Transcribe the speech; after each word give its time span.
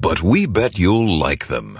but 0.00 0.22
we 0.22 0.46
bet 0.46 0.78
you'll 0.78 1.18
like 1.18 1.48
them. 1.48 1.78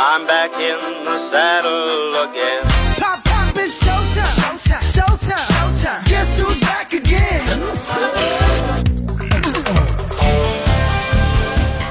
I'm 0.00 0.26
back 0.26 0.52
in 0.52 1.04
the 1.04 1.30
saddle 1.30 2.22
again. 2.30 2.62
Pop, 2.98 3.24
pop, 3.24 3.56
it's 3.56 3.82
showtime. 3.82 4.58
Showtime. 4.58 4.82
Showtime. 4.94 5.46
Showtime. 5.54 6.04
Guess 6.06 6.38
who's 6.38 6.60
back 6.60 6.92
again? 6.92 7.46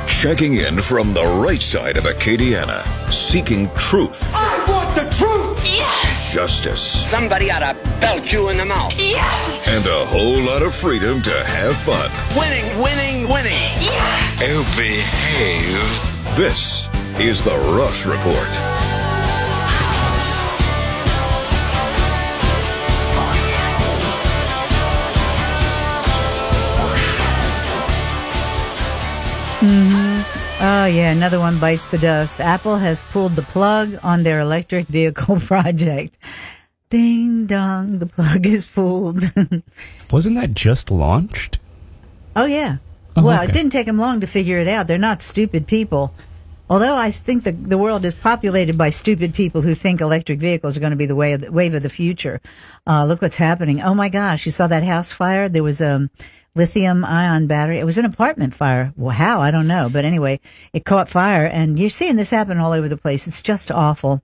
Checking 0.07 0.55
in 0.55 0.81
from 0.81 1.13
the 1.13 1.23
right 1.23 1.61
side 1.61 1.95
of 1.97 2.05
Acadiana, 2.05 2.83
seeking 3.11 3.69
truth, 3.75 4.33
I 4.33 4.39
want 4.39 4.57
the 4.57 4.63
truth. 4.63 4.66
Justice, 6.37 7.09
Somebody 7.09 7.49
ought 7.49 7.61
to 7.65 7.73
belt 7.99 8.31
you 8.31 8.49
in 8.49 8.57
the 8.57 8.65
mouth. 8.65 8.93
and 8.95 9.87
a 9.87 10.05
whole 10.05 10.39
lot 10.39 10.61
of 10.61 10.71
freedom 10.75 11.19
to 11.23 11.31
have 11.43 11.75
fun. 11.75 12.11
Winning, 12.37 12.77
winning, 12.79 13.27
winning. 13.27 13.73
Oh, 14.39 14.63
behave. 14.77 16.37
This 16.37 16.87
is 17.17 17.43
the 17.43 17.57
Rush 17.75 18.05
Report. 18.05 18.76
Oh, 30.69 30.85
yeah, 30.85 31.13
another 31.13 31.39
one 31.39 31.59
bites 31.59 31.87
the 31.87 31.97
dust. 31.97 32.41
Apple 32.41 32.75
has 32.79 33.01
pulled 33.01 33.37
the 33.37 33.41
plug 33.41 33.95
on 34.03 34.23
their 34.23 34.41
electric 34.41 34.85
vehicle 34.87 35.39
project. 35.39 36.17
Ding 36.89 37.45
dong, 37.45 37.99
the 37.99 38.05
plug 38.05 38.45
is 38.45 38.65
pulled. 38.65 39.23
Wasn't 40.11 40.35
that 40.35 40.53
just 40.53 40.91
launched? 40.91 41.59
oh, 42.35 42.45
yeah. 42.47 42.79
Oh, 43.15 43.23
well, 43.23 43.41
okay. 43.41 43.49
it 43.49 43.53
didn't 43.53 43.71
take 43.71 43.85
them 43.85 43.97
long 43.97 44.19
to 44.19 44.27
figure 44.27 44.57
it 44.57 44.67
out. 44.67 44.87
They're 44.87 44.97
not 44.97 45.21
stupid 45.21 45.67
people. 45.67 46.13
Although 46.69 46.97
I 46.97 47.11
think 47.11 47.43
the, 47.43 47.53
the 47.53 47.77
world 47.77 48.03
is 48.03 48.13
populated 48.13 48.77
by 48.77 48.89
stupid 48.89 49.33
people 49.33 49.61
who 49.61 49.73
think 49.73 50.01
electric 50.01 50.41
vehicles 50.41 50.75
are 50.75 50.81
going 50.81 50.91
to 50.91 50.97
be 50.97 51.05
the 51.05 51.15
way 51.15 51.31
of 51.31 51.39
the, 51.39 51.51
wave 51.51 51.75
of 51.75 51.81
the 51.83 51.89
future. 51.89 52.41
Uh, 52.85 53.05
look 53.05 53.21
what's 53.21 53.37
happening. 53.37 53.81
Oh 53.81 53.93
my 53.93 54.09
gosh, 54.09 54.45
you 54.45 54.51
saw 54.51 54.67
that 54.67 54.83
house 54.83 55.13
fire? 55.13 55.47
There 55.47 55.63
was 55.63 55.79
a 55.79 56.09
lithium 56.57 57.05
ion 57.05 57.47
battery. 57.47 57.77
It 57.77 57.85
was 57.85 57.97
an 57.97 58.05
apartment 58.05 58.53
fire. 58.53 58.91
Well, 58.97 59.15
how? 59.15 59.41
I 59.41 59.51
don't 59.51 59.67
know. 59.67 59.89
But 59.91 60.03
anyway, 60.03 60.39
it 60.73 60.83
caught 60.83 61.07
fire 61.07 61.45
and 61.45 61.79
you're 61.79 61.89
seeing 61.89 62.15
this 62.17 62.31
happen 62.31 62.57
all 62.57 62.73
over 62.73 62.89
the 62.89 62.97
place. 62.97 63.27
It's 63.27 63.41
just 63.41 63.71
awful. 63.71 64.21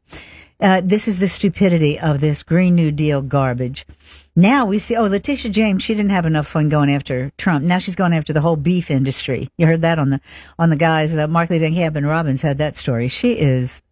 Uh, 0.60 0.82
this 0.84 1.08
is 1.08 1.20
the 1.20 1.28
stupidity 1.28 2.00
of 2.00 2.20
this 2.20 2.42
Green 2.42 2.76
New 2.76 2.92
Deal 2.92 3.22
garbage. 3.22 3.86
Now 4.36 4.66
we 4.66 4.80
see, 4.80 4.96
oh, 4.96 5.04
Letitia 5.04 5.52
James, 5.52 5.84
she 5.84 5.94
didn't 5.94 6.12
have 6.12 6.26
enough 6.26 6.48
fun 6.48 6.70
going 6.70 6.92
after 6.92 7.32
Trump. 7.38 7.66
Now 7.66 7.80
she's 7.80 7.96
going 7.96 8.14
after 8.14 8.34
the 8.34 8.42
whole 8.42 8.56
beef 8.56 8.90
industry. 8.90 9.50
You 9.58 9.68
heard 9.68 9.82
that 9.82 10.00
on 10.00 10.10
the, 10.10 10.22
on 10.58 10.70
the 10.70 10.76
guys, 10.76 11.18
uh, 11.18 11.28
Markley 11.28 11.60
Van 11.60 11.74
and 11.96 12.08
Robbins 12.08 12.42
had 12.42 12.58
that 12.58 12.78
story. 12.78 13.10
She 13.10 13.34
is, 13.34 13.84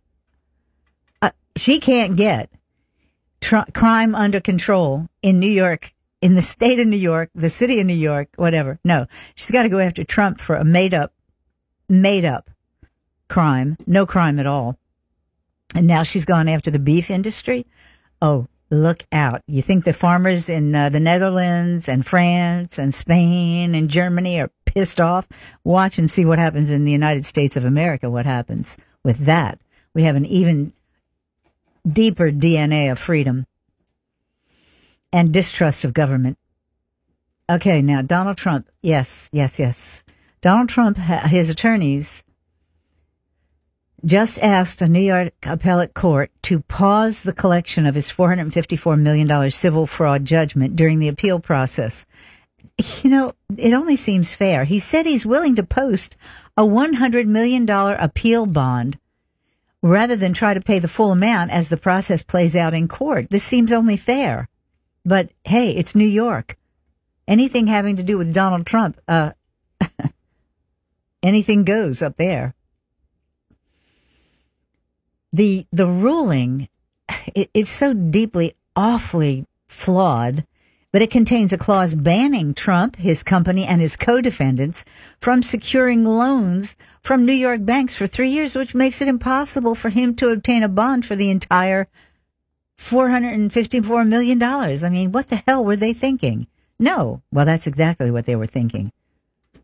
uh, 1.21 1.31
she 1.55 1.79
can't 1.79 2.15
get 2.15 2.49
tr- 3.41 3.69
crime 3.73 4.15
under 4.15 4.39
control 4.39 5.07
in 5.21 5.39
New 5.39 5.51
York, 5.51 5.91
in 6.21 6.35
the 6.35 6.41
state 6.41 6.79
of 6.79 6.87
New 6.87 6.97
York, 6.97 7.29
the 7.33 7.49
city 7.49 7.79
of 7.79 7.87
New 7.87 7.93
York, 7.93 8.29
whatever. 8.35 8.79
No, 8.85 9.07
she's 9.35 9.51
got 9.51 9.63
to 9.63 9.69
go 9.69 9.79
after 9.79 10.03
Trump 10.03 10.39
for 10.39 10.55
a 10.55 10.63
made 10.63 10.93
up, 10.93 11.13
made 11.89 12.25
up 12.25 12.49
crime, 13.27 13.77
no 13.87 14.05
crime 14.05 14.39
at 14.39 14.45
all. 14.45 14.77
And 15.73 15.87
now 15.87 16.03
she's 16.03 16.25
gone 16.25 16.47
after 16.47 16.69
the 16.69 16.79
beef 16.79 17.09
industry. 17.09 17.65
Oh, 18.21 18.47
look 18.69 19.05
out. 19.11 19.41
You 19.47 19.61
think 19.61 19.83
the 19.83 19.93
farmers 19.93 20.49
in 20.49 20.75
uh, 20.75 20.89
the 20.89 20.99
Netherlands 20.99 21.87
and 21.87 22.05
France 22.05 22.77
and 22.77 22.93
Spain 22.93 23.73
and 23.73 23.89
Germany 23.89 24.39
are 24.41 24.51
pissed 24.65 24.99
off? 24.99 25.27
Watch 25.63 25.97
and 25.97 26.11
see 26.11 26.25
what 26.25 26.39
happens 26.39 26.71
in 26.71 26.85
the 26.85 26.91
United 26.91 27.25
States 27.25 27.55
of 27.55 27.65
America. 27.65 28.09
What 28.09 28.25
happens 28.25 28.77
with 29.03 29.25
that? 29.25 29.59
We 29.93 30.03
have 30.03 30.15
an 30.15 30.25
even 30.25 30.73
deeper 31.89 32.31
DNA 32.31 32.91
of 32.91 32.99
freedom 32.99 33.47
and 35.11 35.33
distrust 35.33 35.83
of 35.83 35.93
government. 35.93 36.37
Okay, 37.49 37.81
now 37.81 38.01
Donald 38.01 38.37
Trump. 38.37 38.69
Yes, 38.81 39.29
yes, 39.31 39.59
yes. 39.59 40.03
Donald 40.41 40.69
Trump, 40.69 40.97
his 40.97 41.49
attorneys 41.49 42.23
just 44.03 44.41
asked 44.41 44.81
a 44.81 44.87
New 44.87 45.01
York 45.01 45.33
appellate 45.43 45.93
court 45.93 46.31
to 46.43 46.61
pause 46.61 47.21
the 47.21 47.33
collection 47.33 47.85
of 47.85 47.95
his 47.95 48.11
$454 48.11 48.99
million 48.99 49.51
civil 49.51 49.85
fraud 49.85 50.25
judgment 50.25 50.75
during 50.75 50.99
the 50.99 51.07
appeal 51.07 51.39
process. 51.39 52.05
You 53.03 53.09
know, 53.09 53.33
it 53.57 53.73
only 53.73 53.95
seems 53.95 54.33
fair. 54.33 54.63
He 54.63 54.79
said 54.79 55.05
he's 55.05 55.25
willing 55.25 55.55
to 55.55 55.63
post 55.63 56.15
a 56.55 56.61
$100 56.61 57.25
million 57.25 57.69
appeal 57.69 58.45
bond 58.45 58.97
rather 59.83 60.15
than 60.15 60.33
try 60.33 60.53
to 60.53 60.61
pay 60.61 60.79
the 60.79 60.87
full 60.87 61.11
amount 61.11 61.51
as 61.51 61.69
the 61.69 61.77
process 61.77 62.23
plays 62.23 62.55
out 62.55 62.73
in 62.73 62.87
court. 62.87 63.29
This 63.29 63.43
seems 63.43 63.71
only 63.71 63.97
fair. 63.97 64.47
But 65.05 65.31
hey, 65.43 65.71
it's 65.71 65.95
New 65.95 66.07
York. 66.07 66.57
Anything 67.27 67.67
having 67.67 67.95
to 67.95 68.03
do 68.03 68.17
with 68.17 68.33
Donald 68.33 68.65
Trump, 68.65 68.99
uh, 69.07 69.31
anything 71.23 71.63
goes 71.63 72.01
up 72.01 72.17
there. 72.17 72.55
The, 75.33 75.65
the 75.71 75.87
ruling, 75.87 76.67
it, 77.35 77.49
it's 77.53 77.69
so 77.69 77.93
deeply, 77.93 78.53
awfully 78.75 79.45
flawed, 79.67 80.45
but 80.91 81.01
it 81.01 81.09
contains 81.09 81.53
a 81.53 81.57
clause 81.57 81.95
banning 81.95 82.53
Trump, 82.53 82.97
his 82.97 83.23
company, 83.23 83.65
and 83.65 83.79
his 83.79 83.95
co-defendants 83.95 84.83
from 85.19 85.41
securing 85.41 86.03
loans 86.03 86.75
from 87.01 87.25
New 87.25 87.33
York 87.33 87.63
banks 87.63 87.95
for 87.95 88.07
three 88.07 88.29
years, 88.29 88.55
which 88.55 88.75
makes 88.75 89.01
it 89.01 89.07
impossible 89.07 89.73
for 89.73 89.89
him 89.89 90.13
to 90.15 90.29
obtain 90.29 90.63
a 90.63 90.69
bond 90.69 91.05
for 91.05 91.15
the 91.15 91.31
entire 91.31 91.87
$454 92.81 94.07
million. 94.07 94.41
I 94.41 94.89
mean, 94.89 95.11
what 95.11 95.27
the 95.27 95.43
hell 95.47 95.63
were 95.63 95.75
they 95.75 95.93
thinking? 95.93 96.47
No. 96.79 97.21
Well, 97.31 97.45
that's 97.45 97.67
exactly 97.67 98.09
what 98.09 98.25
they 98.25 98.35
were 98.35 98.47
thinking. 98.47 98.91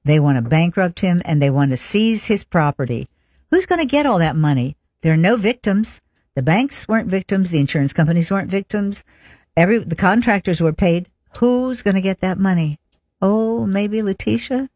They 0.06 0.20
want 0.20 0.38
to 0.38 0.48
bankrupt 0.48 1.00
him 1.00 1.22
and 1.26 1.42
they 1.42 1.50
want 1.50 1.72
to 1.72 1.78
seize 1.78 2.26
his 2.26 2.44
property. 2.44 3.10
Who's 3.50 3.66
going 3.66 3.82
to 3.82 3.88
get 3.88 4.06
all 4.06 4.20
that 4.20 4.36
money? 4.36 4.78
There 5.02 5.14
are 5.14 5.18
no 5.18 5.36
victims. 5.36 6.02
The 6.36 6.44
banks 6.44 6.88
weren't 6.88 7.10
victims. 7.10 7.50
The 7.50 7.60
insurance 7.60 7.92
companies 7.92 8.30
weren't 8.30 8.52
victims. 8.52 9.04
Every, 9.56 9.80
the 9.80 9.96
contractors 9.96 10.62
were 10.62 10.74
paid. 10.74 11.10
Who's 11.40 11.82
going 11.82 11.96
to 11.96 12.02
get 12.02 12.20
that 12.20 12.38
money? 12.38 12.78
Oh, 13.22 13.66
maybe 13.66 14.02
Letitia? 14.04 14.70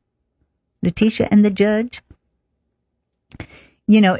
Letitia 0.82 1.28
and 1.30 1.46
the 1.46 1.52
judge? 1.52 2.02
You 3.88 4.02
know, 4.02 4.18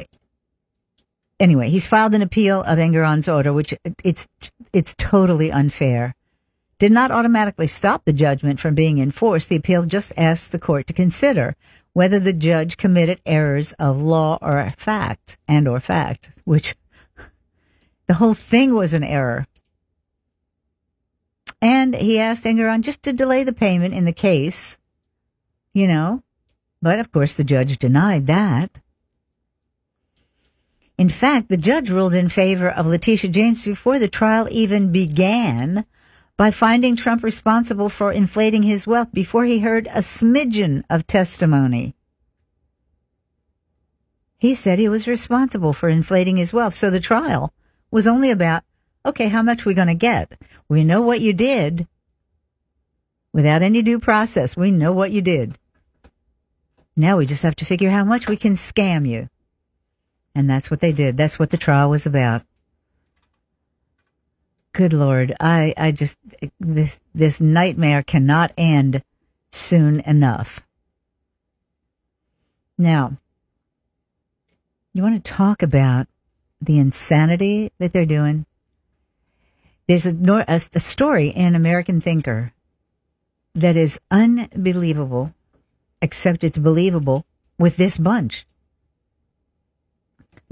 anyway, 1.42 1.68
he's 1.68 1.86
filed 1.86 2.14
an 2.14 2.22
appeal 2.22 2.62
of 2.62 2.78
Engoron's 2.78 3.28
order, 3.28 3.52
which 3.52 3.74
it's 4.04 4.28
it's 4.72 4.94
totally 4.94 5.50
unfair. 5.50 6.14
Did 6.78 6.92
not 6.92 7.10
automatically 7.10 7.66
stop 7.66 8.04
the 8.04 8.12
judgment 8.12 8.60
from 8.60 8.74
being 8.74 8.98
enforced. 8.98 9.48
The 9.48 9.56
appeal 9.56 9.84
just 9.84 10.12
asked 10.16 10.52
the 10.52 10.58
court 10.58 10.86
to 10.86 10.92
consider 10.92 11.54
whether 11.92 12.18
the 12.18 12.32
judge 12.32 12.76
committed 12.76 13.20
errors 13.26 13.72
of 13.72 14.00
law 14.00 14.38
or 14.40 14.68
fact 14.70 15.36
and 15.46 15.68
or 15.68 15.80
fact, 15.80 16.30
which 16.44 16.74
the 18.06 18.14
whole 18.14 18.34
thing 18.34 18.74
was 18.74 18.94
an 18.94 19.04
error. 19.04 19.46
And 21.60 21.94
he 21.94 22.18
asked 22.18 22.44
Engoron 22.44 22.80
just 22.80 23.02
to 23.04 23.12
delay 23.12 23.44
the 23.44 23.52
payment 23.52 23.94
in 23.94 24.04
the 24.04 24.12
case, 24.12 24.78
you 25.72 25.86
know, 25.86 26.22
but 26.80 26.98
of 26.98 27.12
course 27.12 27.36
the 27.36 27.44
judge 27.44 27.78
denied 27.78 28.26
that. 28.26 28.80
In 30.98 31.08
fact, 31.08 31.48
the 31.48 31.56
judge 31.56 31.90
ruled 31.90 32.14
in 32.14 32.28
favor 32.28 32.68
of 32.68 32.86
Letitia 32.86 33.30
James 33.30 33.64
before 33.64 33.98
the 33.98 34.08
trial 34.08 34.46
even 34.50 34.92
began 34.92 35.84
by 36.36 36.50
finding 36.50 36.96
Trump 36.96 37.22
responsible 37.22 37.88
for 37.88 38.12
inflating 38.12 38.62
his 38.62 38.86
wealth 38.86 39.12
before 39.12 39.44
he 39.44 39.60
heard 39.60 39.86
a 39.88 39.98
smidgen 39.98 40.82
of 40.90 41.06
testimony. 41.06 41.94
He 44.38 44.54
said 44.54 44.78
he 44.78 44.88
was 44.88 45.06
responsible 45.06 45.72
for 45.72 45.88
inflating 45.88 46.36
his 46.36 46.52
wealth. 46.52 46.74
So 46.74 46.90
the 46.90 47.00
trial 47.00 47.52
was 47.90 48.08
only 48.08 48.30
about, 48.30 48.64
okay, 49.06 49.28
how 49.28 49.42
much 49.42 49.64
we 49.64 49.74
going 49.74 49.88
to 49.88 49.94
get? 49.94 50.32
We 50.68 50.82
know 50.82 51.02
what 51.02 51.20
you 51.20 51.32
did 51.32 51.86
without 53.32 53.62
any 53.62 53.82
due 53.82 54.00
process. 54.00 54.56
We 54.56 54.72
know 54.72 54.92
what 54.92 55.12
you 55.12 55.22
did. 55.22 55.58
Now 56.96 57.18
we 57.18 57.26
just 57.26 57.44
have 57.44 57.56
to 57.56 57.64
figure 57.64 57.88
out 57.88 57.94
how 57.94 58.04
much 58.04 58.28
we 58.28 58.36
can 58.36 58.54
scam 58.54 59.08
you. 59.08 59.28
And 60.34 60.48
that's 60.48 60.70
what 60.70 60.80
they 60.80 60.92
did. 60.92 61.16
That's 61.16 61.38
what 61.38 61.50
the 61.50 61.56
trial 61.56 61.90
was 61.90 62.06
about. 62.06 62.42
Good 64.72 64.92
Lord. 64.92 65.34
I, 65.38 65.74
I 65.76 65.92
just, 65.92 66.18
this, 66.58 67.00
this 67.14 67.40
nightmare 67.40 68.02
cannot 68.02 68.52
end 68.56 69.02
soon 69.50 70.00
enough. 70.00 70.60
Now, 72.78 73.18
you 74.94 75.02
want 75.02 75.22
to 75.22 75.32
talk 75.32 75.62
about 75.62 76.06
the 76.60 76.78
insanity 76.78 77.70
that 77.78 77.92
they're 77.92 78.06
doing? 78.06 78.46
There's 79.86 80.06
a, 80.06 80.14
a, 80.48 80.54
a 80.54 80.80
story 80.80 81.28
in 81.28 81.54
American 81.54 82.00
Thinker 82.00 82.52
that 83.54 83.76
is 83.76 84.00
unbelievable, 84.10 85.34
except 86.00 86.44
it's 86.44 86.58
believable 86.58 87.26
with 87.58 87.76
this 87.76 87.98
bunch. 87.98 88.46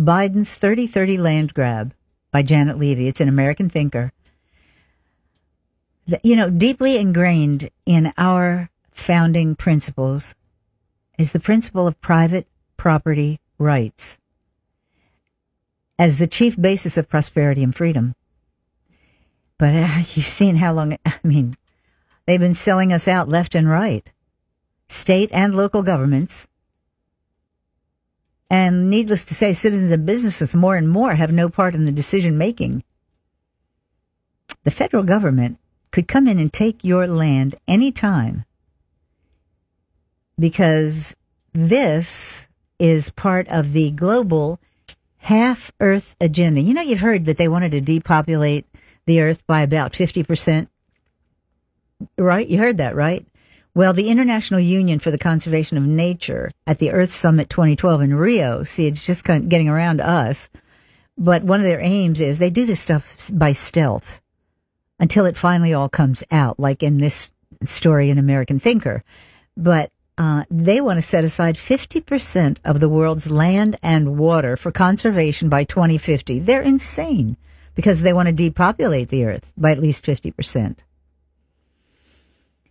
Biden's 0.01 0.57
3030 0.57 1.19
land 1.19 1.53
grab 1.53 1.93
by 2.31 2.43
Janet 2.43 2.79
Levy. 2.79 3.07
It's 3.07 3.21
an 3.21 3.29
American 3.29 3.69
thinker. 3.69 4.13
You 6.25 6.37
know, 6.37 6.49
deeply 6.49 6.97
ingrained 6.97 7.71
in 7.85 8.13
our 8.17 8.71
founding 8.91 9.55
principles 9.55 10.35
is 11.19 11.33
the 11.33 11.41
principle 11.41 11.87
of 11.87 12.01
private 12.01 12.47
property 12.79 13.41
rights 13.59 14.19
as 15.99 16.17
the 16.17 16.27
chief 16.27 16.59
basis 16.59 16.97
of 16.97 17.11
prosperity 17.11 17.63
and 17.63 17.77
freedom. 17.77 18.15
But 19.59 19.75
uh, 19.75 19.89
you've 20.15 20.25
seen 20.25 20.57
how 20.57 20.73
long, 20.73 20.97
I 21.05 21.19
mean, 21.23 21.57
they've 22.25 22.41
been 22.41 22.55
selling 22.55 22.91
us 22.91 23.07
out 23.07 23.29
left 23.29 23.55
and 23.55 23.69
right, 23.69 24.11
state 24.89 25.31
and 25.31 25.55
local 25.55 25.83
governments. 25.83 26.49
And 28.51 28.91
needless 28.91 29.25
to 29.27 29.35
say, 29.35 29.53
citizens 29.53 29.93
and 29.93 30.05
businesses 30.05 30.55
more 30.55 30.75
and 30.75 30.91
more 30.91 31.15
have 31.15 31.33
no 31.33 31.49
part 31.49 31.77
in 31.77 31.85
the 31.85 31.93
decision 31.93 32.37
making. 32.37 32.83
The 34.65 34.73
federal 34.73 35.05
government 35.05 35.59
could 35.93 36.09
come 36.09 36.27
in 36.27 36.39
and 36.39 36.53
take 36.53 36.85
your 36.85 37.07
land 37.07 37.55
anytime 37.69 38.45
because 40.39 41.15
this 41.53 42.49
is 42.79 43.11
part 43.11 43.47
of 43.49 43.73
the 43.73 43.91
global 43.93 44.59
half 45.19 45.71
Earth 45.81 46.17
agenda. 46.21 46.61
You 46.61 46.75
know, 46.75 46.83
you've 46.83 47.01
heard 47.01 47.27
that 47.27 47.37
they 47.37 47.49
wanted 47.49 47.73
to 47.73 47.81
depopulate 47.81 48.67
the 49.07 49.21
Earth 49.21 49.47
by 49.47 49.63
about 49.63 49.93
50%. 49.93 50.69
Right? 52.17 52.49
You 52.49 52.59
heard 52.59 52.79
that, 52.79 52.97
right? 52.97 53.27
Well, 53.73 53.93
the 53.93 54.09
International 54.09 54.59
Union 54.59 54.99
for 54.99 55.13
the 55.13 55.19
Conservation 55.19 55.77
of 55.77 55.85
Nature 55.85 56.51
at 56.67 56.79
the 56.79 56.91
Earth 56.91 57.11
Summit 57.11 57.49
2012 57.49 58.03
in 58.03 58.15
Rio, 58.15 58.65
see, 58.65 58.87
it's 58.87 59.07
just 59.07 59.25
kind 59.25 59.45
of 59.45 59.49
getting 59.49 59.69
around 59.69 60.01
us. 60.01 60.49
But 61.17 61.45
one 61.45 61.61
of 61.61 61.67
their 61.67 61.81
aims 61.81 62.21
is 62.21 62.39
they 62.39 62.51
do 62.51 62.67
this 62.67 62.81
stuff 62.81 63.31
by 63.33 63.53
stealth 63.53 64.23
until 64.99 65.25
it 65.25 65.37
finally 65.37 65.73
all 65.73 65.89
comes 65.89 66.25
out, 66.33 66.59
like 66.59 66.83
in 66.83 66.99
this 66.99 67.31
story 67.63 68.11
in 68.11 68.19
American 68.19 68.59
Thinker. 68.59 69.05
But 69.57 69.93
uh, 70.19 70.45
they 70.51 70.81
want 70.81 70.97
to 70.97 71.03
set 71.03 71.23
aside 71.23 71.55
50% 71.55 72.59
of 72.65 72.81
the 72.81 72.89
world's 72.89 73.31
land 73.31 73.77
and 73.83 74.19
water 74.19 74.57
for 74.57 74.73
conservation 74.73 75.49
by 75.49 75.63
2050. 75.63 76.41
They're 76.41 76.61
insane 76.61 77.37
because 77.77 78.03
they 78.03 78.13
want 78.13 78.27
to 78.27 78.33
depopulate 78.33 79.11
the 79.11 79.27
earth 79.27 79.53
by 79.57 79.71
at 79.71 79.79
least 79.79 80.05
50%. 80.05 80.79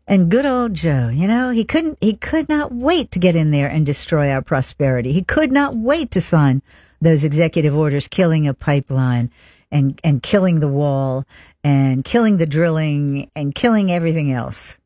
And 0.10 0.32
good 0.32 0.48
old 0.48 0.74
Joe, 0.74 1.10
you 1.10 1.28
know, 1.28 1.52
he 1.52 1.64
couldn't, 1.64 2.00
he 2.02 2.16
could 2.16 2.50
not 2.50 2.74
wait 2.74 3.12
to 3.12 3.20
get 3.20 3.36
in 3.36 3.52
there 3.52 3.70
and 3.70 3.86
destroy 3.86 4.32
our 4.32 4.42
prosperity. 4.42 5.14
He 5.14 5.22
could 5.22 5.52
not 5.52 5.76
wait 5.76 6.10
to 6.12 6.20
sign 6.20 6.64
those 7.00 7.24
executive 7.24 7.76
orders 7.76 8.08
killing 8.08 8.48
a 8.48 8.56
pipeline 8.56 9.30
and, 9.72 10.02
and 10.04 10.24
killing 10.24 10.62
the 10.62 10.68
wall 10.68 11.26
and 11.64 12.04
killing 12.04 12.38
the 12.38 12.48
drilling 12.48 13.30
and 13.36 13.54
killing 13.54 13.92
everything 13.92 14.32
else. 14.32 14.80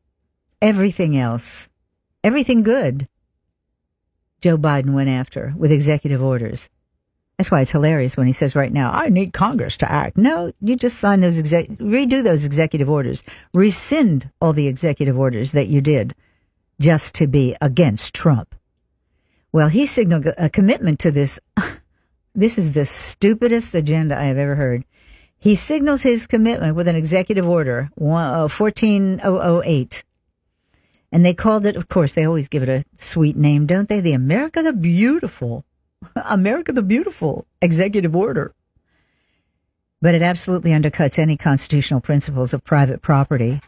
Everything 0.60 1.16
else. 1.16 1.70
Everything 2.22 2.62
good. 2.62 3.06
Joe 4.42 4.58
Biden 4.58 4.92
went 4.92 5.08
after 5.08 5.54
with 5.56 5.72
executive 5.72 6.22
orders. 6.22 6.68
That's 7.36 7.50
why 7.50 7.62
it's 7.62 7.72
hilarious 7.72 8.16
when 8.16 8.28
he 8.28 8.32
says 8.32 8.54
right 8.54 8.72
now, 8.72 8.92
I 8.92 9.08
need 9.08 9.32
Congress 9.32 9.76
to 9.78 9.90
act. 9.90 10.16
No, 10.16 10.52
you 10.60 10.76
just 10.76 10.98
sign 10.98 11.20
those 11.20 11.38
exec, 11.38 11.66
redo 11.68 12.22
those 12.22 12.44
executive 12.44 12.88
orders, 12.88 13.24
rescind 13.52 14.30
all 14.40 14.52
the 14.52 14.68
executive 14.68 15.18
orders 15.18 15.52
that 15.52 15.66
you 15.66 15.80
did 15.80 16.14
just 16.80 17.14
to 17.16 17.26
be 17.26 17.56
against 17.60 18.14
Trump. 18.14 18.54
Well, 19.52 19.68
he 19.68 19.86
signaled 19.86 20.26
a 20.38 20.48
commitment 20.48 20.98
to 21.00 21.10
this. 21.10 21.40
This 22.36 22.58
is 22.58 22.72
the 22.72 22.84
stupidest 22.84 23.76
agenda 23.76 24.18
I 24.18 24.24
have 24.24 24.38
ever 24.38 24.56
heard. 24.56 24.84
He 25.38 25.54
signals 25.54 26.02
his 26.02 26.26
commitment 26.26 26.74
with 26.74 26.88
an 26.88 26.96
executive 26.96 27.48
order, 27.48 27.90
uh, 28.00 28.48
14008. 28.48 30.04
And 31.12 31.24
they 31.24 31.32
called 31.32 31.64
it, 31.64 31.76
of 31.76 31.86
course, 31.88 32.12
they 32.14 32.26
always 32.26 32.48
give 32.48 32.64
it 32.64 32.68
a 32.68 32.84
sweet 32.98 33.36
name, 33.36 33.66
don't 33.66 33.88
they? 33.88 34.00
The 34.00 34.14
America 34.14 34.64
the 34.64 34.72
Beautiful. 34.72 35.64
America 36.16 36.72
the 36.72 36.82
Beautiful 36.82 37.46
executive 37.60 38.14
order. 38.14 38.54
But 40.00 40.14
it 40.14 40.22
absolutely 40.22 40.70
undercuts 40.70 41.18
any 41.18 41.36
constitutional 41.36 42.00
principles 42.00 42.52
of 42.52 42.64
private 42.64 43.00
property 43.02 43.60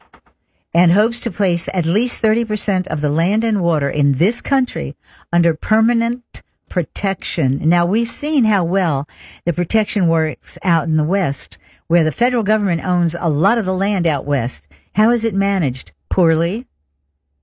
and 0.74 0.92
hopes 0.92 1.20
to 1.20 1.30
place 1.30 1.68
at 1.72 1.86
least 1.86 2.22
30% 2.22 2.86
of 2.88 3.00
the 3.00 3.08
land 3.08 3.44
and 3.44 3.62
water 3.62 3.88
in 3.88 4.12
this 4.12 4.42
country 4.42 4.94
under 5.32 5.54
permanent 5.54 6.42
protection. 6.68 7.60
Now 7.66 7.86
we've 7.86 8.08
seen 8.08 8.44
how 8.44 8.64
well 8.64 9.08
the 9.44 9.54
protection 9.54 10.08
works 10.08 10.58
out 10.62 10.84
in 10.84 10.98
the 10.98 11.04
West, 11.04 11.56
where 11.86 12.04
the 12.04 12.12
federal 12.12 12.42
government 12.42 12.84
owns 12.84 13.16
a 13.18 13.30
lot 13.30 13.56
of 13.56 13.64
the 13.64 13.72
land 13.72 14.06
out 14.06 14.26
West. 14.26 14.68
How 14.94 15.10
is 15.10 15.24
it 15.24 15.34
managed? 15.34 15.92
Poorly, 16.10 16.66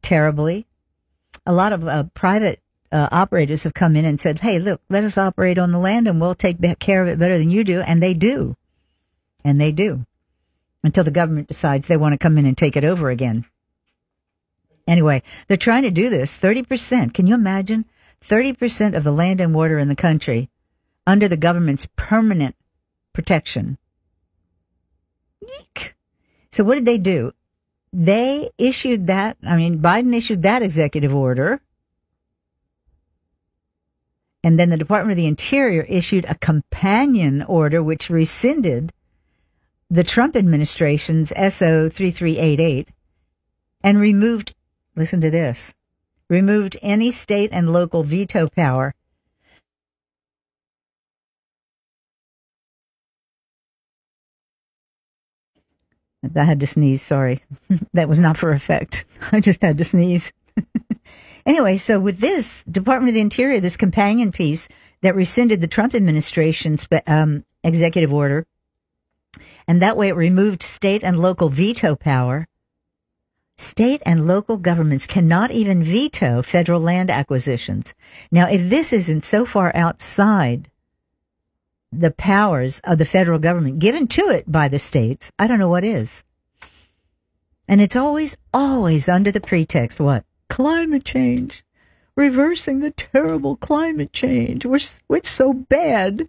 terribly. 0.04 0.68
A 1.46 1.54
lot 1.54 1.74
of 1.74 1.88
uh, 1.88 2.04
private 2.14 2.60
uh, 2.94 3.10
operators 3.12 3.64
have 3.64 3.74
come 3.74 3.96
in 3.96 4.06
and 4.06 4.22
said, 4.22 4.40
"Hey, 4.40 4.60
look, 4.60 4.80
let 4.90 5.04
us 5.04 5.18
operate 5.18 5.58
on 5.58 5.72
the 5.72 5.80
land, 5.80 6.08
and 6.08 6.22
we'll 6.22 6.36
take 6.36 6.58
care 6.80 7.02
of 7.02 7.10
it 7.10 7.20
better 7.20 7.38
than 7.38 7.50
you 7.50 7.64
do," 7.64 7.82
and 7.82 8.02
they 8.02 8.14
do, 8.14 8.56
and 9.44 9.60
they 9.60 9.72
do, 9.72 10.06
until 10.84 11.04
the 11.04 11.12
government 11.12 11.48
decides 11.48 11.88
they 11.88 11.98
want 11.98 12.14
to 12.14 12.20
come 12.20 12.38
in 12.38 12.46
and 12.46 12.58
take 12.58 12.78
it 12.78 12.84
over 12.84 13.10
again. 13.10 13.46
Anyway, 14.88 15.24
they're 15.48 15.58
trying 15.58 15.84
to 15.84 15.92
do 15.92 16.10
this. 16.10 16.38
Thirty 16.38 16.64
percent. 16.64 17.14
Can 17.14 17.26
you 17.26 17.34
imagine? 17.34 17.84
Thirty 18.22 18.54
percent 18.54 18.96
of 18.96 19.04
the 19.04 19.12
land 19.12 19.42
and 19.42 19.56
water 19.56 19.80
in 19.80 19.88
the 19.88 19.96
country 19.96 20.50
under 21.08 21.28
the 21.28 21.38
government's 21.38 21.88
permanent 21.96 22.56
protection. 23.12 23.78
Eek. 25.42 25.96
So 26.52 26.64
what 26.64 26.76
did 26.76 26.86
they 26.86 27.00
do? 27.00 27.32
They 27.92 28.52
issued 28.58 29.08
that. 29.08 29.38
I 29.46 29.56
mean, 29.56 29.80
Biden 29.80 30.16
issued 30.16 30.44
that 30.44 30.62
executive 30.62 31.14
order. 31.14 31.62
And 34.44 34.60
then 34.60 34.70
the 34.70 34.78
Department 34.78 35.12
of 35.12 35.18
the 35.18 35.28
Interior 35.28 35.84
issued 35.84 36.26
a 36.26 36.36
companion 36.36 37.44
order 37.44 37.82
which 37.82 38.10
rescinded 38.10 38.92
the 39.90 40.04
Trump 40.04 40.36
administration's 40.36 41.30
SO 41.30 41.88
3388 41.90 42.90
and 43.84 44.00
removed, 44.00 44.54
listen 44.96 45.22
to 45.22 45.30
this, 45.32 45.76
removed 46.30 46.78
any 46.82 47.12
state 47.12 47.50
and 47.54 47.72
local 47.72 48.04
veto 48.04 48.48
power 48.50 48.94
I 56.36 56.44
had 56.44 56.60
to 56.62 56.68
sneeze. 56.68 57.02
Sorry. 57.02 57.42
that 57.94 58.10
was 58.10 58.20
not 58.20 58.38
for 58.38 58.52
effect. 58.52 59.06
I 59.32 59.40
just 59.40 59.62
had 59.62 59.78
to 59.78 59.84
sneeze. 59.84 60.32
anyway, 61.46 61.78
so 61.78 62.00
with 62.00 62.20
this 62.20 62.64
Department 62.64 63.10
of 63.10 63.16
the 63.16 63.22
Interior, 63.22 63.60
this 63.60 63.78
companion 63.78 64.32
piece 64.32 64.68
that 65.02 65.16
rescinded 65.16 65.62
the 65.62 65.68
Trump 65.68 65.94
administration's 65.94 66.88
um, 67.08 67.46
executive 67.64 68.14
order, 68.14 68.46
and 69.68 69.82
that 69.82 69.98
way 69.98 70.10
it 70.10 70.16
removed 70.16 70.64
state 70.64 71.04
and 71.04 71.20
local 71.20 71.50
veto 71.50 71.96
power. 71.96 72.48
State 73.56 74.02
and 74.06 74.26
local 74.26 74.58
governments 74.58 75.06
cannot 75.06 75.52
even 75.52 75.84
veto 75.84 76.42
federal 76.42 76.82
land 76.82 77.12
acquisitions. 77.12 77.94
Now, 78.32 78.50
if 78.50 78.70
this 78.70 78.92
isn't 78.92 79.24
so 79.26 79.46
far 79.46 79.72
outside 79.76 80.72
the 81.92 82.12
powers 82.12 82.82
of 82.84 82.98
the 82.98 83.06
federal 83.06 83.38
government 83.38 83.80
given 83.80 84.08
to 84.08 84.30
it 84.30 84.52
by 84.52 84.68
the 84.68 84.80
states, 84.80 85.32
I 85.38 85.48
don't 85.48 85.60
know 85.60 85.70
what 85.70 85.84
is. 85.84 86.24
And 87.68 87.80
it's 87.80 87.96
always, 87.96 88.38
always 88.54 89.08
under 89.08 89.32
the 89.32 89.40
pretext 89.40 90.00
what? 90.00 90.26
Climate 90.50 91.06
change. 91.06 91.64
Reversing 92.16 92.80
the 92.80 92.92
terrible 92.92 93.56
climate 93.56 94.14
change. 94.14 94.66
We're, 94.66 94.80
we're 95.08 95.24
so 95.24 95.54
bad. 95.54 96.28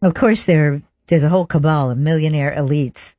Of 0.00 0.14
course, 0.14 0.44
there, 0.44 0.82
there's 1.06 1.24
a 1.24 1.28
whole 1.28 1.46
cabal 1.46 1.90
of 1.90 1.98
millionaire 1.98 2.54
elites 2.56 3.16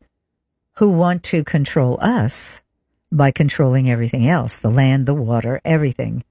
who 0.75 0.91
want 0.91 1.23
to 1.23 1.43
control 1.43 1.97
us 2.01 2.63
by 3.11 3.31
controlling 3.31 3.89
everything 3.89 4.27
else 4.27 4.61
the 4.61 4.69
land, 4.69 5.05
the 5.05 5.13
water, 5.13 5.59
everything. 5.65 6.23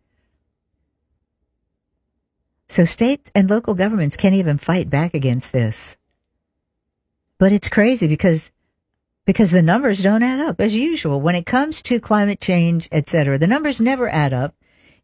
So 2.68 2.84
state 2.84 3.30
and 3.34 3.48
local 3.48 3.74
governments 3.74 4.16
can't 4.16 4.34
even 4.34 4.58
fight 4.58 4.88
back 4.88 5.14
against 5.14 5.52
this. 5.52 5.96
But 7.38 7.52
it's 7.52 7.68
crazy 7.68 8.08
because 8.08 8.52
because 9.28 9.50
the 9.50 9.60
numbers 9.60 10.02
don't 10.02 10.22
add 10.22 10.40
up 10.40 10.58
as 10.58 10.74
usual 10.74 11.20
when 11.20 11.34
it 11.34 11.44
comes 11.44 11.82
to 11.82 12.00
climate 12.00 12.40
change, 12.40 12.88
etc. 12.90 13.36
The 13.36 13.46
numbers 13.46 13.78
never 13.78 14.08
add 14.08 14.32
up. 14.32 14.54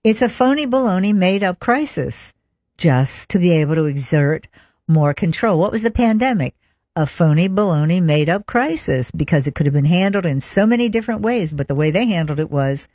It's 0.03 0.23
a 0.23 0.31
phony 0.31 0.67
baloney 0.67 1.15
made 1.15 1.45
up 1.45 1.61
crisis 1.61 2.33
just 2.79 3.29
to 3.29 3.39
be 3.39 3.51
able 3.51 3.75
to 3.75 3.85
exert 3.85 4.47
more 4.89 5.13
control. 5.13 5.59
What 5.59 5.73
was 5.73 5.83
the 5.83 5.91
pandemic? 5.91 6.55
a 6.97 7.07
phony 7.07 7.49
baloney 7.49 8.01
made 8.01 8.29
up 8.29 8.47
crisis 8.47 9.11
because 9.11 9.47
it 9.47 9.55
could 9.55 9.67
have 9.67 9.73
been 9.73 9.85
handled 9.85 10.25
in 10.25 10.41
so 10.41 10.65
many 10.65 10.89
different 10.89 11.23
ways, 11.23 11.53
but 11.53 11.67
the 11.67 11.75
way 11.75 11.91
they 11.91 12.07
handled 12.07 12.39
it 12.39 12.53
was 12.53 12.89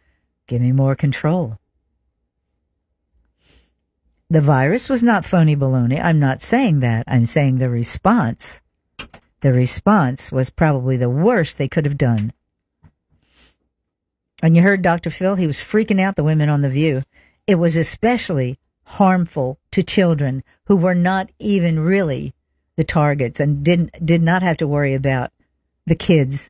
give 0.47 0.61
me 0.61 0.71
more 0.71 0.95
control. 0.95 1.59
The 4.29 4.39
virus 4.39 4.87
was 4.87 5.03
not 5.03 5.25
phony 5.25 5.55
baloney. 5.55 6.01
I'm 6.01 6.17
not 6.17 6.41
saying 6.41 6.79
that. 6.79 7.03
I'm 7.07 7.25
saying 7.25 7.57
the 7.57 7.69
response, 7.69 8.61
the 9.41 9.53
response 9.53 10.31
was 10.31 10.49
probably 10.49 10.97
the 10.97 11.09
worst 11.09 11.57
they 11.57 11.67
could 11.67 11.85
have 11.85 11.97
done. 11.97 12.33
And 14.41 14.55
you 14.55 14.61
heard 14.61 14.81
Dr. 14.81 15.09
Phil, 15.09 15.35
he 15.35 15.47
was 15.47 15.59
freaking 15.59 15.99
out 15.99 16.15
the 16.15 16.23
women 16.23 16.49
on 16.49 16.61
The 16.61 16.69
View. 16.69 17.03
It 17.47 17.55
was 17.55 17.75
especially 17.75 18.57
harmful 18.83 19.59
to 19.71 19.83
children 19.83 20.43
who 20.65 20.75
were 20.75 20.95
not 20.95 21.29
even 21.39 21.79
really 21.79 22.33
the 22.75 22.83
targets 22.83 23.39
and 23.39 23.63
didn't, 23.63 24.05
did 24.05 24.21
not 24.21 24.41
have 24.41 24.57
to 24.57 24.67
worry 24.67 24.93
about 24.93 25.31
the 25.85 25.95
kids 25.95 26.49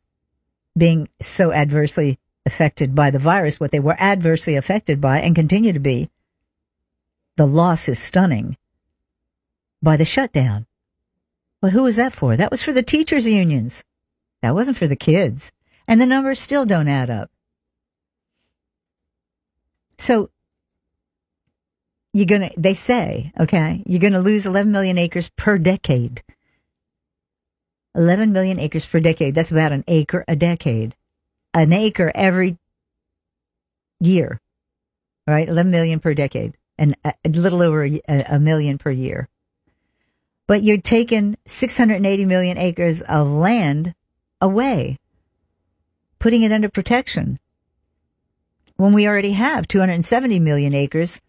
being 0.77 1.07
so 1.19 1.51
adversely 1.51 2.19
affected 2.45 2.95
by 2.95 3.09
the 3.09 3.19
virus, 3.19 3.59
what 3.59 3.71
they 3.71 3.79
were 3.79 3.99
adversely 3.99 4.55
affected 4.55 5.01
by 5.01 5.19
and 5.19 5.35
continue 5.35 5.73
to 5.73 5.79
be. 5.79 6.09
The 7.35 7.47
loss 7.47 7.89
is 7.89 7.99
stunning 7.99 8.57
by 9.81 9.97
the 9.97 10.05
shutdown. 10.05 10.65
But 11.61 11.71
who 11.71 11.83
was 11.83 11.97
that 11.97 12.13
for? 12.13 12.37
That 12.37 12.51
was 12.51 12.63
for 12.63 12.71
the 12.71 12.83
teachers' 12.83 13.27
unions. 13.27 13.83
That 14.41 14.55
wasn't 14.55 14.77
for 14.77 14.87
the 14.87 14.95
kids. 14.95 15.51
And 15.87 15.99
the 15.99 16.05
numbers 16.05 16.39
still 16.39 16.65
don't 16.65 16.87
add 16.87 17.09
up. 17.09 17.29
So 19.97 20.29
you're 22.13 22.25
going 22.25 22.49
to, 22.49 22.51
they 22.57 22.73
say, 22.73 23.33
okay, 23.39 23.83
you're 23.85 23.99
going 23.99 24.13
to 24.13 24.19
lose 24.19 24.45
11 24.45 24.71
million 24.71 24.97
acres 24.97 25.29
per 25.29 25.57
decade. 25.57 26.23
11 27.95 28.31
million 28.31 28.59
acres 28.59 28.85
per 28.85 28.99
decade. 28.99 29.35
That's 29.35 29.51
about 29.51 29.71
an 29.71 29.83
acre 29.87 30.23
a 30.27 30.35
decade. 30.35 30.95
An 31.53 31.73
acre 31.73 32.11
every 32.15 32.57
year, 33.99 34.39
right? 35.27 35.49
11 35.49 35.71
million 35.71 35.99
per 35.99 36.13
decade 36.13 36.55
and 36.77 36.95
a, 37.03 37.13
a 37.25 37.29
little 37.29 37.61
over 37.61 37.83
a, 37.83 38.01
a 38.07 38.39
million 38.39 38.77
per 38.77 38.91
year. 38.91 39.27
But 40.49 40.63
you're 40.63 40.81
taking 40.81 41.37
680 41.45 42.25
million 42.25 42.57
acres 42.57 43.03
of 43.03 43.27
land 43.27 43.93
away, 44.41 44.97
putting 46.17 46.41
it 46.41 46.51
under 46.51 46.67
protection 46.67 47.37
when 48.75 48.93
we 48.93 49.07
already 49.07 49.33
have 49.33 49.67
270 49.67 50.39
million 50.39 50.73
acres 50.73 51.21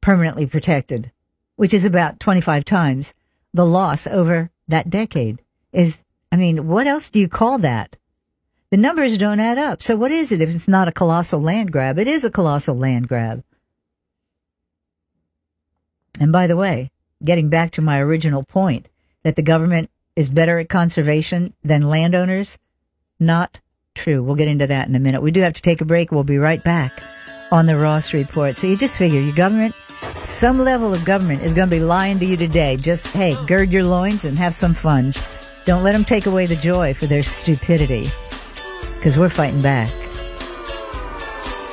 permanently 0.00 0.46
protected, 0.46 1.10
which 1.56 1.74
is 1.74 1.84
about 1.84 2.20
25 2.20 2.64
times 2.64 3.14
the 3.52 3.66
loss 3.66 4.06
over 4.06 4.52
that 4.68 4.88
decade. 4.88 5.42
Is, 5.72 6.04
I 6.30 6.36
mean, 6.36 6.68
what 6.68 6.86
else 6.86 7.10
do 7.10 7.18
you 7.18 7.26
call 7.26 7.58
that? 7.58 7.96
The 8.70 8.76
numbers 8.76 9.18
don't 9.18 9.40
add 9.40 9.58
up. 9.58 9.82
So 9.82 9.96
what 9.96 10.12
is 10.12 10.30
it 10.30 10.40
if 10.40 10.54
it's 10.54 10.68
not 10.68 10.86
a 10.86 10.92
colossal 10.92 11.40
land 11.40 11.72
grab? 11.72 11.98
It 11.98 12.06
is 12.06 12.24
a 12.24 12.30
colossal 12.30 12.76
land 12.76 13.08
grab. 13.08 13.42
And 16.20 16.30
by 16.30 16.46
the 16.46 16.56
way, 16.56 16.91
getting 17.24 17.48
back 17.48 17.70
to 17.72 17.82
my 17.82 18.00
original 18.00 18.42
point 18.42 18.88
that 19.22 19.36
the 19.36 19.42
government 19.42 19.90
is 20.16 20.28
better 20.28 20.58
at 20.58 20.68
conservation 20.68 21.54
than 21.62 21.88
landowners, 21.88 22.58
not 23.18 23.60
true. 23.94 24.22
We'll 24.22 24.36
get 24.36 24.48
into 24.48 24.66
that 24.66 24.88
in 24.88 24.94
a 24.94 25.00
minute. 25.00 25.22
We 25.22 25.30
do 25.30 25.40
have 25.40 25.54
to 25.54 25.62
take 25.62 25.80
a 25.80 25.86
break. 25.86 26.10
We'll 26.10 26.24
be 26.24 26.38
right 26.38 26.62
back 26.62 27.02
on 27.50 27.66
the 27.66 27.76
Ross 27.76 28.12
Report. 28.12 28.56
So 28.56 28.66
you 28.66 28.76
just 28.76 28.98
figure 28.98 29.20
your 29.20 29.34
government, 29.34 29.74
some 30.22 30.58
level 30.58 30.92
of 30.94 31.04
government 31.04 31.42
is 31.42 31.52
going 31.52 31.68
to 31.68 31.76
be 31.76 31.82
lying 31.82 32.18
to 32.18 32.24
you 32.24 32.36
today. 32.36 32.76
Just, 32.76 33.06
hey, 33.08 33.36
gird 33.46 33.70
your 33.70 33.84
loins 33.84 34.24
and 34.24 34.38
have 34.38 34.54
some 34.54 34.74
fun. 34.74 35.12
Don't 35.64 35.82
let 35.82 35.92
them 35.92 36.04
take 36.04 36.26
away 36.26 36.46
the 36.46 36.56
joy 36.56 36.92
for 36.92 37.06
their 37.06 37.22
stupidity 37.22 38.08
because 38.96 39.18
we're 39.18 39.28
fighting 39.28 39.62
back. 39.62 39.92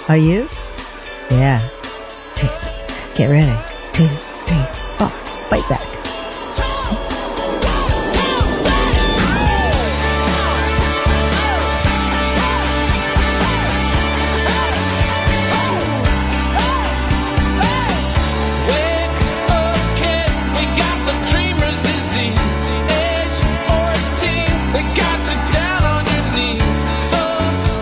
Are 0.07 0.17
you? 0.17 0.47
Yeah. 1.31 1.67
Get 3.15 3.27
ready. 3.29 3.57
Two. 3.93 4.28
Fight 5.49 5.67
back. 5.67 5.81
Wake 18.69 19.19
up, 19.49 19.79
kids, 19.97 20.35
we 20.53 20.63
got 20.77 20.97
the 21.07 21.15
dreamer's 21.31 21.79
disease. 21.81 22.59
Age 22.93 23.37
14, 23.65 24.53
they 24.71 24.85
got 24.93 25.19
you 25.31 25.39
down 25.51 25.81
on 25.83 26.05
your 26.05 26.25
knees. 26.35 26.77
So 27.09 27.21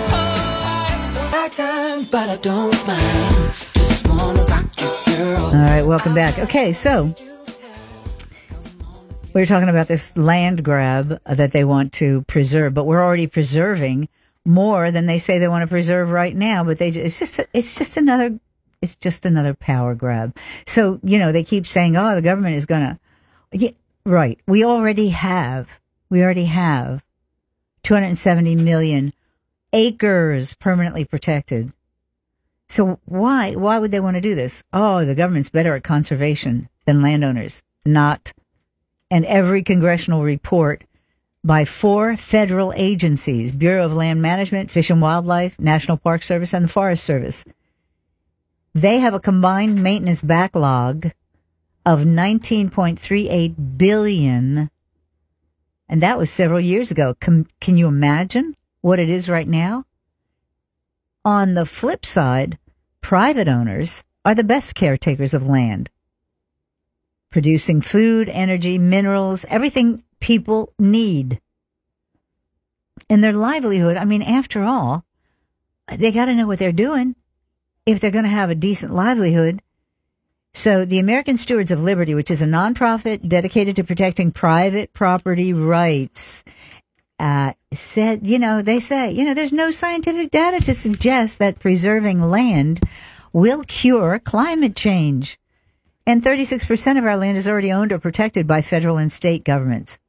polite. 0.08 1.04
My 1.34 1.50
time, 1.52 2.08
but 2.10 2.30
I 2.30 2.38
don't 2.38 2.88
mind. 2.88 3.36
Just 3.74 4.08
wanna 4.08 4.44
rock 4.46 4.68
you, 4.80 4.90
girl. 5.18 5.46
All 5.48 5.52
right, 5.54 5.82
welcome 5.86 6.14
back. 6.14 6.40
Okay, 6.40 6.72
so 6.72 7.14
we 9.38 9.44
were 9.44 9.46
talking 9.46 9.70
about 9.70 9.88
this 9.88 10.17
land 10.17 10.65
grab 10.65 11.22
that 11.24 11.51
they 11.51 11.63
want 11.63 11.94
to 11.94 12.24
preserve, 12.24 12.74
but 12.74 12.86
we're 12.86 13.03
already 13.03 13.27
preserving 13.27 14.10
more 14.44 14.89
than 14.89 15.06
they 15.06 15.20
say 15.20 15.38
they 15.38 15.48
want 15.48 15.62
to 15.62 15.67
preserve 15.67 16.10
right 16.10 16.36
now. 16.36 16.63
But 16.63 16.79
they 16.79 16.89
it's 16.89 17.20
just 17.20 17.39
it's 17.53 17.75
just 17.75 17.98
another 17.98 18.39
it's 18.82 18.96
just 18.96 19.27
another 19.27 19.53
power 19.53 19.94
grab. 19.94 20.36
So 20.65 21.00
you 21.03 21.20
know 21.20 21.32
they 21.32 21.44
keep 21.44 21.67
saying, 21.67 21.96
oh, 21.96 22.15
the 22.15 22.24
government 22.24 22.56
is 22.56 22.65
gonna, 22.65 23.00
yeah, 23.51 23.70
right? 24.08 24.39
We 24.48 24.65
already 24.65 25.10
have 25.10 25.79
we 26.10 26.24
already 26.24 26.46
have 26.46 27.06
270 27.84 28.56
million 28.56 29.12
acres 29.72 30.56
permanently 30.56 31.06
protected. 31.06 31.72
So 32.67 33.00
why 33.06 33.53
why 33.53 33.77
would 33.77 33.91
they 33.91 34.00
want 34.00 34.15
to 34.15 34.22
do 34.22 34.34
this? 34.34 34.63
Oh, 34.74 35.06
the 35.06 35.13
government's 35.13 35.51
better 35.51 35.75
at 35.75 35.84
conservation 35.84 36.70
than 36.88 37.03
landowners. 37.03 37.62
Not. 37.86 38.34
And 39.10 39.26
every 39.26 39.64
congressional 39.64 40.24
report 40.24 40.84
by 41.44 41.64
four 41.64 42.18
federal 42.18 42.74
agencies, 42.76 43.54
Bureau 43.54 43.86
of 43.86 43.96
Land 43.96 44.22
Management, 44.22 44.70
Fish 44.70 44.90
and 44.90 45.02
Wildlife, 45.02 45.58
National 45.60 45.98
Park 45.98 46.24
Service, 46.24 46.54
and 46.54 46.66
the 46.66 46.70
Forest 46.70 47.04
Service. 47.04 47.46
They 48.76 49.00
have 49.00 49.14
a 49.14 49.20
combined 49.20 49.82
maintenance 49.82 50.22
backlog 50.22 51.12
of 51.86 52.02
19.38 52.02 53.78
billion. 53.78 54.70
And 55.88 56.02
that 56.02 56.18
was 56.18 56.30
several 56.30 56.60
years 56.60 56.92
ago. 56.92 57.16
Can, 57.22 57.48
can 57.62 57.78
you 57.78 57.88
imagine 57.88 58.56
what 58.82 59.00
it 59.00 59.10
is 59.10 59.30
right 59.30 59.48
now? 59.48 59.86
On 61.24 61.54
the 61.54 61.66
flip 61.66 62.06
side, 62.06 62.58
private 63.02 63.48
owners 63.48 64.04
are 64.26 64.36
the 64.36 64.44
best 64.44 64.76
caretakers 64.76 65.34
of 65.34 65.48
land, 65.48 65.90
producing 67.29 67.81
food, 67.81 68.29
energy, 68.29 68.77
minerals, 68.77 69.46
everything 69.50 70.03
people 70.19 70.74
need. 70.79 71.39
And 73.10 73.24
their 73.24 73.34
livelihood, 73.34 73.98
I 73.98 74.05
mean, 74.05 74.22
after 74.22 74.63
all, 74.63 75.05
they 75.96 76.12
got 76.12 76.25
to 76.25 76.36
know 76.36 76.48
what 76.48 76.60
they're 76.60 76.72
doing 76.72 77.15
if 77.86 78.00
they're 78.00 78.12
going 78.12 78.25
to 78.25 78.29
have 78.29 78.50
a 78.50 78.55
decent 78.55 78.93
livelihood. 78.93 79.62
So 80.53 80.86
the 80.86 81.00
American 81.00 81.38
Stewards 81.38 81.72
of 81.72 81.84
Liberty, 81.84 82.15
which 82.15 82.31
is 82.31 82.41
a 82.41 82.46
nonprofit 82.46 83.27
dedicated 83.27 83.75
to 83.75 83.84
protecting 83.84 84.31
private 84.31 84.91
property 84.91 85.53
rights, 85.53 86.43
uh, 87.19 87.53
said, 87.72 88.25
you 88.27 88.39
know, 88.39 88.62
they 88.62 88.79
say, 88.79 89.12
you 89.12 89.24
know, 89.24 89.34
there's 89.34 89.53
no 89.53 89.72
scientific 89.72 90.31
data 90.31 90.60
to 90.60 90.74
suggest 90.74 91.39
that 91.39 91.60
preserving 91.60 92.22
land 92.22 92.81
will 93.34 93.63
cure 93.63 94.19
climate 94.19 94.75
change. 94.75 95.39
And 96.08 96.24
36% 96.24 96.98
of 96.98 97.04
our 97.04 97.18
land 97.18 97.38
is 97.38 97.50
already 97.50 97.70
owned 97.70 97.92
or 97.92 98.00
protected 98.00 98.48
by 98.48 98.62
federal 98.62 98.96
and 98.96 99.12
state 99.12 99.44
governments. 99.44 100.00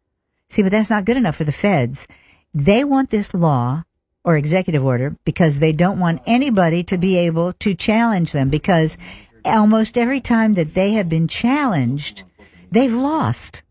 See, 0.48 0.62
but 0.62 0.70
that's 0.70 0.90
not 0.90 1.04
good 1.04 1.16
enough 1.16 1.34
for 1.34 1.42
the 1.42 1.50
feds. 1.50 2.06
They 2.54 2.84
want 2.84 3.10
this 3.10 3.34
law 3.34 3.82
or 4.22 4.36
executive 4.36 4.84
order 4.84 5.16
because 5.24 5.58
they 5.58 5.72
don't 5.72 5.98
want 5.98 6.22
anybody 6.24 6.84
to 6.84 6.96
be 6.96 7.16
able 7.16 7.52
to 7.54 7.74
challenge 7.74 8.30
them 8.30 8.48
because 8.48 8.96
almost 9.44 9.98
every 9.98 10.20
time 10.20 10.54
that 10.54 10.74
they 10.74 10.92
have 10.92 11.08
been 11.08 11.26
challenged, 11.26 12.22
they've 12.70 12.94
lost. 12.94 13.64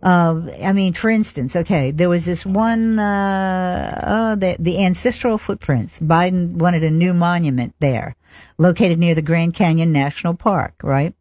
Uh, 0.00 0.42
I 0.62 0.72
mean, 0.72 0.92
for 0.92 1.10
instance, 1.10 1.56
okay, 1.56 1.90
there 1.90 2.08
was 2.08 2.26
this 2.26 2.46
one, 2.46 3.00
uh, 3.00 4.04
oh, 4.06 4.36
the, 4.36 4.54
the 4.60 4.84
ancestral 4.84 5.36
footprints. 5.36 5.98
Biden 5.98 6.52
wanted 6.58 6.84
a 6.84 6.90
new 6.90 7.12
monument 7.12 7.74
there, 7.80 8.14
located 8.56 9.00
near 9.00 9.16
the 9.16 9.22
Grand 9.22 9.54
Canyon 9.54 9.90
National 9.90 10.34
Park, 10.34 10.74
right? 10.84 11.15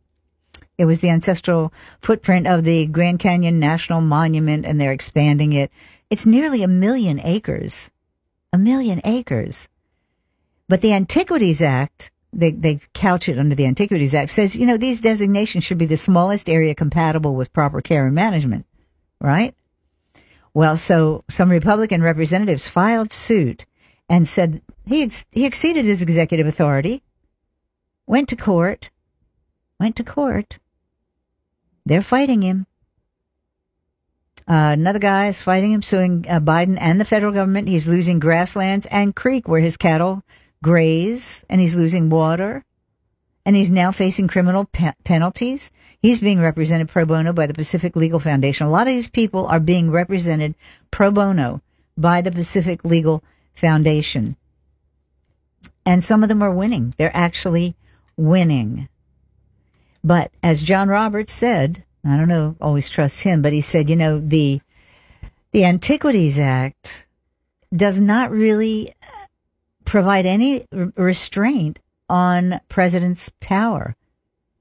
It 0.78 0.86
was 0.86 1.02
the 1.02 1.10
ancestral 1.10 1.72
footprint 2.02 2.48
of 2.48 2.64
the 2.64 2.86
Grand 2.88 3.20
Canyon 3.20 3.60
National 3.60 4.02
Monument, 4.02 4.66
and 4.66 4.80
they're 4.80 4.92
expanding 4.92 5.54
it. 5.54 5.72
It's 6.10 6.26
nearly 6.26 6.64
a 6.64 6.68
million 6.68 7.20
acres. 7.24 7.92
A 8.52 8.58
million 8.58 9.02
acres. 9.04 9.70
But 10.68 10.82
the 10.82 10.94
Antiquities 10.94 11.62
Act, 11.62 12.12
they, 12.34 12.52
they 12.52 12.80
couch 12.94 13.30
it 13.30 13.40
under 13.40 13.56
the 13.56 13.66
Antiquities 13.66 14.14
Act, 14.14 14.32
says, 14.32 14.56
you 14.56 14.66
know, 14.66 14.78
these 14.78 15.02
designations 15.02 15.64
should 15.64 15.78
be 15.78 15.86
the 15.86 15.98
smallest 15.98 16.50
area 16.50 16.76
compatible 16.76 17.36
with 17.36 17.54
proper 17.54 17.82
care 17.82 18.06
and 18.06 18.16
management, 18.16 18.66
right? 19.22 19.56
Well, 20.54 20.78
so 20.78 21.24
some 21.30 21.50
Republican 21.50 22.02
representatives 22.02 22.68
filed 22.68 23.12
suit 23.12 23.66
and 24.10 24.28
said 24.28 24.62
he 24.86 25.04
ex- 25.04 25.26
he 25.32 25.46
exceeded 25.46 25.86
his 25.86 26.02
executive 26.02 26.48
authority. 26.48 27.04
Went 28.08 28.30
to 28.30 28.36
court. 28.36 28.90
Went 29.80 29.96
to 29.98 30.04
court. 30.04 30.60
They're 31.86 32.02
fighting 32.02 32.42
him. 32.42 32.68
Uh, 34.48 34.74
another 34.78 35.00
guy 35.00 35.28
is 35.28 35.42
fighting 35.42 35.72
him, 35.72 35.82
suing 35.82 36.26
uh, 36.30 36.40
Biden 36.40 36.78
and 36.80 37.00
the 37.00 37.06
federal 37.06 37.34
government. 37.34 37.68
He's 37.68 37.88
losing 37.88 38.20
grasslands 38.20 38.86
and 38.88 39.16
creek 39.16 39.48
where 39.48 39.62
his 39.62 39.78
cattle 39.78 40.24
graze, 40.62 41.46
and 41.50 41.60
he's 41.62 41.76
losing 41.76 42.10
water. 42.10 42.64
And 43.46 43.56
he's 43.56 43.70
now 43.70 43.92
facing 43.92 44.28
criminal 44.28 44.66
pe- 44.66 44.94
penalties. 45.04 45.72
He's 46.00 46.20
being 46.20 46.40
represented 46.40 46.90
pro 46.90 47.06
bono 47.06 47.34
by 47.34 47.46
the 47.46 47.54
Pacific 47.54 47.96
Legal 47.96 48.20
Foundation. 48.20 48.66
A 48.66 48.72
lot 48.72 48.88
of 48.88 48.94
these 48.94 49.10
people 49.10 49.46
are 49.48 49.60
being 49.60 49.92
represented 49.92 50.56
pro 50.90 51.12
bono 51.12 51.62
by 51.96 52.22
the 52.22 52.32
Pacific 52.32 52.84
Legal 52.84 53.24
Foundation. 53.54 54.36
And 55.86 56.04
some 56.04 56.24
of 56.24 56.30
them 56.30 56.42
are 56.42 56.54
winning. 56.54 56.96
They're 56.98 57.16
actually 57.16 57.76
winning. 58.18 58.90
But 60.06 60.32
as 60.44 60.62
John 60.62 60.88
Roberts 60.88 61.34
said, 61.34 61.84
I 62.06 62.16
don't 62.16 62.28
know, 62.28 62.56
always 62.62 62.90
trust 62.90 63.22
him, 63.22 63.42
but 63.42 63.54
he 63.54 63.62
said, 63.62 63.90
you 63.90 63.96
know, 63.96 64.20
the 64.20 64.62
the 65.52 65.66
Antiquities 65.66 66.38
Act 66.38 67.08
does 67.76 68.00
not 68.00 68.30
really 68.30 68.94
provide 69.84 70.28
any 70.28 70.68
restraint 70.96 71.80
on 72.08 72.60
president's 72.70 73.32
power, 73.40 73.96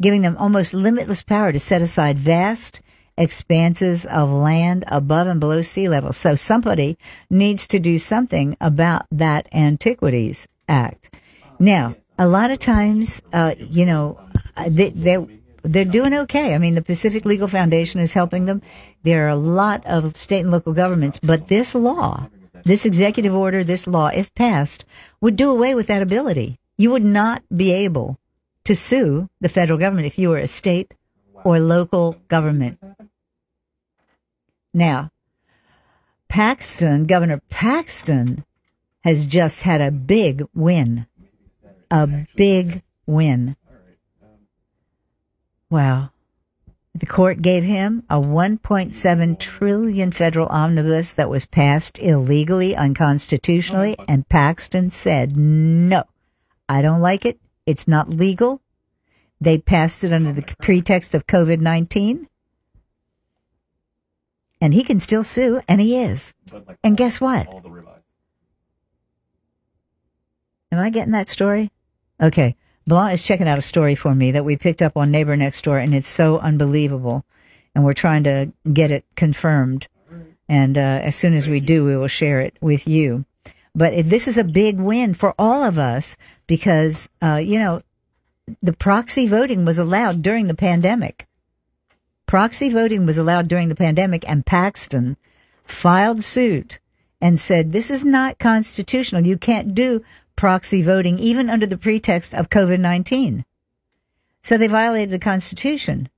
giving 0.01 0.23
them 0.23 0.37
almost 0.39 0.73
limitless 0.73 1.23
power 1.23 1.53
to 1.53 1.61
set 1.61 1.83
aside 1.83 2.19
vast 2.19 2.81
expanses 3.19 4.07
of 4.07 4.31
land 4.31 4.85
above 4.89 5.27
and 5.27 5.41
below 5.41 5.61
sea 5.61 5.91
level. 5.91 6.15
So 6.15 6.37
somebody 6.37 6.97
needs 7.29 7.67
to 7.67 7.79
do 7.79 7.99
something 7.99 8.57
about 8.63 9.07
that 9.13 9.47
Antiquities 9.53 10.49
Act. 10.69 11.15
Now, 11.59 11.97
a 12.19 12.29
lot 12.29 12.51
of 12.51 12.59
times, 12.61 13.21
uh, 13.33 13.57
you 13.59 13.85
know, 13.85 14.24
Uh, 14.57 14.69
they, 14.69 14.91
they, 14.91 15.41
they're 15.63 15.85
doing 15.85 16.15
okay. 16.15 16.55
I 16.55 16.59
mean, 16.59 16.75
the 16.75 16.83
Pacific 16.83 17.25
Legal 17.25 17.49
Foundation 17.49 18.01
is 18.01 18.15
helping 18.15 18.47
them. 18.47 18.63
There 19.03 19.27
are 19.27 19.31
a 19.31 19.37
lot 19.37 19.85
of 19.87 20.17
state 20.17 20.41
and 20.41 20.51
local 20.51 20.73
governments, 20.73 21.19
but 21.23 21.49
this 21.49 21.75
law, 21.75 22.29
this 22.65 22.87
executive 22.87 23.35
order, 23.35 23.65
this 23.65 23.87
law, 23.87 24.09
if 24.09 24.35
passed, 24.35 24.85
would 25.21 25.37
do 25.37 25.51
away 25.51 25.75
with 25.75 25.87
that 25.89 26.03
ability. 26.03 26.59
You 26.77 26.91
would 26.91 27.05
not 27.05 27.43
be 27.55 27.73
able 27.73 28.19
to 28.65 28.75
sue 28.75 29.29
the 29.41 29.49
federal 29.49 29.79
government 29.79 30.07
if 30.07 30.19
you 30.19 30.31
were 30.31 30.39
a 30.39 30.47
state 30.47 30.95
or 31.45 31.61
local 31.61 32.17
government. 32.29 32.79
Now, 34.73 35.11
Paxton, 36.29 37.07
Governor 37.07 37.41
Paxton, 37.49 38.45
has 39.05 39.27
just 39.27 39.63
had 39.63 39.81
a 39.81 39.91
big 39.91 40.43
win. 40.55 41.07
A 41.91 42.27
big 42.35 42.83
win. 43.07 43.57
Wow. 45.75 46.11
The 46.95 47.05
court 47.05 47.43
gave 47.43 47.65
him 47.65 48.05
a 48.09 48.15
1.7 48.15 49.39
trillion 49.41 50.13
federal 50.13 50.47
omnibus 50.47 51.13
that 51.15 51.29
was 51.29 51.47
passed 51.47 51.99
illegally, 51.99 52.77
unconstitutionally, 52.77 53.97
and 54.07 54.29
Paxton 54.29 54.91
said, 54.91 55.37
no, 55.37 56.05
I 56.69 56.81
don't 56.81 57.01
like 57.01 57.25
it. 57.27 57.41
It's 57.67 57.89
not 57.89 58.09
legal. 58.09 58.63
They 59.41 59.59
passed 59.59 60.05
it 60.05 60.13
under 60.13 60.33
the 60.33 60.45
pretext 60.61 61.13
of 61.13 61.27
COVID 61.27 61.59
19. 61.59 62.29
And 64.61 64.75
he 64.75 64.85
can 64.85 65.01
still 65.01 65.25
sue, 65.25 65.61
and 65.67 65.81
he 65.81 65.99
is. 66.01 66.37
And 66.85 66.97
guess 66.97 67.21
what? 67.21 67.49
Am 70.71 70.79
I 70.79 70.91
getting 70.91 71.15
that 71.15 71.29
story? 71.29 71.73
Okay. 72.23 72.55
Blanc 72.87 73.15
is 73.15 73.23
checking 73.23 73.49
out 73.49 73.59
a 73.59 73.63
story 73.63 73.95
for 73.95 74.15
me 74.15 74.31
that 74.33 74.45
we 74.45 74.57
picked 74.57 74.83
up 74.83 74.97
on 74.97 75.11
Neighbor 75.11 75.37
Next 75.37 75.63
Door, 75.65 75.79
and 75.79 75.95
it's 75.95 76.09
so 76.09 76.39
unbelievable. 76.39 77.25
And 77.75 77.85
we're 77.85 77.95
trying 77.95 78.25
to 78.25 78.53
get 78.73 78.91
it 78.91 79.05
confirmed. 79.17 79.89
And 80.49 80.77
uh, 80.77 80.81
as 80.81 81.17
soon 81.17 81.35
as 81.35 81.49
we 81.49 81.61
do, 81.61 81.85
we 81.85 81.97
will 81.97 82.09
share 82.09 82.41
it 82.41 82.57
with 82.61 82.87
you. 82.87 83.25
But 83.75 84.09
this 84.09 84.29
is 84.29 84.39
a 84.39 84.45
big 84.45 84.79
win 84.79 85.15
for 85.15 85.35
all 85.39 85.63
of 85.65 85.79
us 85.79 86.17
because, 86.47 87.09
uh, 87.21 87.41
you 87.43 87.59
know, 87.59 87.81
the 88.63 88.75
proxy 88.75 89.27
voting 89.27 89.65
was 89.65 89.79
allowed 89.79 90.23
during 90.23 90.47
the 90.47 90.55
pandemic. 90.55 91.27
Proxy 92.27 92.69
voting 92.69 93.07
was 93.07 93.19
allowed 93.19 93.49
during 93.49 93.69
the 93.69 93.75
pandemic, 93.75 94.29
and 94.29 94.47
Paxton 94.47 95.17
filed 95.65 96.23
suit 96.23 96.79
and 97.21 97.41
said, 97.41 97.73
This 97.73 97.91
is 97.91 98.05
not 98.05 98.39
constitutional. 98.39 99.27
You 99.27 99.39
can't 99.39 99.75
do 99.75 100.05
proxy 100.37 100.83
voting, 100.83 101.19
even 101.19 101.49
under 101.49 101.67
the 101.67 101.79
pretext 101.79 102.35
of 102.35 102.51
COVID 102.51 102.81
19. 102.81 103.45
So 104.43 104.59
they 104.59 104.67
violated 104.67 105.11
the 105.11 105.19
Constitution. 105.19 106.09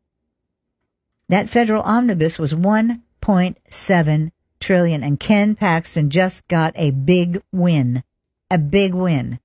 That 1.28 1.48
federal 1.48 1.82
omnibus 1.82 2.38
was 2.38 2.54
1.7 2.54 4.30
trillion, 4.60 5.02
and 5.02 5.20
Ken 5.20 5.54
Paxton 5.54 6.10
just 6.10 6.46
got 6.48 6.72
a 6.76 6.90
big 6.90 7.42
win. 7.52 8.02
A 8.50 8.58
big 8.58 8.94
win. 8.94 9.40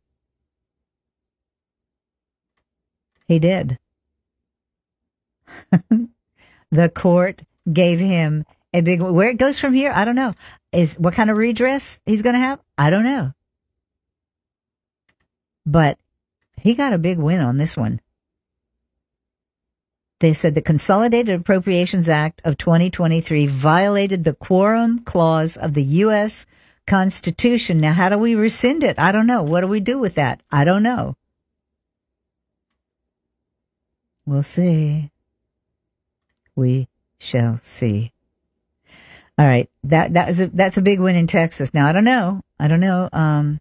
He 3.27 3.39
did. 3.39 3.79
the 6.71 6.89
court 6.89 7.43
gave 7.71 7.99
him 7.99 8.45
a 8.73 8.81
big 8.81 9.01
where 9.01 9.29
it 9.29 9.37
goes 9.37 9.59
from 9.59 9.73
here 9.73 9.91
i 9.93 10.05
don't 10.05 10.15
know 10.15 10.33
is 10.71 10.95
what 10.95 11.13
kind 11.13 11.29
of 11.29 11.37
redress 11.37 12.01
he's 12.05 12.21
going 12.21 12.33
to 12.33 12.39
have 12.39 12.59
i 12.77 12.89
don't 12.89 13.03
know 13.03 13.33
but 15.65 15.97
he 16.57 16.73
got 16.73 16.93
a 16.93 16.97
big 16.97 17.17
win 17.17 17.41
on 17.41 17.57
this 17.57 17.75
one 17.75 17.99
they 20.19 20.33
said 20.33 20.53
the 20.53 20.61
consolidated 20.61 21.39
appropriations 21.39 22.07
act 22.07 22.41
of 22.43 22.57
2023 22.57 23.47
violated 23.47 24.23
the 24.23 24.33
quorum 24.33 24.99
clause 24.99 25.57
of 25.57 25.73
the 25.73 25.83
u.s 25.83 26.45
constitution 26.87 27.79
now 27.79 27.93
how 27.93 28.09
do 28.09 28.17
we 28.17 28.35
rescind 28.35 28.83
it 28.83 28.97
i 28.99 29.11
don't 29.11 29.27
know 29.27 29.43
what 29.43 29.61
do 29.61 29.67
we 29.67 29.79
do 29.79 29.97
with 29.97 30.15
that 30.15 30.41
i 30.51 30.63
don't 30.63 30.83
know 30.83 31.15
we'll 34.25 34.43
see 34.43 35.11
we 36.55 36.87
shall 37.17 37.57
see. 37.57 38.13
All 39.37 39.45
right, 39.45 39.69
that 39.83 40.13
that 40.13 40.29
is 40.29 40.41
a, 40.41 40.47
that's 40.47 40.77
a 40.77 40.81
big 40.81 40.99
win 40.99 41.15
in 41.15 41.27
Texas. 41.27 41.73
Now 41.73 41.87
I 41.87 41.91
don't 41.91 42.03
know. 42.03 42.41
I 42.59 42.67
don't 42.67 42.79
know. 42.79 43.09
Um, 43.11 43.59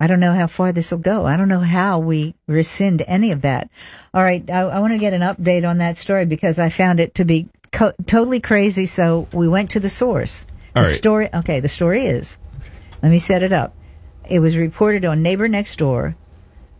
I 0.00 0.06
don't 0.06 0.20
know 0.20 0.34
how 0.34 0.46
far 0.46 0.72
this 0.72 0.90
will 0.90 0.98
go. 0.98 1.24
I 1.26 1.36
don't 1.36 1.48
know 1.48 1.60
how 1.60 1.98
we 1.98 2.34
rescind 2.46 3.02
any 3.06 3.30
of 3.30 3.42
that. 3.42 3.70
All 4.12 4.22
right, 4.22 4.48
I, 4.50 4.60
I 4.62 4.80
want 4.80 4.92
to 4.92 4.98
get 4.98 5.12
an 5.14 5.20
update 5.22 5.68
on 5.68 5.78
that 5.78 5.98
story 5.98 6.26
because 6.26 6.58
I 6.58 6.68
found 6.68 7.00
it 7.00 7.14
to 7.16 7.24
be 7.24 7.48
co- 7.72 7.92
totally 8.06 8.40
crazy. 8.40 8.86
So 8.86 9.28
we 9.32 9.48
went 9.48 9.70
to 9.70 9.80
the 9.80 9.88
source. 9.90 10.46
All 10.74 10.82
the 10.82 10.88
right. 10.88 10.96
story. 10.96 11.28
Okay, 11.32 11.60
the 11.60 11.68
story 11.68 12.06
is. 12.06 12.38
Let 13.02 13.10
me 13.10 13.18
set 13.18 13.42
it 13.42 13.52
up. 13.52 13.74
It 14.28 14.40
was 14.40 14.56
reported 14.56 15.04
on 15.04 15.22
Neighbor 15.22 15.46
Next 15.48 15.76
Door 15.78 16.16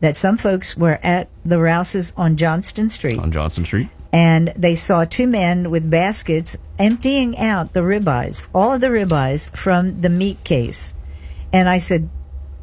that 0.01 0.17
some 0.17 0.37
folks 0.37 0.77
were 0.77 0.99
at 1.03 1.29
the 1.45 1.61
Rouses 1.61 2.13
on 2.17 2.37
Johnston 2.37 2.89
Street 2.91 3.19
on 3.19 3.31
Johnston 3.31 3.65
Street. 3.65 3.89
and 4.13 4.49
they 4.57 4.75
saw 4.75 5.05
two 5.05 5.27
men 5.27 5.71
with 5.71 5.89
baskets 5.91 6.57
emptying 6.79 7.39
out 7.39 7.73
the 7.73 7.81
ribeyes, 7.81 8.49
all 8.55 8.73
of 8.73 8.81
the 8.81 8.89
ribeyes 8.89 9.55
from 9.57 10.01
the 10.01 10.09
meat 10.11 10.43
case. 10.45 10.95
And 11.53 11.69
I 11.69 11.79
said, 11.79 12.09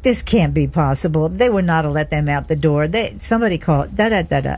"This 0.02 0.22
can't 0.22 0.54
be 0.54 0.66
possible. 0.66 1.28
They 1.28 1.48
would 1.48 1.64
not 1.64 1.84
have 1.84 1.92
let 1.92 2.10
them 2.10 2.28
out 2.28 2.48
the 2.48 2.56
door." 2.56 2.88
They 2.88 3.14
somebody 3.16 3.58
called 3.58 3.94
da 3.94 4.08
da 4.08 4.22
da 4.22 4.40
da. 4.40 4.56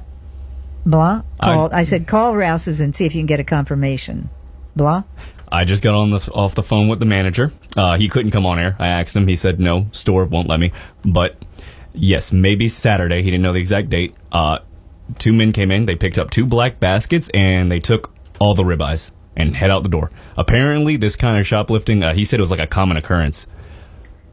Blah 0.87 1.23
called. 1.41 1.73
I, 1.73 1.83
said, 1.83 2.07
"Call 2.07 2.37
Rouse's 2.37 2.81
and 2.81 2.95
see 2.95 3.07
if 3.07 3.15
you 3.15 3.21
can 3.21 3.27
get 3.27 3.41
a 3.41 3.45
confirmation." 3.45 4.31
Blah. 4.77 5.05
I 5.51 5.65
just 5.65 5.83
got 5.83 5.95
on 5.95 6.11
the 6.11 6.29
off 6.35 6.55
the 6.55 6.63
phone 6.63 6.89
with 6.89 6.99
the 6.99 7.07
manager. 7.07 7.53
Uh, 7.77 7.97
he 7.97 8.09
couldn't 8.09 8.33
come 8.33 8.45
on 8.45 8.59
air. 8.59 8.75
I 8.79 8.89
asked 8.89 9.15
him. 9.15 9.29
He 9.29 9.37
said 9.37 9.61
no, 9.61 9.87
store 9.93 10.25
won't 10.25 10.49
let 10.49 10.59
me. 10.59 10.73
But 11.05 11.37
yes, 11.93 12.33
maybe 12.33 12.69
Saturday. 12.69 13.23
He 13.23 13.31
didn't 13.31 13.43
know 13.43 13.53
the 13.53 13.61
exact 13.61 13.89
date. 13.89 14.15
Uh, 14.33 14.59
two 15.19 15.33
men 15.33 15.53
came 15.53 15.71
in. 15.71 15.87
They 15.87 15.97
picked 15.97 16.19
up 16.19 16.31
two 16.31 16.45
black 16.45 16.81
baskets 16.81 17.31
and 17.33 17.71
they 17.71 17.81
took 17.81 18.13
all 18.39 18.55
the 18.55 18.65
ribeyes 18.65 19.11
and 19.37 19.57
head 19.57 19.71
out 19.71 19.83
the 19.83 19.89
door. 19.89 20.11
Apparently, 20.37 20.97
this 20.97 21.17
kind 21.17 21.39
of 21.39 21.47
shoplifting. 21.47 22.03
Uh, 22.03 22.15
he 22.15 22.25
said 22.25 22.41
it 22.41 22.43
was 22.43 22.51
like 22.51 22.61
a 22.61 22.67
common 22.67 22.97
occurrence. 22.97 23.47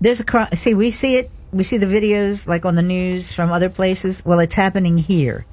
There's 0.01 0.19
a 0.19 0.25
crime. 0.25 0.49
See, 0.55 0.73
we 0.73 0.91
see 0.91 1.15
it. 1.15 1.31
We 1.53 1.63
see 1.63 1.77
the 1.77 1.85
videos 1.85 2.47
like 2.47 2.65
on 2.65 2.75
the 2.75 2.81
news 2.81 3.31
from 3.31 3.51
other 3.51 3.69
places. 3.69 4.23
Well, 4.25 4.39
it's 4.39 4.55
happening 4.55 4.97
here. 4.97 5.45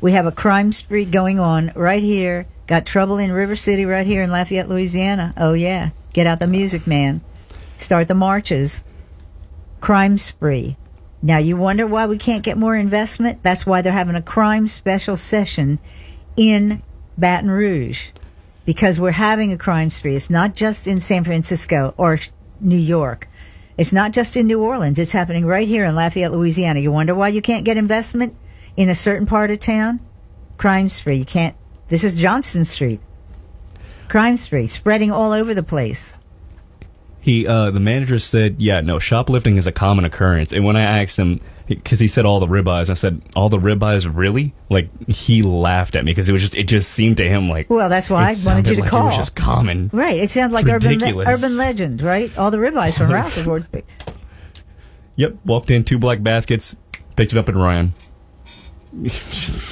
We 0.00 0.12
have 0.12 0.24
a 0.26 0.32
crime 0.32 0.72
spree 0.72 1.04
going 1.04 1.38
on 1.40 1.72
right 1.74 2.02
here. 2.02 2.46
Got 2.66 2.86
trouble 2.86 3.18
in 3.18 3.32
River 3.32 3.56
City 3.56 3.84
right 3.84 4.06
here 4.06 4.22
in 4.22 4.30
Lafayette, 4.30 4.68
Louisiana. 4.68 5.34
Oh 5.36 5.52
yeah. 5.52 5.90
Get 6.12 6.26
out 6.26 6.38
the 6.38 6.46
music, 6.46 6.86
man. 6.86 7.20
Start 7.76 8.08
the 8.08 8.14
marches. 8.14 8.84
Crime 9.80 10.16
spree. 10.16 10.76
Now 11.20 11.38
you 11.38 11.56
wonder 11.56 11.86
why 11.86 12.06
we 12.06 12.18
can't 12.18 12.44
get 12.44 12.56
more 12.56 12.76
investment? 12.76 13.42
That's 13.42 13.66
why 13.66 13.82
they're 13.82 13.92
having 13.92 14.16
a 14.16 14.22
crime 14.22 14.68
special 14.68 15.16
session 15.16 15.80
in 16.36 16.82
Baton 17.18 17.50
Rouge. 17.50 18.10
because 18.64 19.00
we're 19.00 19.12
having 19.12 19.52
a 19.52 19.58
crime 19.58 19.90
spree. 19.90 20.14
It's 20.14 20.30
not 20.30 20.54
just 20.54 20.86
in 20.86 21.00
San 21.00 21.24
Francisco 21.24 21.94
or 21.96 22.18
New 22.60 22.76
York. 22.76 23.28
It's 23.78 23.92
not 23.92 24.12
just 24.12 24.36
in 24.36 24.46
New 24.46 24.62
Orleans. 24.62 24.98
It's 24.98 25.12
happening 25.12 25.46
right 25.46 25.66
here 25.66 25.84
in 25.84 25.94
Lafayette, 25.94 26.32
Louisiana. 26.32 26.80
You 26.80 26.92
wonder 26.92 27.14
why 27.14 27.28
you 27.28 27.40
can't 27.40 27.64
get 27.64 27.76
investment 27.76 28.36
in 28.76 28.88
a 28.88 28.94
certain 28.94 29.26
part 29.26 29.50
of 29.50 29.58
town? 29.58 30.00
Crime 30.58 30.88
spree. 30.88 31.16
You 31.16 31.24
can't. 31.24 31.56
This 31.88 32.04
is 32.04 32.20
Johnston 32.20 32.64
Street. 32.64 33.00
Crime 34.08 34.36
spree 34.36 34.66
spreading 34.66 35.10
all 35.10 35.32
over 35.32 35.54
the 35.54 35.62
place. 35.62 36.16
He, 37.20 37.46
uh, 37.46 37.70
the 37.70 37.80
manager 37.80 38.18
said, 38.18 38.60
yeah, 38.60 38.80
no, 38.80 38.98
shoplifting 38.98 39.56
is 39.56 39.66
a 39.66 39.72
common 39.72 40.04
occurrence. 40.04 40.52
And 40.52 40.64
when 40.64 40.76
I 40.76 40.82
asked 40.82 41.18
him, 41.18 41.38
because 41.76 42.00
he 42.00 42.08
said 42.08 42.24
all 42.24 42.40
the 42.40 42.46
ribeyes, 42.46 42.90
I 42.90 42.94
said, 42.94 43.22
all 43.36 43.48
the 43.48 43.58
ribeyes, 43.58 44.10
really? 44.12 44.54
Like, 44.68 44.88
he 45.08 45.42
laughed 45.42 45.96
at 45.96 46.04
me 46.04 46.12
because 46.12 46.28
it 46.28 46.32
was 46.32 46.42
just, 46.42 46.54
it 46.54 46.64
just 46.64 46.90
seemed 46.90 47.16
to 47.18 47.24
him 47.28 47.48
like. 47.48 47.68
Well, 47.70 47.88
that's 47.88 48.08
why 48.10 48.30
I 48.30 48.34
wanted 48.44 48.68
you 48.68 48.76
to 48.76 48.80
like 48.82 48.90
call. 48.90 49.02
It 49.02 49.06
was 49.06 49.16
just 49.16 49.34
common. 49.34 49.90
Right. 49.92 50.18
It 50.18 50.30
sounds 50.30 50.52
like 50.52 50.66
urban 50.66 50.98
le- 50.98 51.24
urban 51.26 51.56
legend, 51.56 52.02
right? 52.02 52.36
All 52.38 52.50
the 52.50 52.58
ribeyes 52.58 52.96
from 52.96 53.10
Rouse's 53.10 53.46
were 53.46 53.64
Yep, 55.16 55.36
walked 55.44 55.70
in, 55.70 55.84
two 55.84 55.98
black 55.98 56.22
baskets, 56.22 56.74
picked 57.16 57.32
it 57.32 57.38
up 57.38 57.48
and 57.48 57.62
ran. 57.62 57.92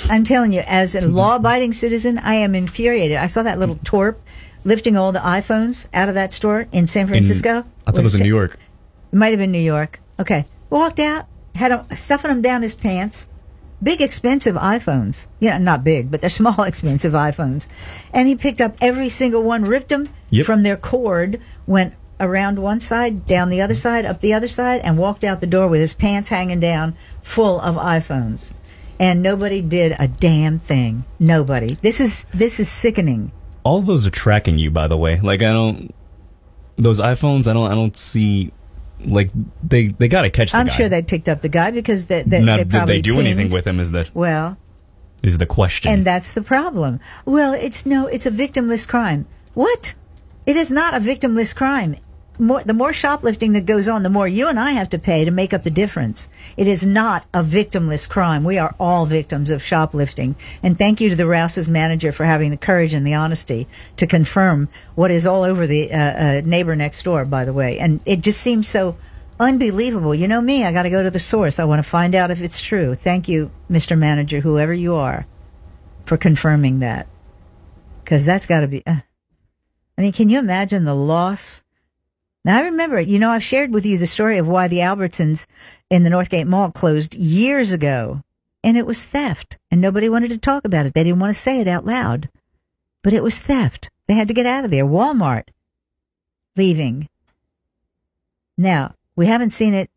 I'm 0.09 0.25
telling 0.25 0.53
you, 0.53 0.63
as 0.67 0.95
a 0.95 1.01
law 1.07 1.37
abiding 1.37 1.73
citizen, 1.73 2.19
I 2.19 2.35
am 2.35 2.55
infuriated. 2.55 3.17
I 3.17 3.27
saw 3.27 3.43
that 3.43 3.59
little 3.59 3.79
torp 3.85 4.21
lifting 4.65 4.97
all 4.97 5.13
the 5.13 5.19
iPhones 5.21 5.87
out 5.93 6.09
of 6.09 6.15
that 6.15 6.33
store 6.33 6.67
in 6.73 6.87
San 6.87 7.03
In- 7.03 7.09
Francisco. 7.09 7.65
I 7.87 7.91
thought 7.91 8.01
it 8.01 8.05
was 8.05 8.15
in 8.15 8.23
New 8.23 8.29
York. 8.29 8.59
It 9.13 9.17
might 9.17 9.29
have 9.29 9.39
been 9.39 9.53
New 9.53 9.59
York. 9.59 10.01
Okay. 10.19 10.45
Walked 10.69 11.01
out, 11.01 11.27
had 11.61 11.73
a, 11.73 11.96
stuffing 11.96 12.31
them 12.31 12.42
down 12.42 12.62
his 12.62 12.75
pants. 12.75 13.29
Big 13.83 14.01
expensive 14.03 14.57
iPhones. 14.57 15.29
You 15.38 15.51
know, 15.51 15.59
not 15.59 15.85
big, 15.85 16.11
but 16.11 16.20
they're 16.20 16.29
small 16.42 16.64
expensive 16.64 17.12
iPhones. 17.12 17.68
And 18.12 18.29
he 18.29 18.37
picked 18.37 18.61
up 18.61 18.77
every 18.81 19.09
single 19.09 19.42
one, 19.42 19.64
ripped 19.64 19.88
them 19.90 20.09
Yep. 20.31 20.46
from 20.46 20.62
their 20.62 20.77
cord, 20.77 21.40
went 21.66 21.94
around 22.18 22.59
one 22.59 22.81
side, 22.81 23.27
down 23.27 23.49
the 23.49 23.62
other 23.62 23.75
side, 23.75 24.05
up 24.05 24.20
the 24.20 24.35
other 24.35 24.49
side, 24.49 24.81
and 24.83 24.99
walked 24.99 25.25
out 25.25 25.40
the 25.40 25.46
door 25.46 25.66
with 25.68 25.81
his 25.81 25.94
pants 25.94 26.29
hanging 26.29 26.61
down, 26.61 26.94
full 27.23 27.59
of 27.61 27.77
iPhones. 27.77 28.53
And 28.99 29.23
nobody 29.23 29.62
did 29.62 29.96
a 29.99 30.07
damn 30.07 30.59
thing. 30.59 31.05
Nobody. 31.18 31.75
This 31.81 32.01
is 32.01 32.27
this 32.35 32.61
is 32.61 32.68
sickening. 32.68 33.33
All 33.64 33.81
those 33.81 34.07
are 34.07 34.11
tracking 34.11 34.59
you, 34.59 34.70
by 34.70 34.88
the 34.88 34.96
way. 34.99 35.18
Like, 35.20 35.40
I 35.42 35.53
don't. 35.53 35.94
Those 36.77 37.01
iPhones, 37.01 37.46
I 37.46 37.55
don't. 37.55 37.70
I 37.73 37.75
don't 37.75 37.96
see. 37.96 38.53
Like 39.05 39.31
they 39.63 39.89
they 39.89 40.09
got 40.09 40.23
to 40.23 40.31
catch. 40.31 40.53
The 40.53 40.59
I'm 40.59 40.67
guy. 40.67 40.73
sure 40.73 40.89
they 40.89 41.03
picked 41.03 41.29
up 41.29 41.41
the 41.41 41.49
guy 41.49 41.71
because 41.71 42.09
they, 42.09 42.23
they, 42.23 42.41
they 42.43 42.65
did 42.65 42.87
they 42.87 43.01
do 43.01 43.19
anything 43.21 43.51
with 43.51 43.67
him? 43.67 43.81
Is 43.81 43.93
that 43.93 44.15
Well, 44.15 44.59
is 45.23 45.39
the 45.39 45.47
question? 45.47 45.91
And 45.91 46.05
that's 46.05 46.35
the 46.35 46.43
problem. 46.43 47.01
Well, 47.25 47.53
it's 47.55 47.87
no, 47.87 48.07
it's 48.07 48.27
a 48.27 48.31
victimless 48.31 48.89
crime. 48.89 49.27
What? 49.55 49.95
It 50.47 50.57
is 50.57 50.71
not 50.71 50.95
a 50.95 50.99
victimless 50.99 51.55
crime. 51.55 51.97
More, 52.40 52.64
the 52.64 52.72
more 52.72 52.94
shoplifting 52.94 53.53
that 53.53 53.66
goes 53.66 53.87
on, 53.87 54.03
the 54.03 54.09
more 54.09 54.26
you 54.26 54.48
and 54.48 54.59
I 54.59 54.70
have 54.70 54.88
to 54.90 54.98
pay 54.98 55.26
to 55.26 55.31
make 55.31 55.53
up 55.53 55.62
the 55.62 55.70
difference. 55.70 56.31
It 56.57 56.66
is 56.66 56.87
not 56.87 57.26
a 57.35 57.42
victimless 57.42 58.09
crime. 58.09 58.44
We 58.44 58.57
are 58.57 58.74
all 58.81 59.05
victims 59.05 59.50
of 59.50 59.62
shoplifting. 59.62 60.37
And 60.62 60.79
thank 60.79 61.03
you 61.03 61.11
to 61.11 61.16
the 61.16 61.26
Rouse's 61.26 61.68
manager 61.68 62.12
for 62.12 62.24
having 62.24 62.50
the 62.50 62.57
courage 62.57 62.94
and 62.94 63.07
the 63.07 63.12
honesty 63.12 63.68
to 63.98 64.07
confirm 64.07 64.70
what 64.94 65.11
is 65.11 65.26
all 65.26 65.42
over 65.42 65.66
the 65.66 65.92
uh, 65.92 65.96
uh, 65.96 66.40
neighbor 66.42 66.74
next 66.74 67.03
door, 67.03 67.26
by 67.26 67.44
the 67.44 67.53
way. 67.53 67.79
And 67.79 68.00
it 68.07 68.22
just 68.22 68.40
seems 68.40 68.66
so 68.66 68.96
unbelievable. 69.38 70.14
You 70.14 70.26
know 70.26 70.40
me, 70.40 70.64
I 70.64 70.72
got 70.72 70.85
to 70.85 70.90
go 70.90 71.03
to 71.03 71.11
the 71.11 71.20
source. 71.20 71.59
I 71.59 71.64
want 71.64 71.85
to 71.85 71.88
find 71.88 72.14
out 72.14 72.31
if 72.31 72.40
it's 72.40 72.61
true. 72.61 72.94
Thank 72.94 73.29
you, 73.29 73.50
Mr. 73.70 73.98
Manager, 73.98 74.40
whoever 74.40 74.72
you 74.72 74.94
are 74.94 75.26
for 76.05 76.16
confirming 76.16 76.79
that. 76.79 77.07
Because 78.03 78.24
that's 78.24 78.46
got 78.46 78.61
to 78.61 78.68
be. 78.68 78.83
Uh, 78.87 79.00
I 79.98 80.03
mean, 80.03 80.12
can 80.12 80.31
you 80.31 80.38
imagine 80.38 80.87
the 80.87 80.94
loss? 80.94 81.64
Now, 82.44 82.59
I 82.59 82.62
remember, 82.64 83.00
you 83.00 83.18
know, 83.18 83.31
I've 83.31 83.44
shared 83.44 83.72
with 83.72 83.85
you 83.85 83.98
the 83.98 84.07
story 84.07 84.38
of 84.38 84.48
why 84.48 84.68
the 84.68 84.79
Albertsons 84.79 85.46
in 85.90 86.05
the 86.05 86.11
Northgate 86.11 86.46
Mall 86.46 86.70
closed 86.70 87.14
years 87.14 87.72
ago. 87.72 88.22
And 88.62 88.76
it 88.76 88.87
was 88.87 89.05
theft. 89.05 89.59
And 89.70 89.81
nobody 89.81 90.09
wanted 90.09 90.31
to 90.31 90.38
talk 90.38 90.64
about 90.64 90.87
it. 90.87 90.94
They 90.94 91.05
didn't 91.05 91.20
want 91.20 91.35
to 91.35 91.40
say 91.40 91.61
it 91.61 91.68
out 91.68 91.85
loud. 91.85 92.29
But 93.03 93.12
it 93.12 93.22
was 93.22 93.38
theft. 93.38 93.90
They 94.07 94.14
had 94.14 94.29
to 94.29 94.35
get 94.35 94.46
out 94.46 94.64
of 94.64 94.70
there. 94.70 94.85
Walmart 94.85 95.44
leaving. 96.57 97.09
Now, 98.59 98.94
we 99.16 99.26
haven't 99.26 99.53
seen 99.53 99.74
it. 99.74 99.90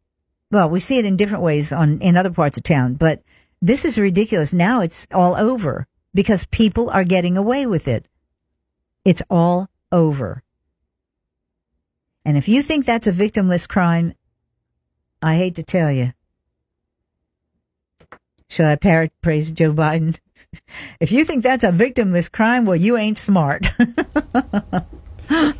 Well, 0.51 0.69
we 0.69 0.79
see 0.79 0.97
it 0.97 1.05
in 1.05 1.17
different 1.17 1.43
ways 1.43 1.73
on 1.73 1.99
in 1.99 2.15
other 2.15 2.29
parts 2.29 2.57
of 2.57 2.63
town, 2.63 2.93
but 2.93 3.23
this 3.61 3.85
is 3.85 3.97
ridiculous. 3.97 4.53
Now 4.53 4.81
it's 4.81 5.07
all 5.11 5.35
over 5.35 5.87
because 6.13 6.45
people 6.45 6.89
are 6.89 7.03
getting 7.03 7.37
away 7.37 7.65
with 7.65 7.87
it. 7.87 8.05
It's 9.03 9.23
all 9.29 9.67
over. 9.91 10.43
And 12.25 12.37
if 12.37 12.47
you 12.47 12.61
think 12.61 12.85
that's 12.85 13.07
a 13.07 13.11
victimless 13.11 13.67
crime, 13.67 14.13
I 15.21 15.35
hate 15.35 15.55
to 15.55 15.63
tell 15.63 15.91
you. 15.91 16.11
Should 18.49 18.65
I 18.65 18.75
paraphrase 18.75 19.51
Joe 19.51 19.73
Biden? 19.73 20.17
If 20.99 21.11
you 21.11 21.25
think 21.25 21.41
that's 21.41 21.63
a 21.63 21.71
victimless 21.71 22.31
crime, 22.31 22.65
well, 22.65 22.75
you 22.75 22.95
ain't 22.95 23.17
smart. 23.17 23.65
All 25.31 25.53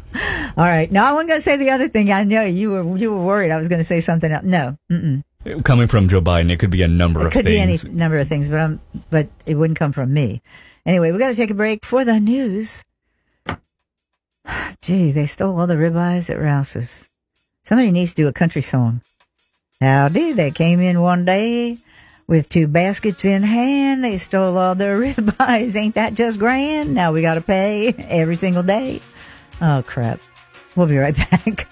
right. 0.58 0.92
Now 0.92 1.06
I 1.06 1.14
wasn't 1.14 1.30
going 1.30 1.40
to 1.40 1.42
say 1.42 1.56
the 1.56 1.72
other 1.72 1.88
thing. 1.88 2.12
I 2.12 2.24
know 2.26 2.44
you 2.44 2.70
were 2.70 2.98
you 2.98 3.12
were 3.12 3.24
worried 3.24 3.50
I 3.50 3.58
was 3.58 3.70
going 3.70 3.80
to 3.80 3.84
say 3.84 4.02
something 4.02 4.32
else. 4.32 4.44
No. 4.44 4.78
Mm-mm. 4.92 5.24
Coming 5.64 5.88
from 5.88 6.08
Joe 6.08 6.22
Biden, 6.22 6.52
it 6.52 6.60
could 6.60 6.70
be 6.70 6.84
a 6.84 6.88
number 6.88 7.26
of 7.26 7.34
things. 7.34 7.36
It 7.36 7.40
of 7.40 7.46
could 7.46 7.52
things. 7.66 7.84
be 7.84 7.90
any 7.90 7.98
number 7.98 8.18
of 8.20 8.28
things, 8.28 8.50
but 8.50 8.60
um, 8.60 8.80
but 9.10 9.30
it 9.48 9.56
wouldn't 9.56 9.80
come 9.80 9.94
from 9.94 10.14
me. 10.14 10.44
Anyway, 10.86 11.12
we 11.12 11.18
got 11.18 11.30
to 11.30 11.36
take 11.36 11.50
a 11.50 11.56
break 11.56 11.86
for 11.86 12.06
the 12.06 12.20
news. 12.20 12.84
Gee, 14.82 15.12
they 15.12 15.26
stole 15.26 15.60
all 15.60 15.68
the 15.68 15.76
ribeyes 15.76 16.30
at 16.30 16.40
Rouse's. 16.40 17.10
Somebody 17.64 17.92
needs 17.92 18.14
to 18.14 18.24
do 18.24 18.28
a 18.28 18.34
country 18.34 18.62
song. 18.62 19.02
Howdy, 19.80 20.34
they 20.34 20.52
came 20.52 20.80
in 20.80 21.02
one 21.02 21.26
day 21.26 21.78
with 22.28 22.50
two 22.50 22.68
baskets 22.68 23.26
in 23.26 23.44
hand. 23.44 24.04
They 24.04 24.18
stole 24.18 24.58
all 24.58 24.76
the 24.76 24.86
ribeyes. 25.18 25.76
Ain't 25.76 25.96
that 25.96 26.14
just 26.14 26.40
grand? 26.40 26.94
Now 26.94 27.12
we 27.12 27.22
got 27.22 27.36
to 27.36 27.42
pay 27.42 27.94
every 27.98 28.36
single 28.36 28.64
day. 28.64 29.02
Oh 29.62 29.84
crap! 29.86 30.20
We'll 30.76 30.88
be 30.88 30.98
right 30.98 31.16
back. 31.32 31.68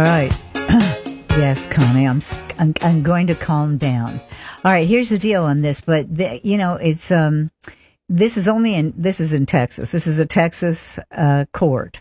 All 0.00 0.06
right. 0.06 0.34
yes, 1.36 1.68
Connie, 1.68 2.08
I'm, 2.08 2.22
I'm 2.58 2.72
I'm 2.80 3.02
going 3.02 3.26
to 3.26 3.34
calm 3.34 3.76
down. 3.76 4.18
All 4.64 4.72
right, 4.72 4.88
here's 4.88 5.10
the 5.10 5.18
deal 5.18 5.44
on 5.44 5.60
this, 5.60 5.82
but 5.82 6.16
the, 6.16 6.40
you 6.42 6.56
know, 6.56 6.76
it's 6.76 7.10
um 7.10 7.50
this 8.08 8.38
is 8.38 8.48
only 8.48 8.74
in 8.74 8.94
this 8.96 9.20
is 9.20 9.34
in 9.34 9.44
Texas. 9.44 9.92
This 9.92 10.06
is 10.06 10.18
a 10.18 10.24
Texas 10.24 10.98
uh, 11.10 11.44
court 11.52 12.00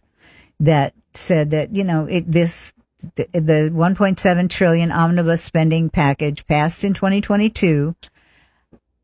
that 0.62 0.94
said 1.14 1.52
that 1.52 1.76
you 1.76 1.84
know 1.84 2.06
it, 2.06 2.32
this 2.32 2.74
the 3.02 3.70
1.7 3.74 4.50
trillion 4.50 4.94
omnibus 4.94 5.44
spending 5.44 5.90
package 5.90 6.48
passed 6.48 6.86
in 6.86 6.94
2022 6.94 7.98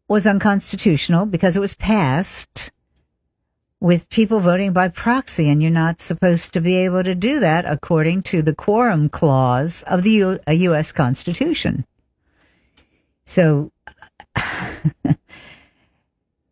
was 0.08 0.26
unconstitutional 0.26 1.26
because 1.26 1.58
it 1.58 1.60
was 1.60 1.76
passed 1.76 2.72
with 3.86 4.10
people 4.10 4.40
voting 4.40 4.74
by 4.74 4.88
proxy, 4.88 5.48
and 5.48 5.62
you're 5.62 5.70
not 5.70 6.00
supposed 6.00 6.52
to 6.52 6.60
be 6.60 6.76
able 6.76 7.04
to 7.04 7.14
do 7.14 7.40
that 7.40 7.66
according 7.68 8.20
to 8.20 8.42
the 8.42 8.56
quorum 8.56 9.08
clause 9.08 9.84
of 9.84 10.02
the 10.02 10.40
U.S. 10.48 10.92
Constitution. 10.92 11.86
So 13.26 13.72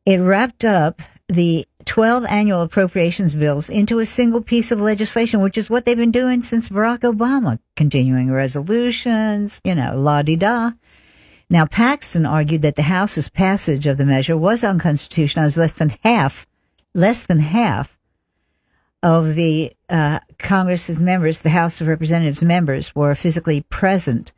it 0.06 0.18
wrapped 0.18 0.64
up 0.64 1.02
the 1.28 1.66
12 1.86 2.24
annual 2.26 2.62
appropriations 2.62 3.34
bills 3.34 3.68
into 3.68 3.98
a 3.98 4.06
single 4.06 4.44
piece 4.44 4.72
of 4.72 4.80
legislation, 4.80 5.42
which 5.42 5.58
is 5.58 5.72
what 5.72 5.86
they've 5.86 5.98
been 5.98 6.12
doing 6.12 6.44
since 6.44 6.70
Barack 6.70 7.00
Obama, 7.00 7.58
continuing 7.76 8.32
resolutions, 8.32 9.60
you 9.64 9.74
know, 9.74 10.00
la 10.00 10.22
di 10.22 10.36
da. 10.36 10.74
Now, 11.50 11.66
Paxton 11.66 12.28
argued 12.28 12.62
that 12.62 12.76
the 12.76 12.84
House's 12.84 13.30
passage 13.30 13.88
of 13.88 13.98
the 13.98 14.06
measure 14.06 14.38
was 14.38 14.64
unconstitutional 14.64 15.46
as 15.46 15.58
less 15.58 15.74
than 15.74 15.98
half 16.04 16.46
less 16.94 17.26
than 17.26 17.40
half 17.40 17.98
of 19.02 19.36
the 19.36 19.74
uh, 19.90 20.20
Congress's 20.40 21.00
members, 21.00 21.42
the 21.42 21.50
House 21.50 21.82
of 21.82 21.88
Representatives 21.88 22.42
members, 22.42 22.96
were 22.96 23.16
physically 23.16 23.62
present 23.62 24.32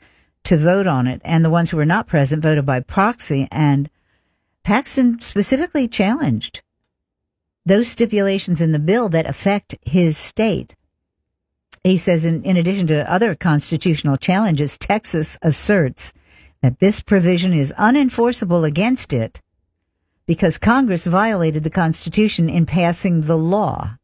to 0.44 0.58
vote 0.58 0.88
on 0.88 1.08
it, 1.08 1.22
and 1.24 1.44
the 1.44 1.50
ones 1.50 1.70
who 1.70 1.78
were 1.78 1.86
not 1.86 2.08
present 2.08 2.42
voted 2.42 2.66
by 2.66 2.80
proxy. 2.80 3.48
And 3.52 3.90
Paxton 4.64 5.22
specifically 5.22 5.88
challenged 5.88 6.62
those 7.66 7.88
stipulations 7.88 8.62
in 8.62 8.72
the 8.72 8.80
bill 8.80 9.10
that 9.10 9.28
affect 9.28 9.76
his 9.82 10.18
state. 10.18 10.76
He 11.84 11.98
says, 11.98 12.26
in, 12.26 12.44
in 12.44 12.58
addition 12.58 12.88
to 12.88 13.12
other 13.12 13.36
constitutional 13.36 14.18
challenges, 14.18 14.78
Texas 14.78 15.38
asserts 15.42 16.14
that 16.62 16.80
this 16.80 17.00
provision 17.00 17.54
is 17.54 17.74
unenforceable 17.78 18.66
against 18.66 19.14
it 19.14 19.42
because 20.26 20.58
Congress 20.58 21.06
violated 21.06 21.64
the 21.64 21.70
Constitution 21.70 22.50
in 22.50 22.66
passing 22.66 23.22
the 23.22 23.38
law. 23.38 23.98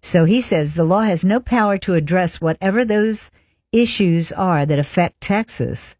So 0.00 0.24
he 0.24 0.40
says 0.40 0.74
the 0.74 0.84
law 0.84 1.02
has 1.02 1.24
no 1.24 1.40
power 1.40 1.78
to 1.78 1.94
address 1.94 2.40
whatever 2.40 2.84
those 2.84 3.30
issues 3.72 4.32
are 4.32 4.64
that 4.64 4.78
affect 4.78 5.20
Texas. 5.20 5.96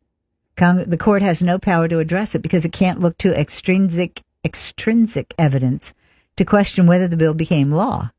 Cong- 0.57 0.85
the 0.85 0.97
court 0.97 1.23
has 1.23 1.43
no 1.43 1.59
power 1.59 1.89
to 1.89 1.99
address 1.99 2.35
it 2.35 2.43
because 2.43 2.65
it 2.65 2.73
can't 2.73 3.01
look 3.01 3.17
to 3.19 3.39
extrinsic 3.39 4.23
extrinsic 4.45 5.35
evidence 5.37 5.93
to 6.37 6.45
question 6.45 6.87
whether 6.87 7.09
the 7.09 7.17
bill 7.17 7.35
became 7.35 7.73
law. 7.73 8.11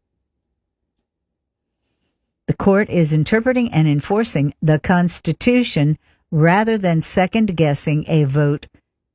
The 2.48 2.56
court 2.56 2.90
is 2.90 3.14
interpreting 3.14 3.72
and 3.72 3.88
enforcing 3.88 4.54
the 4.62 4.80
Constitution 4.80 5.98
rather 6.32 6.78
than 6.78 7.02
second 7.02 7.56
guessing 7.56 8.06
a 8.08 8.26
vote 8.26 8.68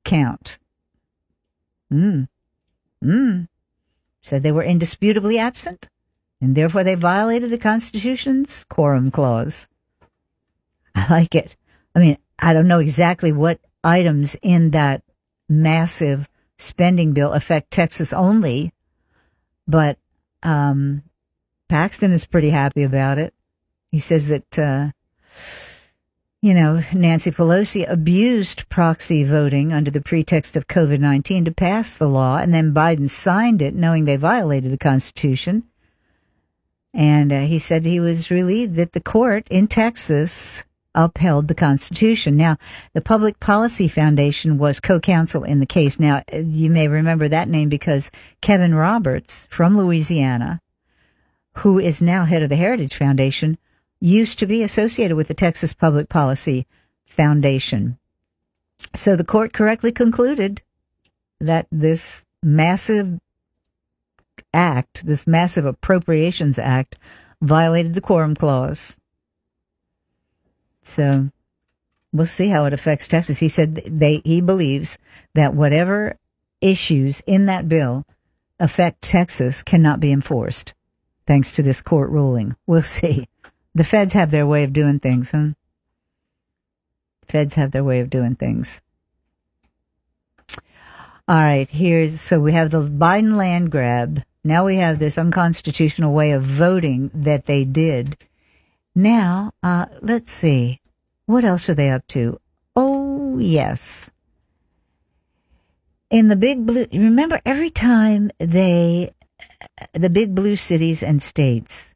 count. 0.05 0.59
Mm. 1.95 2.29
Mm. 3.03 3.49
Said 4.23 4.43
they 4.43 4.53
were 4.53 4.65
indisputably 4.65 5.39
absent, 5.39 5.89
and 6.41 6.57
therefore 6.57 6.83
they 6.83 6.97
violated 6.97 7.51
the 7.51 7.59
Constitution's 7.59 8.65
quorum 8.65 9.11
clause. 9.11 9.69
I 10.95 11.07
like 11.09 11.35
it. 11.35 11.57
I 11.95 12.01
mean, 12.01 12.19
I 12.39 12.53
don't 12.53 12.69
know 12.69 12.81
exactly 12.81 13.33
what 13.33 13.61
items 13.85 14.37
in 14.43 14.71
that 14.71 15.03
massive 15.49 16.29
spending 16.59 17.13
bill 17.13 17.33
affect 17.33 17.71
Texas 17.71 18.13
only, 18.13 18.73
but 19.69 19.99
um, 20.43 21.03
Paxton 21.69 22.13
is 22.13 22.27
pretty 22.27 22.51
happy 22.51 22.83
about 22.83 23.19
it. 23.19 23.35
He 23.91 24.01
says 24.01 24.29
that, 24.29 24.59
uh, 24.59 24.91
you 26.45 26.53
know, 26.53 26.83
Nancy 26.93 27.31
Pelosi 27.31 27.91
abused 27.91 28.69
proxy 28.69 29.25
voting 29.25 29.73
under 29.73 29.91
the 29.91 30.03
pretext 30.03 30.59
of 30.59 30.69
COVID 30.69 31.01
19 31.01 31.47
to 31.47 31.51
pass 31.51 31.97
the 31.97 32.07
law, 32.07 32.37
and 32.37 32.53
then 32.53 32.75
Biden 32.75 33.09
signed 33.09 33.63
it 33.63 33.75
knowing 33.75 34.05
they 34.05 34.17
violated 34.17 34.71
the 34.71 34.77
Constitution. 34.77 35.63
And 36.93 37.33
uh, 37.33 37.41
he 37.41 37.59
said 37.59 37.87
he 37.87 37.99
was 37.99 38.31
relieved 38.31 38.75
that 38.75 38.93
the 38.93 39.01
court 39.01 39.49
in 39.49 39.69
Texas 39.69 40.65
upheld 40.95 41.49
the 41.49 41.55
Constitution. 41.55 42.37
Now, 42.37 42.59
the 42.93 43.01
Public 43.01 43.41
Policy 43.41 43.89
Foundation 43.89 44.59
was 44.59 44.81
co-counsel 44.81 45.45
in 45.45 45.61
the 45.61 45.67
case. 45.67 45.99
Now, 45.99 46.25
you 46.31 46.69
may 46.69 46.89
remember 46.89 47.27
that 47.27 47.49
name 47.49 47.71
because 47.71 48.11
Kevin 48.43 48.75
Roberts 48.75 49.49
from 49.51 49.79
Louisiana, 49.79 50.61
who 51.61 51.79
is 51.79 52.03
now 52.03 52.27
head 52.27 52.43
of 52.43 52.51
the 52.51 52.57
Heritage 52.57 52.95
Foundation, 52.95 53.57
used 54.05 54.39
to 54.39 54.47
be 54.47 54.63
associated 54.63 55.17
with 55.17 55.29
the 55.29 55.35
Texas 55.35 55.73
Public 55.73 56.11
Policy 56.11 56.67
Foundation. 57.07 57.99
So 58.95 59.17
the 59.17 59.25
court 59.25 59.55
correctly 59.55 59.93
concluded 59.93 60.63
that 61.41 61.67
this 61.73 62.27
massive 62.43 63.19
act, 64.53 65.07
this 65.07 65.27
massive 65.27 65.65
appropriations 65.65 66.59
act, 66.59 66.97
violated 67.41 67.95
the 67.95 68.03
quorum 68.03 68.35
clause. 68.35 69.01
So 70.83 71.31
we'll 72.13 72.27
see 72.27 72.49
how 72.49 72.67
it 72.67 72.75
affects 72.75 73.09
Texas. 73.09 73.39
He 73.39 73.49
said 73.49 73.77
they 73.87 74.21
he 74.25 74.43
believes 74.43 74.99
that 75.35 75.55
whatever 75.55 76.19
issues 76.61 77.23
in 77.27 77.47
that 77.47 77.69
bill 77.69 78.05
affect 78.61 79.01
Texas 79.01 79.63
cannot 79.63 79.99
be 79.99 80.13
enforced 80.13 80.75
thanks 81.27 81.53
to 81.53 81.63
this 81.63 81.81
court 81.81 82.11
ruling. 82.11 82.55
We'll 82.67 82.83
see. 82.99 83.29
The 83.75 83.85
feds 83.85 84.15
have 84.15 84.31
their 84.31 84.47
way 84.47 84.63
of 84.63 84.73
doing 84.73 85.01
things, 85.01 85.33
huh? 85.33 85.51
Feds 87.27 87.57
have 87.57 87.73
their 87.73 87.83
way 87.83 88.01
of 88.01 88.09
doing 88.09 88.37
things. 88.37 88.83
All 91.27 91.43
right, 91.43 91.69
here's 91.69 92.21
so 92.21 92.39
we 92.39 92.53
have 92.53 92.71
the 92.71 92.83
Biden 92.83 93.37
land 93.37 93.73
grab. 93.73 94.23
Now 94.45 94.67
we 94.67 94.77
have 94.77 94.99
this 94.99 95.17
unconstitutional 95.17 96.13
way 96.13 96.33
of 96.33 96.43
voting 96.43 97.11
that 97.15 97.47
they 97.47 97.65
did. 97.65 98.17
Now, 98.95 99.53
uh, 99.63 99.87
let's 100.03 100.31
see. 100.31 100.81
What 101.27 101.45
else 101.45 101.69
are 101.69 101.75
they 101.75 101.89
up 101.89 102.07
to? 102.09 102.39
Oh, 102.77 103.39
yes. 103.39 104.11
In 106.11 106.29
the 106.29 106.37
big 106.37 106.67
blue, 106.67 106.87
remember 106.93 107.41
every 107.47 107.71
time 107.71 108.31
they, 108.39 109.15
the 109.95 110.11
big 110.11 110.35
blue 110.35 110.57
cities 110.57 111.03
and 111.03 111.23
states 111.23 111.94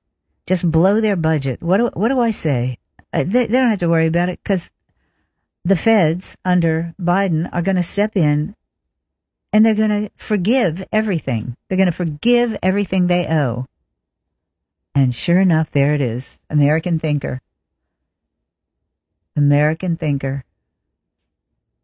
just 0.48 0.70
blow 0.70 0.98
their 0.98 1.14
budget. 1.14 1.62
What 1.62 1.76
do, 1.76 1.90
what 1.92 2.08
do 2.08 2.18
I 2.18 2.30
say? 2.30 2.78
Uh, 3.12 3.22
they, 3.24 3.46
they 3.46 3.58
don't 3.58 3.68
have 3.68 3.80
to 3.80 3.88
worry 3.88 4.06
about 4.06 4.30
it 4.30 4.40
because 4.42 4.72
the 5.62 5.76
feds 5.76 6.38
under 6.42 6.94
Biden 6.98 7.50
are 7.52 7.60
going 7.60 7.76
to 7.76 7.82
step 7.82 8.16
in 8.16 8.56
and 9.52 9.64
they're 9.64 9.74
going 9.74 9.90
to 9.90 10.10
forgive 10.16 10.86
everything. 10.90 11.54
They're 11.68 11.76
going 11.76 11.86
to 11.86 11.92
forgive 11.92 12.56
everything 12.62 13.06
they 13.06 13.26
owe. 13.28 13.66
And 14.94 15.14
sure 15.14 15.38
enough, 15.38 15.70
there 15.70 15.92
it 15.92 16.00
is. 16.00 16.40
American 16.48 16.98
thinker. 16.98 17.42
American 19.36 19.96
thinker. 19.96 20.44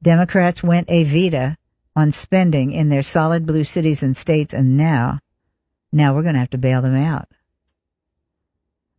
Democrats 0.02 0.62
went 0.62 0.90
a 0.90 1.04
vita 1.04 1.58
on 1.94 2.12
spending 2.12 2.72
in 2.72 2.88
their 2.88 3.02
solid 3.02 3.44
blue 3.44 3.64
cities 3.64 4.02
and 4.02 4.16
states, 4.16 4.54
and 4.54 4.76
now, 4.76 5.20
now 5.92 6.14
we're 6.14 6.22
going 6.22 6.34
to 6.34 6.40
have 6.40 6.50
to 6.50 6.58
bail 6.58 6.80
them 6.80 6.96
out. 6.96 7.28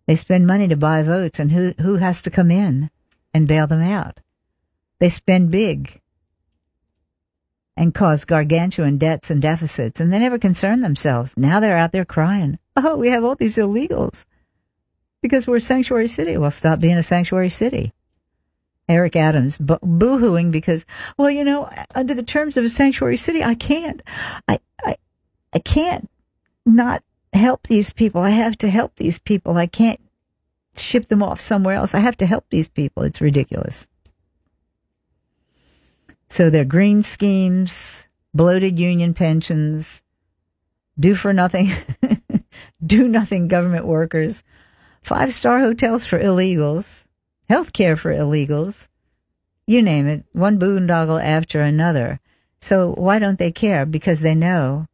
They 0.07 0.15
spend 0.15 0.45
money 0.45 0.67
to 0.67 0.77
buy 0.77 1.03
votes, 1.03 1.39
and 1.39 1.51
who, 1.51 1.73
who 1.79 1.95
has 1.95 2.21
to 2.23 2.29
come 2.29 2.51
in 2.51 2.91
and 3.33 3.47
bail 3.47 3.67
them 3.67 3.81
out? 3.81 4.19
They 4.99 5.09
spend 5.09 5.51
big 5.51 6.01
and 7.77 7.93
cause 7.93 8.23
gargantuan 8.23 8.97
debts 8.97 9.29
and 9.29 9.41
deficits, 9.41 9.99
and 9.99 10.13
they 10.13 10.19
never 10.19 10.37
concern 10.37 10.81
themselves. 10.81 11.35
Now 11.35 11.59
they're 11.59 11.77
out 11.77 11.91
there 11.91 12.05
crying, 12.05 12.57
oh, 12.77 12.97
we 12.97 13.09
have 13.09 13.23
all 13.23 13.35
these 13.35 13.57
illegals 13.57 14.25
because 15.21 15.47
we're 15.47 15.57
a 15.57 15.61
sanctuary 15.61 16.07
city. 16.07 16.37
Well, 16.37 16.51
stop 16.51 16.79
being 16.79 16.97
a 16.97 17.03
sanctuary 17.03 17.49
city. 17.49 17.93
Eric 18.87 19.15
Adams 19.15 19.57
bu- 19.57 19.79
boohooing 19.79 20.51
because, 20.51 20.85
well, 21.17 21.29
you 21.29 21.43
know, 21.43 21.69
under 21.95 22.13
the 22.13 22.23
terms 22.23 22.55
of 22.55 22.63
a 22.63 22.69
sanctuary 22.69 23.17
city, 23.17 23.43
I 23.43 23.55
can't, 23.55 24.01
I, 24.47 24.59
I, 24.85 24.95
I 25.53 25.59
can't 25.59 26.09
not 26.65 27.03
help 27.35 27.67
these 27.67 27.93
people. 27.93 28.21
I 28.21 28.31
have 28.31 28.57
to 28.59 28.69
help 28.69 28.95
these 28.95 29.19
people. 29.19 29.57
I 29.57 29.67
can't 29.67 29.99
ship 30.75 31.07
them 31.07 31.23
off 31.23 31.39
somewhere 31.39 31.75
else. 31.75 31.93
I 31.93 31.99
have 31.99 32.17
to 32.17 32.25
help 32.25 32.45
these 32.49 32.69
people. 32.69 33.03
It's 33.03 33.21
ridiculous. 33.21 33.87
So 36.29 36.49
they're 36.49 36.65
green 36.65 37.03
schemes, 37.03 38.07
bloated 38.33 38.79
union 38.79 39.13
pensions, 39.13 40.01
do 40.99 41.15
for 41.15 41.33
nothing, 41.33 41.69
do 42.85 43.07
nothing 43.07 43.47
government 43.47 43.85
workers, 43.85 44.43
five 45.01 45.33
star 45.33 45.59
hotels 45.59 46.05
for 46.05 46.19
illegals, 46.19 47.05
health 47.47 47.73
care 47.73 47.95
for 47.95 48.13
illegals, 48.13 48.89
you 49.67 49.81
name 49.81 50.07
it, 50.07 50.25
one 50.31 50.59
boondoggle 50.59 51.23
after 51.23 51.61
another. 51.61 52.19
So 52.59 52.93
why 52.93 53.19
don't 53.19 53.39
they 53.39 53.51
care? 53.51 53.85
Because 53.85 54.21
they 54.21 54.35
know 54.35 54.87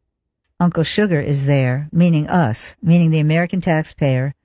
Uncle 0.62 0.84
Sugar 0.84 1.20
is 1.20 1.48
there, 1.48 1.90
meaning 1.92 2.28
us, 2.28 2.78
meaning 2.84 3.10
the 3.10 3.20
American 3.20 3.62
taxpayer 3.62 4.36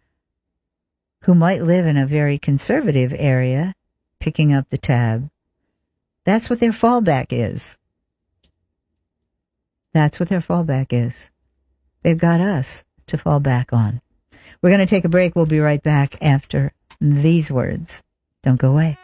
who 1.25 1.35
might 1.35 1.63
live 1.63 1.85
in 1.85 1.99
a 1.99 2.07
very 2.07 2.39
conservative 2.39 3.15
area, 3.19 3.75
picking 4.19 4.51
up 4.51 4.71
the 4.71 4.79
tab. 4.79 5.29
That's 6.25 6.49
what 6.49 6.59
their 6.59 6.71
fallback 6.71 7.27
is. 7.33 7.79
That's 9.93 10.19
what 10.19 10.31
their 10.31 10.41
fallback 10.41 10.87
is. 10.91 11.31
They've 12.03 12.17
got 12.17 12.41
us 12.41 12.87
to 13.09 13.19
fall 13.19 13.39
back 13.39 13.75
on. 13.75 14.01
We're 14.63 14.71
going 14.71 14.81
to 14.81 14.87
take 14.87 15.05
a 15.05 15.11
break. 15.11 15.37
We'll 15.37 15.45
be 15.45 15.61
right 15.61 15.83
back 15.83 16.17
after 16.23 16.73
these 16.99 17.51
words. 17.51 18.05
Don't 18.43 18.59
go 18.59 18.71
away. 18.71 18.97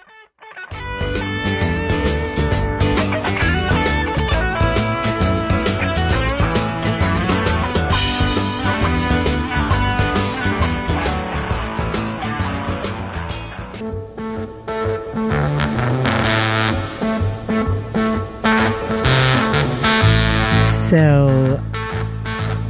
So, 20.92 21.58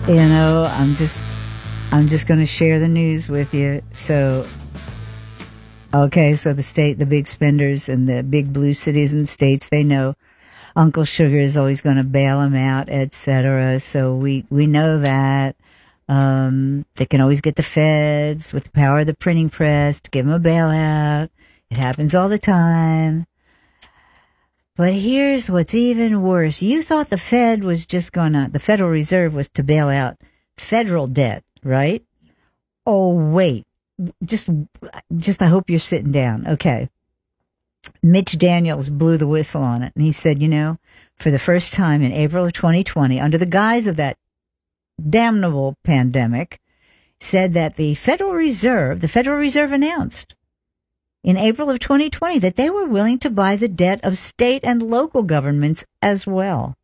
you 0.06 0.14
know, 0.14 0.66
I'm 0.70 0.94
just, 0.94 1.37
I'm 1.90 2.06
just 2.06 2.28
going 2.28 2.38
to 2.38 2.46
share 2.46 2.78
the 2.78 2.87
news 2.87 3.28
with 3.28 3.52
you. 3.52 3.82
So, 3.94 4.46
okay, 5.92 6.37
so 6.37 6.52
the 6.52 6.62
state, 6.62 6.98
the 6.98 7.04
big 7.04 7.26
spenders 7.26 7.88
and 7.88 8.08
the 8.08 8.22
big 8.22 8.52
blue 8.52 8.74
cities 8.74 9.12
and 9.12 9.28
states, 9.28 9.70
they 9.70 9.82
know 9.82 10.14
Uncle 10.76 11.04
Sugar 11.04 11.40
is 11.40 11.56
always 11.56 11.80
going 11.80 11.96
to 11.96 12.04
bail 12.04 12.38
them 12.38 12.54
out, 12.54 12.88
etc. 12.88 13.80
So 13.80 14.14
we, 14.14 14.46
we 14.50 14.68
know 14.68 14.98
that. 14.98 15.56
Um, 16.08 16.87
they 16.94 17.06
can 17.06 17.20
always 17.20 17.40
get 17.40 17.56
the 17.56 17.64
feds 17.64 18.52
with 18.52 18.62
the 18.62 18.70
power 18.70 19.00
of 19.00 19.06
the 19.06 19.14
printing 19.14 19.50
press 19.50 19.98
to 19.98 20.11
give 20.12 20.26
them 20.26 20.35
a 20.37 20.38
bailout. 20.38 21.28
It 21.70 21.76
happens 21.76 22.14
all 22.14 22.28
the 22.28 22.38
time. 22.38 23.26
But 24.74 24.94
here's 24.94 25.50
what's 25.50 25.74
even 25.74 26.22
worse. 26.22 26.62
You 26.62 26.82
thought 26.82 27.11
the 27.11 27.18
Fed 27.18 27.62
was 27.62 27.87
just 27.87 28.12
gonna, 28.12 28.48
the 28.50 28.58
Federal 28.58 28.90
Reserve 28.90 29.35
was 29.35 29.48
to 29.50 29.62
bail 29.62 29.88
out 29.88 30.16
federal 30.56 31.06
debt, 31.06 31.44
right? 31.62 32.02
Oh, 32.87 33.14
wait. 33.14 33.66
Just, 34.24 34.48
just, 35.14 35.42
I 35.42 35.46
hope 35.46 35.68
you're 35.68 35.78
sitting 35.78 36.12
down. 36.12 36.46
Okay. 36.46 36.88
Mitch 38.02 38.38
Daniels 38.38 38.88
blew 38.88 39.18
the 39.18 39.26
whistle 39.26 39.62
on 39.62 39.82
it 39.82 39.92
and 39.94 40.04
he 40.04 40.12
said, 40.12 40.40
you 40.40 40.48
know, 40.48 40.78
for 41.16 41.30
the 41.30 41.38
first 41.38 41.72
time 41.72 42.02
in 42.02 42.12
April 42.12 42.46
of 42.46 42.52
2020, 42.52 43.20
under 43.20 43.37
the 43.37 43.46
guise 43.46 43.87
of 43.87 43.96
that 43.96 44.16
damnable 45.08 45.76
pandemic, 45.85 46.61
said 47.20 47.52
that 47.52 47.74
the 47.74 47.94
Federal 47.94 48.32
Reserve, 48.32 49.00
the 49.00 49.08
Federal 49.08 49.38
Reserve 49.38 49.72
announced 49.72 50.35
in 51.22 51.37
April 51.37 51.70
of 51.70 51.78
2020 51.78 52.38
that 52.40 52.56
they 52.56 52.68
were 52.68 52.87
willing 52.87 53.18
to 53.20 53.30
buy 53.30 53.56
the 53.56 53.68
debt 53.68 54.00
of 54.04 54.18
state 54.18 54.62
and 54.64 54.82
local 54.82 55.22
governments 55.22 55.87
as 56.00 56.26
well. 56.26 56.76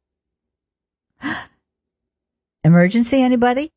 Emergency, 2.65 3.21
anybody? 3.23 3.73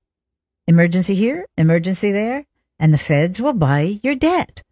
Emergency 0.67 1.15
here, 1.15 1.45
emergency 1.58 2.12
there, 2.12 2.45
and 2.80 2.93
the 2.93 2.97
feds 2.97 3.41
will 3.41 3.54
buy 3.54 4.00
your 4.04 4.15
debt. 4.15 4.63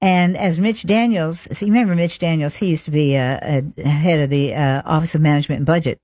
And 0.00 0.36
as 0.36 0.58
Mitch 0.58 0.84
Daniels, 0.84 1.48
so 1.50 1.66
you 1.66 1.72
remember 1.72 1.94
Mitch 1.94 2.18
Daniels, 2.18 2.56
he 2.56 2.66
used 2.66 2.84
to 2.84 2.90
be 2.90 3.16
uh, 3.16 3.62
a 3.78 3.88
head 3.88 4.20
of 4.20 4.30
the 4.30 4.54
uh, 4.54 4.82
Office 4.84 5.14
of 5.14 5.20
Management 5.20 5.58
and 5.58 5.66
Budget 5.66 6.00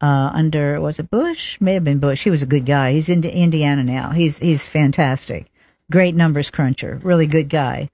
uh, 0.00 0.30
under 0.32 0.80
was 0.80 0.98
it 0.98 1.10
Bush? 1.10 1.60
May 1.60 1.74
have 1.74 1.84
been 1.84 2.00
Bush. 2.00 2.24
He 2.24 2.30
was 2.30 2.42
a 2.42 2.46
good 2.46 2.66
guy. 2.66 2.92
He's 2.92 3.08
in 3.08 3.22
Indiana 3.24 3.84
now. 3.84 4.10
He's 4.10 4.38
he's 4.38 4.66
fantastic, 4.66 5.50
great 5.90 6.14
numbers 6.14 6.50
cruncher, 6.50 7.00
really 7.02 7.26
good 7.26 7.48
guy. 7.48 7.90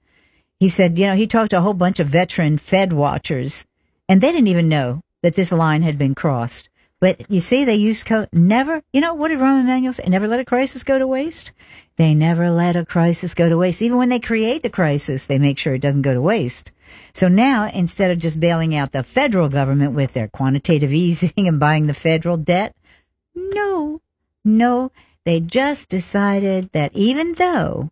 He 0.59 0.69
said, 0.69 0.97
you 0.97 1.05
know, 1.07 1.15
he 1.15 1.27
talked 1.27 1.51
to 1.51 1.57
a 1.57 1.61
whole 1.61 1.73
bunch 1.73 1.99
of 1.99 2.07
veteran 2.07 2.57
Fed 2.57 2.93
watchers, 2.93 3.65
and 4.09 4.21
they 4.21 4.31
didn't 4.31 4.47
even 4.47 4.69
know 4.69 5.01
that 5.21 5.35
this 5.35 5.51
line 5.51 5.83
had 5.83 5.97
been 5.97 6.15
crossed. 6.15 6.69
But 6.99 7.29
you 7.29 7.41
see, 7.41 7.63
they 7.63 7.75
used 7.75 8.07
co- 8.07 8.27
never. 8.33 8.81
You 8.91 9.01
know 9.01 9.13
what 9.13 9.27
did 9.27 9.39
Rahm 9.39 9.61
Emanuel 9.61 9.93
say? 9.93 10.07
Never 10.07 10.27
let 10.27 10.39
a 10.39 10.45
crisis 10.45 10.83
go 10.83 10.97
to 10.97 11.05
waste. 11.05 11.51
They 11.97 12.15
never 12.15 12.49
let 12.49 12.75
a 12.75 12.85
crisis 12.85 13.35
go 13.35 13.49
to 13.49 13.57
waste. 13.57 13.81
Even 13.81 13.97
when 13.97 14.09
they 14.09 14.19
create 14.19 14.63
the 14.63 14.69
crisis, 14.69 15.25
they 15.25 15.37
make 15.37 15.59
sure 15.59 15.75
it 15.75 15.81
doesn't 15.81 16.01
go 16.01 16.15
to 16.15 16.21
waste. 16.21 16.71
So 17.13 17.27
now, 17.27 17.69
instead 17.71 18.09
of 18.09 18.17
just 18.17 18.39
bailing 18.39 18.75
out 18.75 18.91
the 18.91 19.03
federal 19.03 19.49
government 19.49 19.93
with 19.93 20.13
their 20.13 20.27
quantitative 20.27 20.91
easing 21.05 21.33
and 21.47 21.59
buying 21.59 21.85
the 21.85 21.93
federal 21.93 22.37
debt, 22.37 22.75
no, 23.35 24.01
no, 24.43 24.91
they 25.27 25.41
just 25.41 25.89
decided 25.89 26.71
that 26.71 26.89
even 26.93 27.33
though, 27.33 27.91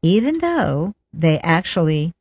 even 0.00 0.38
though 0.38 0.94
they 1.12 1.40
actually 1.40 2.14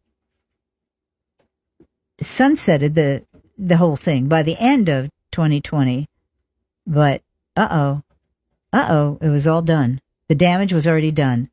sunsetted 2.20 2.96
the 2.96 3.24
the 3.56 3.78
whole 3.78 3.96
thing 3.96 4.28
by 4.28 4.42
the 4.42 4.58
end 4.60 4.90
of 4.90 5.12
2020, 5.32 6.08
but 6.88 7.22
uh 7.56 7.68
oh, 7.70 8.02
uh 8.74 8.88
oh, 8.90 9.20
it 9.22 9.30
was 9.30 9.46
all 9.46 9.62
done. 9.62 10.02
The 10.28 10.34
damage 10.34 10.74
was 10.74 10.88
already 10.88 11.12
done. 11.12 11.52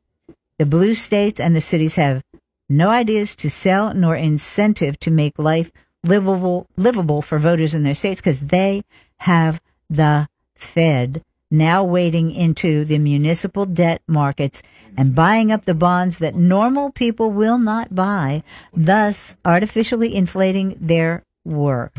The 0.57 0.65
blue 0.65 0.95
states 0.95 1.39
and 1.39 1.55
the 1.55 1.61
cities 1.61 1.93
have 1.93 2.23
no 2.67 2.89
ideas 2.89 3.35
to 3.35 3.51
sell 3.51 3.93
nor 3.93 4.15
incentive 4.15 4.99
to 5.01 5.11
make 5.11 5.37
life 5.37 5.71
livable 6.03 6.65
livable 6.75 7.21
for 7.21 7.37
voters 7.37 7.75
in 7.75 7.83
their 7.83 7.93
states 7.93 8.19
because 8.19 8.47
they 8.47 8.81
have 9.17 9.61
the 9.91 10.27
Fed 10.55 11.21
now 11.49 11.83
wading 11.83 12.31
into 12.31 12.85
the 12.85 12.99
municipal 12.99 13.65
debt 13.65 14.01
markets 14.07 14.61
and 14.97 15.15
buying 15.15 15.51
up 15.51 15.65
the 15.65 15.73
bonds 15.73 16.19
that 16.19 16.35
normal 16.35 16.91
people 16.91 17.31
will 17.31 17.57
not 17.57 17.95
buy, 17.95 18.43
thus 18.73 19.37
artificially 19.45 20.15
inflating 20.15 20.75
their 20.79 21.23
worth. 21.45 21.91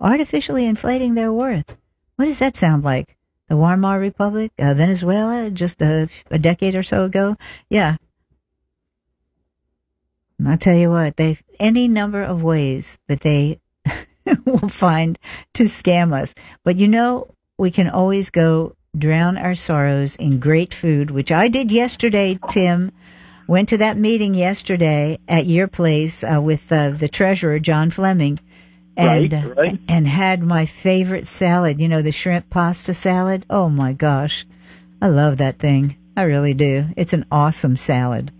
Artificially 0.00 0.66
inflating 0.66 1.14
their 1.14 1.32
worth. 1.32 1.76
What 2.16 2.26
does 2.26 2.38
that 2.38 2.56
sound 2.56 2.84
like? 2.84 3.16
The 3.48 3.56
Weimar 3.56 3.98
Republic, 3.98 4.52
uh, 4.58 4.74
Venezuela, 4.74 5.50
just 5.50 5.82
a, 5.82 6.08
a 6.30 6.38
decade 6.38 6.74
or 6.74 6.82
so 6.82 7.04
ago? 7.04 7.36
Yeah, 7.68 7.96
and 10.42 10.50
I'll 10.50 10.58
tell 10.58 10.76
you 10.76 10.90
what, 10.90 11.18
they 11.18 11.38
any 11.60 11.86
number 11.86 12.20
of 12.20 12.42
ways 12.42 12.98
that 13.06 13.20
they 13.20 13.60
will 14.44 14.68
find 14.68 15.16
to 15.54 15.62
scam 15.64 16.12
us. 16.12 16.34
But 16.64 16.78
you 16.78 16.88
know, 16.88 17.32
we 17.62 17.70
can 17.70 17.88
always 17.88 18.28
go 18.30 18.74
drown 18.98 19.38
our 19.38 19.54
sorrows 19.54 20.16
in 20.16 20.40
great 20.40 20.74
food, 20.74 21.12
which 21.12 21.30
I 21.30 21.46
did 21.46 21.70
yesterday, 21.70 22.36
Tim. 22.50 22.90
Went 23.46 23.68
to 23.68 23.78
that 23.78 23.96
meeting 23.96 24.34
yesterday 24.34 25.18
at 25.28 25.46
your 25.46 25.68
place 25.68 26.24
uh, 26.24 26.40
with 26.42 26.70
uh, 26.72 26.90
the 26.90 27.08
treasurer, 27.08 27.60
John 27.60 27.90
Fleming, 27.90 28.40
and 28.96 29.32
Right, 29.32 29.56
right. 29.56 29.80
and 29.88 30.08
had 30.08 30.42
my 30.42 30.66
favorite 30.66 31.26
salad. 31.28 31.80
You 31.80 31.88
know, 31.88 32.02
the 32.02 32.10
shrimp 32.10 32.50
pasta 32.50 32.92
salad. 32.94 33.46
Oh 33.48 33.68
my 33.68 33.92
gosh, 33.92 34.44
I 35.00 35.06
love 35.06 35.36
that 35.38 35.60
thing. 35.60 35.96
I 36.16 36.22
really 36.22 36.54
do. 36.54 36.86
It's 36.96 37.12
an 37.12 37.26
awesome 37.30 37.76
salad. 37.76 38.32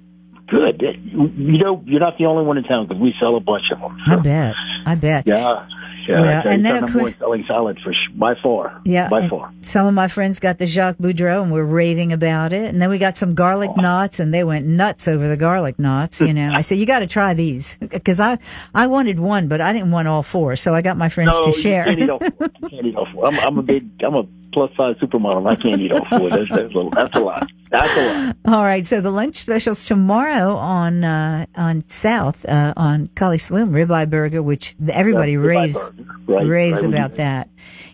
Good. 0.48 0.82
You 0.82 1.58
know, 1.58 1.82
you're 1.86 2.00
not 2.00 2.18
the 2.18 2.26
only 2.26 2.44
one 2.44 2.58
in 2.58 2.64
town 2.64 2.86
because 2.88 3.00
we 3.00 3.14
sell 3.20 3.36
a 3.36 3.40
bunch 3.40 3.64
of 3.72 3.78
them. 3.80 3.96
I 4.06 4.16
bet. 4.16 4.54
I 4.84 4.94
bet. 4.96 5.26
Yeah. 5.28 5.66
Yeah, 6.08 6.20
Well, 6.20 6.42
and 6.48 6.64
then, 6.64 6.82
of 6.82 6.92
course- 6.92 7.14
selling 7.18 7.44
salad 7.46 7.78
for 7.82 7.92
sh- 7.92 8.10
by 8.14 8.34
far. 8.42 8.80
Yeah, 8.84 9.08
by 9.08 9.28
far. 9.28 9.52
Some 9.60 9.86
of 9.86 9.94
my 9.94 10.08
friends 10.08 10.40
got 10.40 10.58
the 10.58 10.66
Jacques 10.66 10.98
Boudreau, 10.98 11.42
and 11.42 11.52
we're 11.52 11.62
raving 11.64 12.12
about 12.12 12.52
it. 12.52 12.66
And 12.72 12.80
then 12.80 12.88
we 12.90 12.98
got 12.98 13.16
some 13.16 13.34
garlic 13.34 13.70
Oh. 13.76 13.80
knots, 13.80 14.18
and 14.20 14.32
they 14.34 14.44
went 14.44 14.66
nuts 14.66 15.06
over 15.08 15.28
the 15.28 15.36
garlic 15.36 15.78
knots. 15.78 16.20
You 16.20 16.32
know, 16.32 16.52
I 16.52 16.60
said 16.62 16.78
you 16.78 16.86
got 16.86 17.00
to 17.00 17.06
try 17.06 17.34
these 17.34 17.76
because 17.80 18.20
I 18.20 18.38
I 18.74 18.86
wanted 18.86 19.18
one, 19.20 19.48
but 19.48 19.60
I 19.60 19.72
didn't 19.72 19.90
want 19.90 20.08
all 20.08 20.22
four, 20.22 20.56
so 20.56 20.74
I 20.74 20.82
got 20.82 20.96
my 20.96 21.08
friends 21.08 21.30
No, 21.32 21.44
to 21.44 21.50
you 21.56 21.62
share. 21.62 21.84
can't 21.84 21.98
eat 22.00 22.10
all 22.10 22.18
four. 22.38 22.48
You 22.62 22.68
can't 22.68 22.86
eat 22.86 22.96
all 22.96 23.06
four. 23.12 23.26
I'm, 23.26 23.38
I'm 23.38 23.58
a 23.58 23.62
big, 23.62 23.88
I'm 24.02 24.14
a 24.14 24.24
plus 24.52 24.70
size 24.76 24.96
supermodel. 24.96 25.50
I 25.50 25.56
can't 25.56 25.80
eat 25.80 25.92
all 25.92 26.04
four. 26.06 26.30
That's, 26.30 26.48
that's, 26.50 26.60
a, 26.62 26.66
little, 26.66 26.90
that's 26.90 27.14
a 27.16 27.20
lot. 27.20 27.50
That's 27.70 27.96
a 27.96 28.24
lot. 28.24 28.36
all 28.46 28.62
right, 28.62 28.86
so 28.86 29.00
the 29.00 29.10
lunch 29.10 29.36
specials 29.36 29.84
tomorrow 29.84 30.56
on 30.56 31.04
uh, 31.04 31.46
on 31.56 31.88
South 31.88 32.44
uh, 32.46 32.74
on 32.76 33.08
Kaliste 33.08 33.50
Saloom 33.52 33.70
ribeye 33.70 34.08
burger, 34.08 34.42
which 34.42 34.76
everybody 34.88 35.36
raves. 35.36 35.92
Right, 36.26 36.46
raves 36.46 36.82
right, 36.84 36.92
about 36.92 37.12
that. 37.12 37.48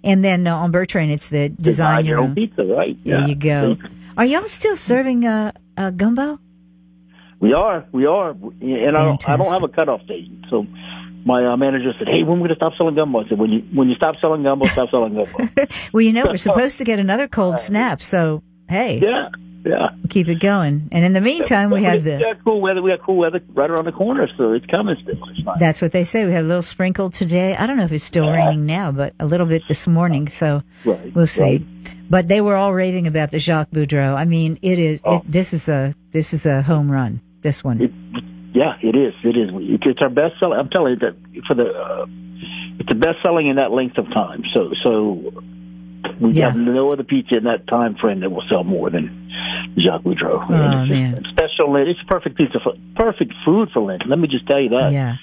And 0.05 0.25
then 0.25 0.47
uh, 0.47 0.57
on 0.57 0.71
Bertrand, 0.71 1.11
it's 1.11 1.31
the 1.31 1.49
design 1.49 2.05
your 2.05 2.19
your 2.19 2.25
own 2.25 2.35
pizza, 2.35 2.65
right? 2.65 2.97
There 3.05 3.21
Yeah. 3.21 3.27
you 3.27 3.35
go. 3.35 3.77
Are 4.17 4.25
y'all 4.25 4.47
still 4.49 4.77
serving 4.77 5.25
uh, 5.27 5.53
uh, 5.77 5.91
gumbo? 5.91 6.39
We 7.41 7.53
are, 7.53 7.87
we 7.93 8.05
are, 8.05 8.31
and 8.31 8.89
I 8.97 9.05
don't, 9.05 9.29
I 9.29 9.37
don't 9.37 9.47
have 9.53 9.63
a 9.63 9.69
cutoff 9.69 10.05
date. 10.09 10.29
So 10.51 10.67
my 11.25 11.45
uh, 11.45 11.57
manager 11.57 11.93
said, 11.99 12.09
"Hey, 12.09 12.23
when 12.23 12.39
are 12.39 12.43
we 12.43 12.49
going 12.49 12.51
to 12.51 12.55
stop 12.57 12.73
selling 12.77 12.95
gumbo?" 12.95 13.25
I 13.25 13.29
said, 13.29 13.39
"When 13.39 13.51
you 13.51 13.61
when 13.75 13.89
you 13.89 13.97
stop 13.97 14.19
selling 14.21 14.43
gumbo, 14.43 14.67
stop 14.67 14.91
selling 14.91 15.15
gumbo." 15.15 15.67
Well, 15.93 16.01
you 16.03 16.13
know, 16.13 16.25
we're 16.27 16.37
supposed 16.51 16.79
to 16.79 16.85
get 16.85 16.99
another 16.99 17.29
cold 17.29 17.59
snap, 17.61 18.01
so 18.03 18.43
hey, 18.69 19.01
yeah, 19.01 19.29
yeah. 19.65 19.89
keep 20.09 20.29
it 20.29 20.41
going. 20.41 20.89
And 20.93 21.05
in 21.05 21.13
the 21.13 21.21
meantime, 21.21 21.71
we 21.71 21.83
have 21.85 22.05
we 22.05 22.11
the. 22.13 22.19
got 22.19 22.45
cool 22.45 22.61
weather. 22.61 22.81
We 22.83 22.91
got 22.91 23.03
cool 23.05 23.17
weather 23.17 23.41
right 23.55 23.69
around 23.71 23.85
the 23.87 23.93
corner, 23.93 24.29
so 24.37 24.53
it's 24.53 24.67
coming 24.67 24.97
still. 25.03 25.15
It's. 25.31 25.41
That's 25.59 25.83
what 25.83 25.93
they 25.93 26.05
say. 26.05 26.25
We 26.27 26.33
had 26.33 26.45
a 26.45 26.49
little 26.49 26.63
sprinkle 26.63 27.11
today. 27.11 27.57
I 27.57 27.67
don't 27.67 27.77
know 27.77 27.85
if 27.85 27.93
it's 27.93 28.05
still 28.05 28.29
raining 28.31 28.67
now, 28.67 28.93
but 28.93 29.15
a 29.21 29.27
little 29.27 29.47
bit 29.47 29.63
this 29.69 29.87
morning. 29.87 30.29
So 30.29 30.63
Right, 30.85 31.15
we'll 31.15 31.27
see. 31.27 31.43
right. 31.43 31.63
But 32.11 32.29
they 32.29 32.41
were 32.41 32.57
all 32.57 32.73
raving 32.73 33.07
about 33.07 33.31
the 33.33 33.39
Jacques 33.39 33.71
Boudreau. 33.71 34.15
I 34.15 34.25
mean, 34.25 34.59
it 34.63 34.79
is. 34.79 35.03
Oh. 35.05 35.17
It, 35.17 35.23
this 35.31 35.53
is 35.53 35.69
a 35.69 35.95
this 36.11 36.33
is 36.33 36.47
a 36.47 36.63
home 36.63 36.91
run. 36.91 37.21
This 37.43 37.63
one. 37.63 37.81
It, 37.83 37.93
yeah, 38.55 38.77
it 38.83 38.95
is. 38.97 39.25
It 39.25 39.37
is. 39.37 39.51
It's 39.85 40.01
our 40.03 40.11
best 40.11 40.35
selling. 40.41 40.59
I'm 40.59 40.69
telling 40.71 40.95
you 40.95 40.99
that 41.01 41.17
for 41.47 41.55
the 41.55 41.65
uh, 41.69 42.07
it's 42.79 42.89
the 42.89 42.95
best 42.95 43.19
selling 43.23 43.49
in 43.49 43.57
that 43.57 43.73
length 43.73 43.99
of 43.99 44.07
time. 44.13 44.43
So 44.55 44.73
so 44.83 45.33
we 46.21 46.33
Yeah. 46.33 46.49
have 46.51 46.57
no 46.57 46.91
other 46.91 47.05
pizza 47.05 47.37
in 47.37 47.45
that 47.45 47.67
time 47.69 47.97
frame 47.97 48.21
that 48.21 48.31
will 48.31 48.45
sell 48.49 48.65
more 48.65 48.91
than 48.91 49.31
Jacques 49.79 50.03
Boudreau. 50.03 50.45
Oh, 50.49 50.55
And 50.55 50.91
it's 50.91 50.91
man. 50.91 51.25
special 51.31 51.73
Lent. 51.73 51.89
It's 51.89 52.01
perfect 52.09 52.37
pizza, 52.37 52.59
for, 52.63 52.75
perfect 52.97 53.33
food 53.45 53.71
for 53.73 53.81
Lent. 53.83 54.03
Let 54.09 54.19
me 54.19 54.29
just 54.29 54.47
tell 54.47 54.61
you 54.61 54.71
that. 54.71 54.93
Yeah. 54.93 55.17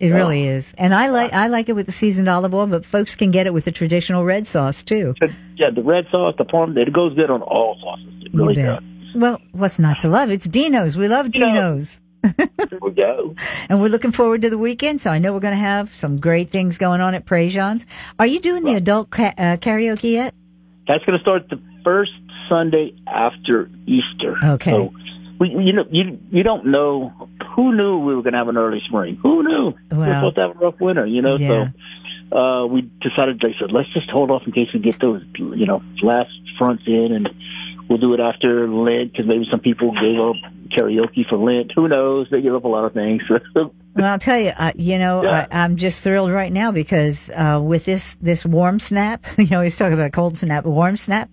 It 0.00 0.08
really 0.10 0.44
is. 0.48 0.74
And 0.78 0.92
I 0.94 1.10
like 1.10 1.32
I 1.32 1.46
like 1.46 1.68
it 1.68 1.74
with 1.74 1.86
the 1.86 1.92
seasoned 1.92 2.28
olive 2.28 2.52
oil, 2.52 2.66
but 2.66 2.84
folks 2.84 3.14
can 3.14 3.30
get 3.30 3.46
it 3.46 3.54
with 3.54 3.64
the 3.66 3.70
traditional 3.72 4.24
red 4.24 4.48
sauce 4.48 4.82
too. 4.82 5.14
But, 5.20 5.30
yeah, 5.56 5.70
the 5.70 5.82
red 5.82 6.06
sauce, 6.10 6.34
the 6.38 6.44
parm, 6.44 6.76
it 6.76 6.92
goes 6.92 7.14
good 7.14 7.30
on 7.30 7.40
all 7.40 7.78
sauces. 7.80 8.08
It 8.26 8.32
You 8.34 8.40
really 8.40 8.54
does. 8.54 8.80
Well, 9.14 9.40
what's 9.52 9.78
not 9.78 9.98
to 10.00 10.08
love? 10.08 10.30
It's 10.30 10.46
Dino's. 10.46 10.96
We 10.96 11.06
love 11.06 11.30
Dino's. 11.30 12.00
There 12.00 12.08
we 12.80 12.90
go. 12.92 13.34
And 13.68 13.80
we're 13.80 13.88
looking 13.88 14.12
forward 14.12 14.42
to 14.42 14.50
the 14.50 14.58
weekend, 14.58 15.00
so 15.00 15.10
I 15.10 15.18
know 15.18 15.32
we're 15.32 15.40
going 15.40 15.54
to 15.54 15.60
have 15.64 15.94
some 15.94 16.18
great 16.20 16.50
things 16.50 16.78
going 16.78 17.00
on 17.00 17.14
at 17.14 17.24
Prejean's. 17.24 17.86
Are 18.18 18.26
you 18.26 18.40
doing 18.40 18.64
the 18.64 18.74
adult 18.74 19.10
ca- 19.10 19.32
uh, 19.38 19.56
karaoke 19.56 20.12
yet? 20.12 20.34
That's 20.86 21.04
going 21.04 21.16
to 21.18 21.22
start 21.22 21.48
the 21.48 21.60
first 21.84 22.12
Sunday 22.48 22.94
after 23.06 23.70
Easter. 23.86 24.36
Okay. 24.44 24.70
So 24.70 24.92
we, 25.38 25.50
you 25.50 25.72
know, 25.72 25.84
you 25.90 26.18
you 26.30 26.42
don't 26.42 26.66
know 26.66 27.12
who 27.56 27.74
knew 27.74 27.98
we 28.00 28.14
were 28.14 28.22
going 28.22 28.32
to 28.32 28.38
have 28.38 28.48
an 28.48 28.56
early 28.58 28.80
spring. 28.86 29.16
Who 29.22 29.42
knew 29.42 29.74
we 29.90 30.04
are 30.04 30.14
supposed 30.14 30.34
to 30.36 30.40
have 30.42 30.50
a 30.56 30.58
rough 30.58 30.80
winter? 30.80 31.06
You 31.06 31.22
know, 31.22 31.36
Yeah. 31.38 31.70
so 32.30 32.36
uh, 32.36 32.66
we 32.66 32.82
decided. 33.00 33.40
They 33.40 33.54
said, 33.58 33.72
let's 33.72 33.92
just 33.94 34.10
hold 34.10 34.30
off 34.30 34.42
in 34.46 34.52
case 34.52 34.68
we 34.74 34.80
get 34.80 35.00
those, 35.00 35.22
you 35.36 35.66
know, 35.66 35.82
last 36.02 36.30
fronts 36.58 36.82
in, 36.86 37.12
and 37.12 37.28
we'll 37.88 37.98
do 37.98 38.12
it 38.14 38.20
after 38.20 38.68
Lent 38.68 39.12
because 39.12 39.26
maybe 39.26 39.46
some 39.50 39.60
people 39.60 39.92
gave 39.92 40.18
up 40.20 40.51
karaoke 40.76 41.26
for 41.28 41.36
Lent. 41.38 41.72
Who 41.74 41.86
knows? 41.88 42.28
They 42.30 42.40
give 42.42 42.54
up 42.54 42.64
a 42.64 42.68
lot 42.68 42.84
of 42.84 42.92
things. 42.92 43.22
Well, 43.94 44.10
I'll 44.10 44.18
tell 44.18 44.38
you, 44.38 44.52
uh, 44.56 44.72
you 44.74 44.98
know, 44.98 45.22
Yeah. 45.22 45.46
I, 45.52 45.64
I'm 45.64 45.76
just 45.76 46.02
thrilled 46.02 46.30
right 46.30 46.50
now 46.50 46.72
because 46.72 47.28
uh, 47.28 47.60
with 47.62 47.84
this 47.84 48.14
this 48.22 48.42
warm 48.46 48.80
snap, 48.80 49.26
you 49.36 49.48
know, 49.48 49.60
he's 49.60 49.76
talking 49.76 49.92
about 49.92 50.06
a 50.06 50.10
cold 50.10 50.38
snap, 50.38 50.64
a 50.64 50.70
warm 50.70 50.96
snap. 50.96 51.28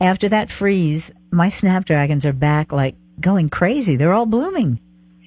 After 0.00 0.28
that 0.30 0.50
freeze, 0.50 1.12
my 1.30 1.50
snapdragons 1.50 2.26
are 2.26 2.32
back, 2.32 2.72
like 2.72 2.96
going 3.20 3.48
crazy. 3.48 3.94
They're 3.94 4.12
all 4.12 4.26
blooming. 4.26 4.80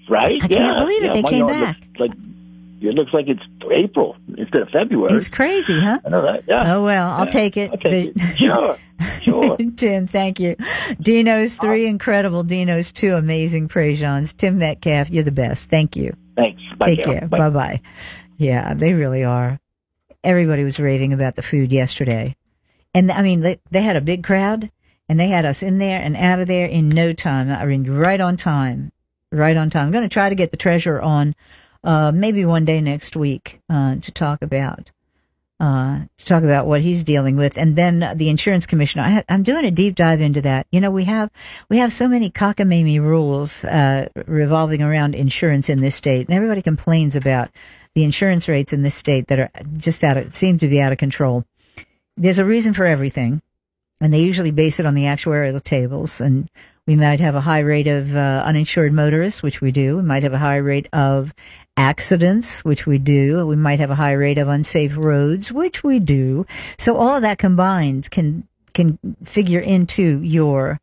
right? 0.09 0.37
I 0.43 0.47
can't 0.49 0.77
believe 0.77 1.03
it. 1.03 1.07
yeah, 1.07 1.13
They 1.13 1.21
my 1.21 1.29
came 1.29 1.47
back. 1.47 1.77
Like 1.97 2.11
it 2.89 2.95
looks 2.95 3.13
like 3.13 3.27
it's 3.27 3.41
April 3.71 4.15
instead 4.37 4.61
of 4.63 4.69
February. 4.69 5.15
It's 5.15 5.27
crazy, 5.29 5.79
huh? 5.79 5.99
I 6.05 6.09
know 6.09 6.21
that. 6.21 6.43
Yeah. 6.47 6.75
Oh 6.75 6.83
well, 6.83 7.09
I'll 7.11 7.25
Yeah, 7.25 7.29
take 7.29 7.57
it. 7.57 7.71
I'll 7.71 7.77
take 7.77 8.13
The- 8.13 8.21
it. 8.21 8.37
Sure. 8.37 8.77
Sure. 9.21 9.57
Tim, 9.75 10.07
thank 10.07 10.39
you. 10.39 10.55
Dino's 11.01 11.57
three 11.57 11.85
uh, 11.87 11.89
incredible. 11.89 12.43
Dino's 12.43 12.91
two 12.93 13.15
amazing 13.15 13.67
Prejean's. 13.67 14.31
Tim 14.31 14.57
Metcalf, 14.59 15.09
you're 15.09 15.23
the 15.25 15.31
best. 15.31 15.69
Thank 15.69 15.97
you. 15.97 16.15
Thanks. 16.37 16.61
Bye, 16.77 16.95
Take 16.95 17.03
Carol. 17.03 17.19
care. 17.19 17.27
Bye 17.27 17.49
bye. 17.49 17.81
Yeah, 18.37 18.73
they 18.73 18.93
really 18.93 19.23
are. 19.25 19.59
Everybody 20.23 20.63
was 20.63 20.79
raving 20.79 21.11
about 21.11 21.35
the 21.35 21.41
food 21.41 21.73
yesterday. 21.73 22.35
And 22.93 23.11
I 23.11 23.23
mean, 23.23 23.41
they, 23.41 23.59
they 23.71 23.81
had 23.81 23.97
a 23.97 24.01
big 24.01 24.23
crowd 24.23 24.71
and 25.09 25.19
they 25.19 25.27
had 25.27 25.43
us 25.45 25.63
in 25.63 25.79
there 25.79 26.01
and 26.01 26.15
out 26.15 26.39
of 26.39 26.47
there 26.47 26.67
in 26.67 26.87
no 26.87 27.11
time. 27.11 27.49
I 27.49 27.65
mean, 27.65 27.83
right 27.89 28.21
on 28.21 28.37
time. 28.37 28.91
Right 29.33 29.57
on 29.57 29.69
time. 29.69 29.87
I'm 29.87 29.91
going 29.91 30.07
to 30.07 30.13
try 30.13 30.29
to 30.29 30.35
get 30.35 30.51
the 30.51 30.57
treasurer 30.57 31.01
on, 31.01 31.35
uh, 31.83 32.11
maybe 32.13 32.45
one 32.45 32.65
day 32.65 32.81
next 32.81 33.15
week, 33.15 33.61
uh, 33.69 33.95
to 33.95 34.11
talk 34.11 34.41
about, 34.41 34.91
uh, 35.59 36.01
to 36.17 36.25
talk 36.25 36.43
about 36.43 36.65
what 36.65 36.81
he's 36.81 37.03
dealing 37.03 37.35
with. 37.35 37.57
And 37.57 37.75
then 37.75 38.17
the 38.17 38.29
insurance 38.29 38.65
commissioner, 38.65 39.03
I 39.03 39.23
I'm 39.29 39.43
doing 39.43 39.65
a 39.65 39.71
deep 39.71 39.95
dive 39.95 40.21
into 40.21 40.41
that. 40.41 40.67
You 40.71 40.81
know, 40.81 40.91
we 40.91 41.05
have, 41.05 41.29
we 41.69 41.77
have 41.77 41.93
so 41.93 42.07
many 42.07 42.29
cockamamie 42.29 42.99
rules, 42.99 43.63
uh, 43.65 44.07
revolving 44.25 44.81
around 44.81 45.15
insurance 45.15 45.69
in 45.69 45.81
this 45.81 45.95
state 45.95 46.27
and 46.27 46.35
everybody 46.35 46.61
complains 46.61 47.15
about 47.15 47.49
the 47.95 48.03
insurance 48.03 48.49
rates 48.49 48.73
in 48.73 48.83
this 48.83 48.95
state 48.95 49.27
that 49.27 49.39
are 49.39 49.51
just 49.77 50.03
out 50.03 50.17
of, 50.17 50.33
seem 50.33 50.57
to 50.59 50.67
be 50.67 50.81
out 50.81 50.91
of 50.91 50.97
control. 50.97 51.45
There's 52.17 52.39
a 52.39 52.45
reason 52.45 52.73
for 52.73 52.85
everything 52.85 53.41
and 54.01 54.13
they 54.13 54.21
usually 54.21 54.51
base 54.51 54.79
it 54.79 54.85
on 54.85 54.95
the 54.95 55.03
actuarial 55.03 55.61
tables 55.61 56.19
and 56.19 56.49
we 56.85 56.95
might 56.95 57.21
have 57.21 57.35
a 57.35 57.41
high 57.41 57.59
rate 57.59 57.87
of 57.87 58.15
uh, 58.15 58.43
uninsured 58.45 58.91
motorists, 58.91 59.41
which 59.41 59.61
we 59.61 59.71
do. 59.71 59.97
We 59.97 60.03
might 60.03 60.23
have 60.23 60.33
a 60.33 60.37
high 60.37 60.57
rate 60.57 60.87
of 60.91 61.33
accidents, 61.77 62.65
which 62.65 62.85
we 62.85 62.97
do. 62.97 63.45
We 63.47 63.55
might 63.55 63.79
have 63.79 63.89
a 63.89 63.95
high 63.95 64.11
rate 64.11 64.37
of 64.37 64.49
unsafe 64.49 64.97
roads, 64.97 65.51
which 65.51 65.83
we 65.83 65.99
do. 65.99 66.45
So 66.77 66.95
all 66.95 67.15
of 67.15 67.21
that 67.21 67.37
combined 67.37 68.11
can 68.11 68.47
can 68.73 68.97
figure 69.23 69.59
into 69.59 70.19
your 70.21 70.81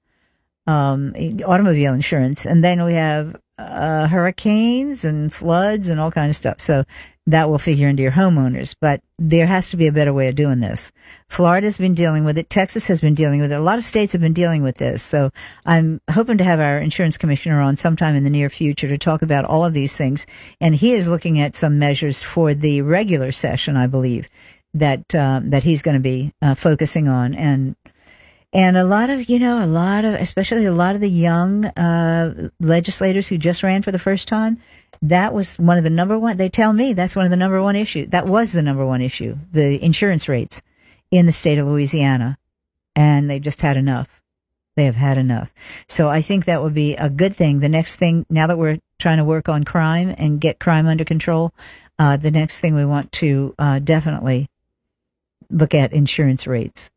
um, 0.67 1.13
automobile 1.47 1.93
insurance, 1.93 2.47
and 2.47 2.65
then 2.65 2.85
we 2.85 2.95
have 2.95 3.37
uh, 3.59 4.07
hurricanes 4.07 5.05
and 5.05 5.33
floods 5.33 5.89
and 5.89 6.01
all 6.01 6.11
kind 6.11 6.31
of 6.31 6.37
stuff. 6.37 6.61
So 6.61 6.85
that 7.31 7.49
will 7.49 7.59
figure 7.59 7.89
into 7.89 8.03
your 8.03 8.13
homeowners. 8.13 8.75
But 8.81 9.03
there 9.19 9.47
has 9.47 9.71
to 9.71 9.77
be 9.77 9.87
a 9.87 9.93
better 9.93 10.13
way 10.13 10.29
of 10.29 10.35
doing 10.35 10.61
this. 10.61 10.93
Florida's 11.29 11.79
been 11.79 11.95
dealing 11.95 12.25
with 12.25 12.39
it. 12.39 12.51
Texas 12.51 12.87
has 12.89 13.01
been 13.01 13.15
dealing 13.15 13.41
with 13.41 13.53
it. 13.53 13.59
A 13.59 13.63
lot 13.63 13.79
of 13.79 13.85
states 13.85 14.13
have 14.13 14.21
been 14.21 14.33
dealing 14.33 14.63
with 14.63 14.77
this. 14.77 15.03
So 15.03 15.31
I'm 15.65 16.01
hoping 16.11 16.39
to 16.39 16.45
have 16.45 16.61
our 16.61 16.79
insurance 16.79 17.17
commissioner 17.17 17.61
on 17.61 17.77
sometime 17.77 18.15
in 18.15 18.25
the 18.25 18.31
near 18.31 18.51
future 18.51 18.89
to 18.89 18.99
talk 18.99 19.23
about 19.23 19.45
all 19.45 19.65
of 19.65 19.75
these 19.75 19.97
things. 19.97 20.27
And 20.61 20.75
he 20.75 20.93
is 20.93 21.09
looking 21.09 21.41
at 21.41 21.55
some 21.55 21.79
measures 21.79 22.23
for 22.23 22.55
the 22.55 22.83
regular 22.83 23.33
session, 23.33 23.77
I 23.77 23.87
believe, 23.87 24.29
that 24.75 25.15
uh, 25.15 25.41
that 25.45 25.65
he's 25.65 25.83
going 25.83 25.97
to 25.97 26.03
be 26.03 26.33
uh, 26.41 26.55
focusing 26.55 27.09
on. 27.09 27.35
And 27.35 27.77
and 28.53 28.77
a 28.77 28.85
lot 28.85 29.11
of, 29.11 29.29
you 29.29 29.39
know, 29.39 29.65
a 29.65 29.67
lot 29.67 30.05
of, 30.05 30.15
especially 30.15 30.65
a 30.65 30.73
lot 30.73 30.95
of 30.95 31.01
the 31.01 31.11
young 31.11 31.67
uh, 31.67 32.49
legislators 32.59 33.29
who 33.29 33.39
just 33.39 33.63
ran 33.63 33.83
for 33.83 33.93
the 33.93 33.99
first 33.99 34.27
time, 34.27 34.59
that 35.03 35.33
was 35.33 35.57
one 35.57 35.79
of 35.79 35.85
the 35.85 35.91
number 35.91 36.19
one. 36.19 36.37
They 36.37 36.49
tell 36.49 36.73
me 36.73 36.93
that's 36.93 37.15
one 37.15 37.25
of 37.25 37.31
the 37.31 37.37
number 37.37 37.63
one 37.63 37.77
issue. 37.77 38.07
That 38.07 38.27
was 38.27 38.53
the 38.53 38.63
number 38.63 38.85
one 38.85 39.01
issue, 39.01 39.37
the 39.53 39.83
insurance 39.83 40.29
rates 40.29 40.63
in 41.11 41.27
the 41.27 41.33
state 41.33 41.59
of 41.59 41.67
Louisiana, 41.67 42.39
and 42.97 43.31
they 43.31 43.39
just 43.39 43.63
had 43.63 43.77
enough. 43.77 44.21
They 44.77 44.85
have 44.85 44.97
had 44.97 45.19
enough. 45.19 45.53
So 45.89 46.09
I 46.09 46.21
think 46.21 46.45
that 46.45 46.63
would 46.63 46.75
be 46.75 46.97
a 46.97 47.11
good 47.11 47.35
thing. 47.35 47.61
The 47.61 47.69
next 47.69 47.97
thing, 47.97 48.27
now 48.31 48.47
that 48.47 48.59
we're 48.59 48.79
trying 48.99 49.19
to 49.19 49.25
work 49.25 49.49
on 49.49 49.65
crime 49.65 50.15
and 50.19 50.41
get 50.41 50.59
crime 50.59 50.87
under 50.87 51.05
control, 51.05 51.53
uh, 51.99 52.17
the 52.17 52.31
next 52.31 52.61
thing 52.61 52.75
we 52.75 52.85
want 52.85 53.13
to 53.13 53.55
uh, 53.59 53.79
definitely 53.79 54.49
look 55.51 55.75
at 55.75 55.93
insurance 55.93 56.47
rates 56.47 56.93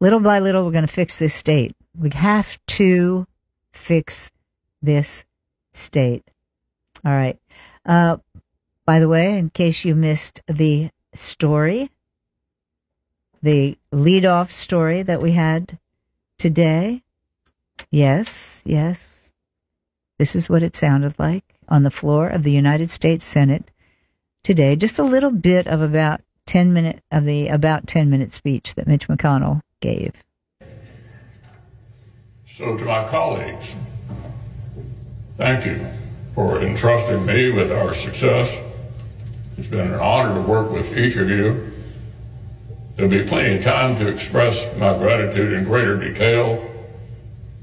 little 0.00 0.20
by 0.20 0.38
little, 0.40 0.64
we're 0.64 0.72
going 0.72 0.86
to 0.86 0.92
fix 0.92 1.18
this 1.18 1.34
state. 1.34 1.72
We 1.98 2.10
have 2.10 2.58
to 2.66 3.26
fix 3.72 4.32
this 4.82 5.24
state. 5.72 6.24
All 7.04 7.12
right. 7.12 7.38
Uh, 7.84 8.18
by 8.86 8.98
the 8.98 9.08
way, 9.08 9.38
in 9.38 9.50
case 9.50 9.84
you 9.84 9.94
missed 9.94 10.42
the 10.46 10.90
story, 11.14 11.90
the 13.42 13.78
lead-off 13.92 14.50
story 14.50 15.02
that 15.02 15.22
we 15.22 15.32
had 15.32 15.78
today. 16.38 17.02
Yes, 17.90 18.62
yes. 18.64 19.32
This 20.18 20.36
is 20.36 20.48
what 20.48 20.62
it 20.62 20.76
sounded 20.76 21.18
like 21.18 21.44
on 21.68 21.82
the 21.82 21.90
floor 21.90 22.28
of 22.28 22.42
the 22.42 22.52
United 22.52 22.90
States 22.90 23.24
Senate 23.24 23.70
today. 24.42 24.76
Just 24.76 24.98
a 24.98 25.04
little 25.04 25.30
bit 25.30 25.66
of 25.66 25.80
about 25.80 26.20
10 26.46 26.72
minute 26.72 27.02
of 27.10 27.24
the 27.24 27.48
about 27.48 27.86
10 27.86 28.10
minute 28.10 28.32
speech 28.32 28.74
that 28.74 28.86
Mitch 28.86 29.08
McConnell 29.08 29.62
gave. 29.84 30.24
So, 32.56 32.76
to 32.76 32.84
my 32.84 33.06
colleagues, 33.06 33.76
thank 35.34 35.66
you 35.66 35.86
for 36.34 36.62
entrusting 36.62 37.26
me 37.26 37.50
with 37.50 37.70
our 37.70 37.92
success. 37.92 38.60
It's 39.58 39.68
been 39.68 39.92
an 39.92 40.00
honor 40.00 40.34
to 40.34 40.40
work 40.40 40.72
with 40.72 40.96
each 40.96 41.16
of 41.16 41.28
you. 41.28 41.70
There'll 42.96 43.10
be 43.10 43.24
plenty 43.24 43.56
of 43.56 43.62
time 43.62 43.96
to 43.96 44.08
express 44.08 44.74
my 44.78 44.96
gratitude 44.96 45.52
in 45.52 45.64
greater 45.64 45.98
detail 45.98 46.70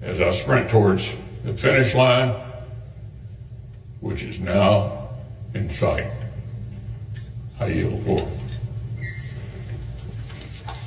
as 0.02 0.22
I 0.22 0.30
sprint 0.30 0.70
towards 0.70 1.16
the 1.44 1.54
finish 1.54 1.96
line, 1.96 2.36
which 4.00 4.24
is 4.24 4.40
now 4.40 5.10
in 5.54 5.70
sight. 5.70 6.12
I 7.60 7.68
yield 7.68 8.00
the 8.00 8.04
floor. 8.04 8.41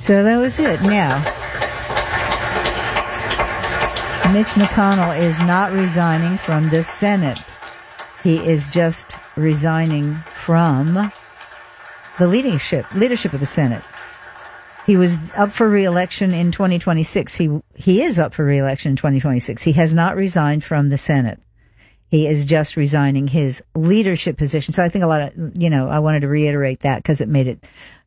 So 0.05 0.21
that 0.21 0.37
was 0.37 0.59
it. 0.59 0.79
Now, 0.83 1.17
Mitch 4.31 4.49
McConnell 4.49 5.17
is 5.19 5.39
not 5.39 5.71
resigning 5.71 6.37
from 6.37 6.69
the 6.69 6.83
Senate. 6.83 7.57
He 8.21 8.37
is 8.37 8.71
just 8.71 9.17
resigning 9.35 10.13
from 10.13 11.11
the 12.19 12.27
leadership 12.27 12.85
leadership 12.93 13.33
of 13.33 13.39
the 13.39 13.47
Senate. 13.47 13.81
He 14.85 14.95
was 14.95 15.33
up 15.33 15.51
for 15.51 15.67
reelection 15.67 16.35
in 16.35 16.51
2026. 16.51 17.33
He 17.33 17.59
he 17.73 18.03
is 18.03 18.19
up 18.19 18.31
for 18.31 18.45
reelection 18.45 18.91
in 18.91 18.95
2026. 18.97 19.63
He 19.63 19.71
has 19.71 19.91
not 19.91 20.15
resigned 20.15 20.63
from 20.63 20.89
the 20.89 20.99
Senate. 20.99 21.39
He 22.09 22.27
is 22.27 22.45
just 22.45 22.77
resigning 22.77 23.29
his 23.29 23.63
leadership 23.73 24.37
position. 24.37 24.71
So 24.71 24.83
I 24.83 24.89
think 24.89 25.03
a 25.03 25.07
lot 25.07 25.21
of 25.21 25.57
you 25.57 25.71
know 25.71 25.89
I 25.89 25.97
wanted 25.97 26.19
to 26.19 26.27
reiterate 26.27 26.81
that 26.81 26.97
because 26.97 27.21
it 27.21 27.27
made 27.27 27.47
it 27.47 27.65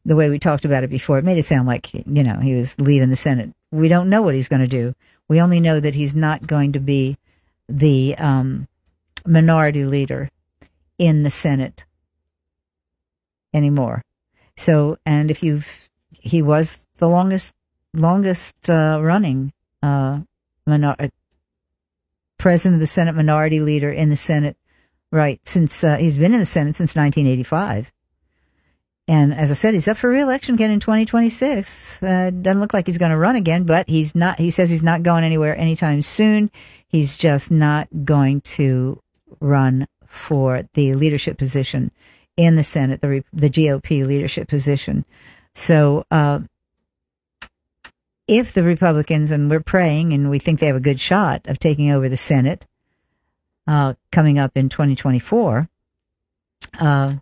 the 0.08 0.16
way 0.16 0.30
we 0.30 0.38
talked 0.38 0.64
about 0.64 0.84
it 0.84 0.90
before. 0.90 1.18
It 1.18 1.24
made 1.24 1.36
it 1.36 1.44
sound 1.44 1.68
like 1.68 1.92
you 1.92 2.24
know 2.24 2.38
he 2.40 2.54
was 2.54 2.80
leaving 2.80 3.10
the 3.10 3.16
Senate. 3.16 3.52
We 3.70 3.88
don't 3.88 4.08
know 4.08 4.22
what 4.22 4.34
he's 4.34 4.48
going 4.48 4.62
to 4.62 4.66
do. 4.66 4.94
We 5.28 5.40
only 5.40 5.60
know 5.60 5.80
that 5.80 5.94
he's 5.94 6.16
not 6.16 6.46
going 6.46 6.72
to 6.72 6.80
be 6.80 7.18
the 7.68 8.16
um, 8.16 8.66
minority 9.26 9.84
leader 9.84 10.30
in 10.98 11.22
the 11.24 11.30
Senate 11.30 11.84
anymore. 13.52 14.02
So, 14.56 14.96
and 15.04 15.30
if 15.30 15.42
you've, 15.42 15.90
he 16.10 16.40
was 16.40 16.88
the 16.96 17.06
longest, 17.06 17.54
longest 17.92 18.70
uh, 18.70 18.98
running 19.02 19.52
uh, 19.82 20.20
minor- 20.66 20.96
uh, 20.98 21.08
president 22.38 22.76
of 22.76 22.80
the 22.80 22.86
Senate, 22.86 23.14
minority 23.14 23.60
leader 23.60 23.92
in 23.92 24.08
the 24.08 24.16
Senate, 24.16 24.56
right? 25.12 25.38
Since 25.46 25.84
uh, 25.84 25.98
he's 25.98 26.16
been 26.16 26.32
in 26.32 26.40
the 26.40 26.46
Senate 26.46 26.76
since 26.76 26.96
1985. 26.96 27.92
And 29.08 29.32
as 29.34 29.50
I 29.50 29.54
said, 29.54 29.72
he's 29.72 29.88
up 29.88 29.96
for 29.96 30.10
reelection 30.10 30.54
again 30.54 30.70
in 30.70 30.80
2026. 30.80 32.02
Uh, 32.02 32.30
doesn't 32.30 32.60
look 32.60 32.74
like 32.74 32.86
he's 32.86 32.98
going 32.98 33.10
to 33.10 33.16
run 33.16 33.36
again, 33.36 33.64
but 33.64 33.88
he's 33.88 34.14
not, 34.14 34.38
he 34.38 34.50
says 34.50 34.70
he's 34.70 34.82
not 34.82 35.02
going 35.02 35.24
anywhere 35.24 35.56
anytime 35.56 36.02
soon. 36.02 36.50
He's 36.86 37.16
just 37.16 37.50
not 37.50 37.88
going 38.04 38.42
to 38.42 39.00
run 39.40 39.88
for 40.06 40.68
the 40.74 40.94
leadership 40.94 41.38
position 41.38 41.90
in 42.36 42.56
the 42.56 42.62
Senate, 42.62 43.00
the, 43.00 43.24
the 43.32 43.48
GOP 43.48 44.06
leadership 44.06 44.46
position. 44.46 45.06
So, 45.54 46.04
uh, 46.10 46.40
if 48.28 48.52
the 48.52 48.62
Republicans, 48.62 49.30
and 49.30 49.50
we're 49.50 49.60
praying 49.60 50.12
and 50.12 50.28
we 50.28 50.38
think 50.38 50.60
they 50.60 50.66
have 50.66 50.76
a 50.76 50.80
good 50.80 51.00
shot 51.00 51.46
of 51.46 51.58
taking 51.58 51.90
over 51.90 52.10
the 52.10 52.16
Senate, 52.18 52.66
uh, 53.66 53.94
coming 54.12 54.38
up 54.38 54.54
in 54.54 54.68
2024, 54.68 55.70
uh, 56.78 57.14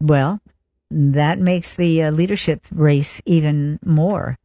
well, 0.00 0.40
that 0.92 1.38
makes 1.38 1.74
the 1.74 2.02
uh, 2.04 2.10
leadership 2.10 2.64
race 2.70 3.22
even 3.24 3.78
more 3.84 4.38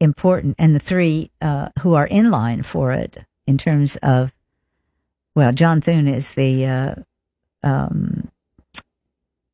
important. 0.00 0.56
And 0.58 0.74
the 0.74 0.80
three 0.80 1.30
uh, 1.40 1.68
who 1.80 1.94
are 1.94 2.06
in 2.06 2.30
line 2.30 2.62
for 2.62 2.92
it 2.92 3.18
in 3.46 3.56
terms 3.58 3.96
of 4.02 4.32
well, 5.36 5.52
John 5.52 5.82
Thune 5.82 6.08
is 6.08 6.34
the, 6.34 6.64
uh, 6.64 6.94
um, 7.62 8.30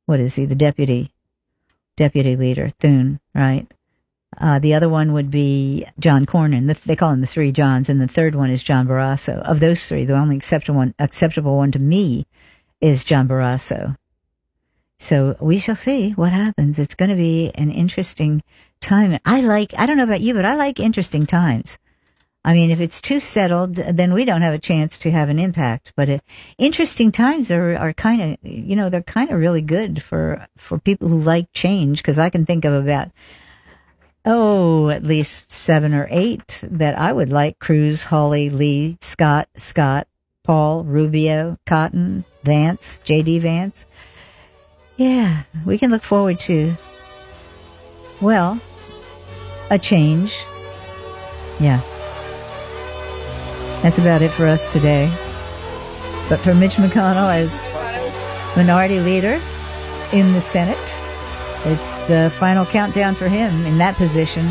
what 0.06 0.20
is 0.20 0.36
he? 0.36 0.46
The 0.46 0.54
deputy, 0.54 1.10
deputy 1.96 2.36
leader, 2.36 2.68
Thune, 2.68 3.18
right? 3.34 3.66
Uh, 4.38 4.60
the 4.60 4.74
other 4.74 4.88
one 4.88 5.12
would 5.12 5.28
be 5.28 5.84
John 5.98 6.24
Cornyn. 6.24 6.68
The- 6.68 6.80
They 6.86 6.94
call 6.94 7.10
him 7.10 7.20
the 7.20 7.26
three 7.26 7.50
Johns, 7.50 7.88
and 7.88 8.00
the 8.00 8.06
third 8.06 8.36
one 8.36 8.48
is 8.48 8.62
John 8.62 8.86
Barrasso. 8.86 9.42
Of 9.42 9.58
those 9.58 9.84
three, 9.86 10.04
the 10.04 10.16
only 10.16 10.36
acceptable 10.36 10.78
one, 10.78 10.94
acceptable 11.00 11.56
one 11.56 11.72
to 11.72 11.80
me 11.80 12.26
is 12.80 13.02
John 13.02 13.26
Barrasso. 13.26 13.96
So 15.02 15.36
we 15.40 15.58
shall 15.58 15.74
see 15.74 16.12
what 16.12 16.30
happens. 16.30 16.78
It's 16.78 16.94
going 16.94 17.08
to 17.08 17.16
be 17.16 17.50
an 17.56 17.72
interesting 17.72 18.40
time. 18.80 19.18
I 19.26 19.40
like, 19.40 19.74
I 19.76 19.84
don't 19.84 19.96
know 19.96 20.04
about 20.04 20.20
you, 20.20 20.32
but 20.32 20.44
I 20.44 20.54
like 20.54 20.78
interesting 20.78 21.26
times. 21.26 21.80
I 22.44 22.54
mean, 22.54 22.70
if 22.70 22.80
it's 22.80 23.00
too 23.00 23.18
settled, 23.18 23.74
then 23.74 24.14
we 24.14 24.24
don't 24.24 24.42
have 24.42 24.54
a 24.54 24.60
chance 24.60 24.96
to 24.98 25.10
have 25.10 25.28
an 25.28 25.40
impact. 25.40 25.92
But 25.96 26.08
uh, 26.08 26.18
interesting 26.56 27.10
times 27.10 27.50
are, 27.50 27.76
are 27.76 27.92
kind 27.92 28.22
of, 28.22 28.38
you 28.44 28.76
know, 28.76 28.88
they're 28.88 29.02
kind 29.02 29.30
of 29.30 29.40
really 29.40 29.60
good 29.60 30.04
for, 30.04 30.46
for 30.56 30.78
people 30.78 31.08
who 31.08 31.20
like 31.20 31.52
change. 31.52 32.00
Cause 32.04 32.20
I 32.20 32.30
can 32.30 32.46
think 32.46 32.64
of 32.64 32.72
about, 32.72 33.10
oh, 34.24 34.88
at 34.88 35.02
least 35.02 35.50
seven 35.50 35.94
or 35.94 36.06
eight 36.12 36.62
that 36.70 36.96
I 36.96 37.12
would 37.12 37.28
like 37.28 37.58
Cruz, 37.58 38.04
Hawley, 38.04 38.50
Lee, 38.50 38.98
Scott, 39.00 39.48
Scott, 39.56 40.06
Paul, 40.44 40.84
Rubio, 40.84 41.58
Cotton, 41.66 42.24
Vance, 42.44 43.00
JD 43.04 43.40
Vance. 43.40 43.86
Yeah, 44.96 45.42
we 45.64 45.78
can 45.78 45.90
look 45.90 46.02
forward 46.02 46.38
to, 46.40 46.74
well, 48.20 48.60
a 49.70 49.78
change. 49.78 50.44
Yeah. 51.58 51.80
That's 53.82 53.98
about 53.98 54.22
it 54.22 54.30
for 54.30 54.46
us 54.46 54.70
today. 54.72 55.10
But 56.28 56.38
for 56.38 56.54
Mitch 56.54 56.74
McConnell 56.74 57.34
as 57.34 57.64
minority 58.56 59.00
leader 59.00 59.40
in 60.12 60.32
the 60.34 60.40
Senate, 60.40 61.00
it's 61.64 61.94
the 62.06 62.32
final 62.38 62.64
countdown 62.64 63.14
for 63.14 63.28
him 63.28 63.66
in 63.66 63.78
that 63.78 63.96
position. 63.96 64.48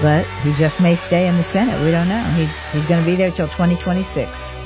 But 0.00 0.26
he 0.42 0.52
just 0.54 0.80
may 0.80 0.94
stay 0.94 1.26
in 1.26 1.36
the 1.36 1.42
Senate. 1.42 1.80
We 1.82 1.90
don't 1.90 2.08
know. 2.08 2.22
He, 2.34 2.46
he's 2.72 2.86
going 2.86 3.02
to 3.02 3.10
be 3.10 3.16
there 3.16 3.30
till 3.30 3.48
2026. 3.48 4.56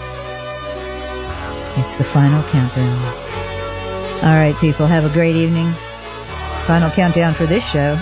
It's 1.77 1.99
the 1.99 2.05
final 2.05 2.43
countdown. 2.51 3.30
All 4.23 4.37
right, 4.37 4.55
people, 4.57 4.87
have 4.87 5.05
a 5.05 5.12
great 5.14 5.35
evening. 5.35 5.73
Final 6.66 6.91
countdown 6.91 7.33
for 7.33 7.47
this 7.47 7.68
show. 7.68 7.99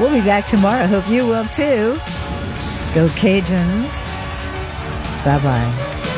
We'll 0.00 0.12
be 0.12 0.20
back 0.20 0.46
tomorrow. 0.46 0.86
Hope 0.86 1.08
you 1.08 1.26
will 1.26 1.46
too. 1.46 1.98
Go 2.94 3.06
Cajuns. 3.14 4.44
Bye 5.24 5.38
bye. 5.42 6.14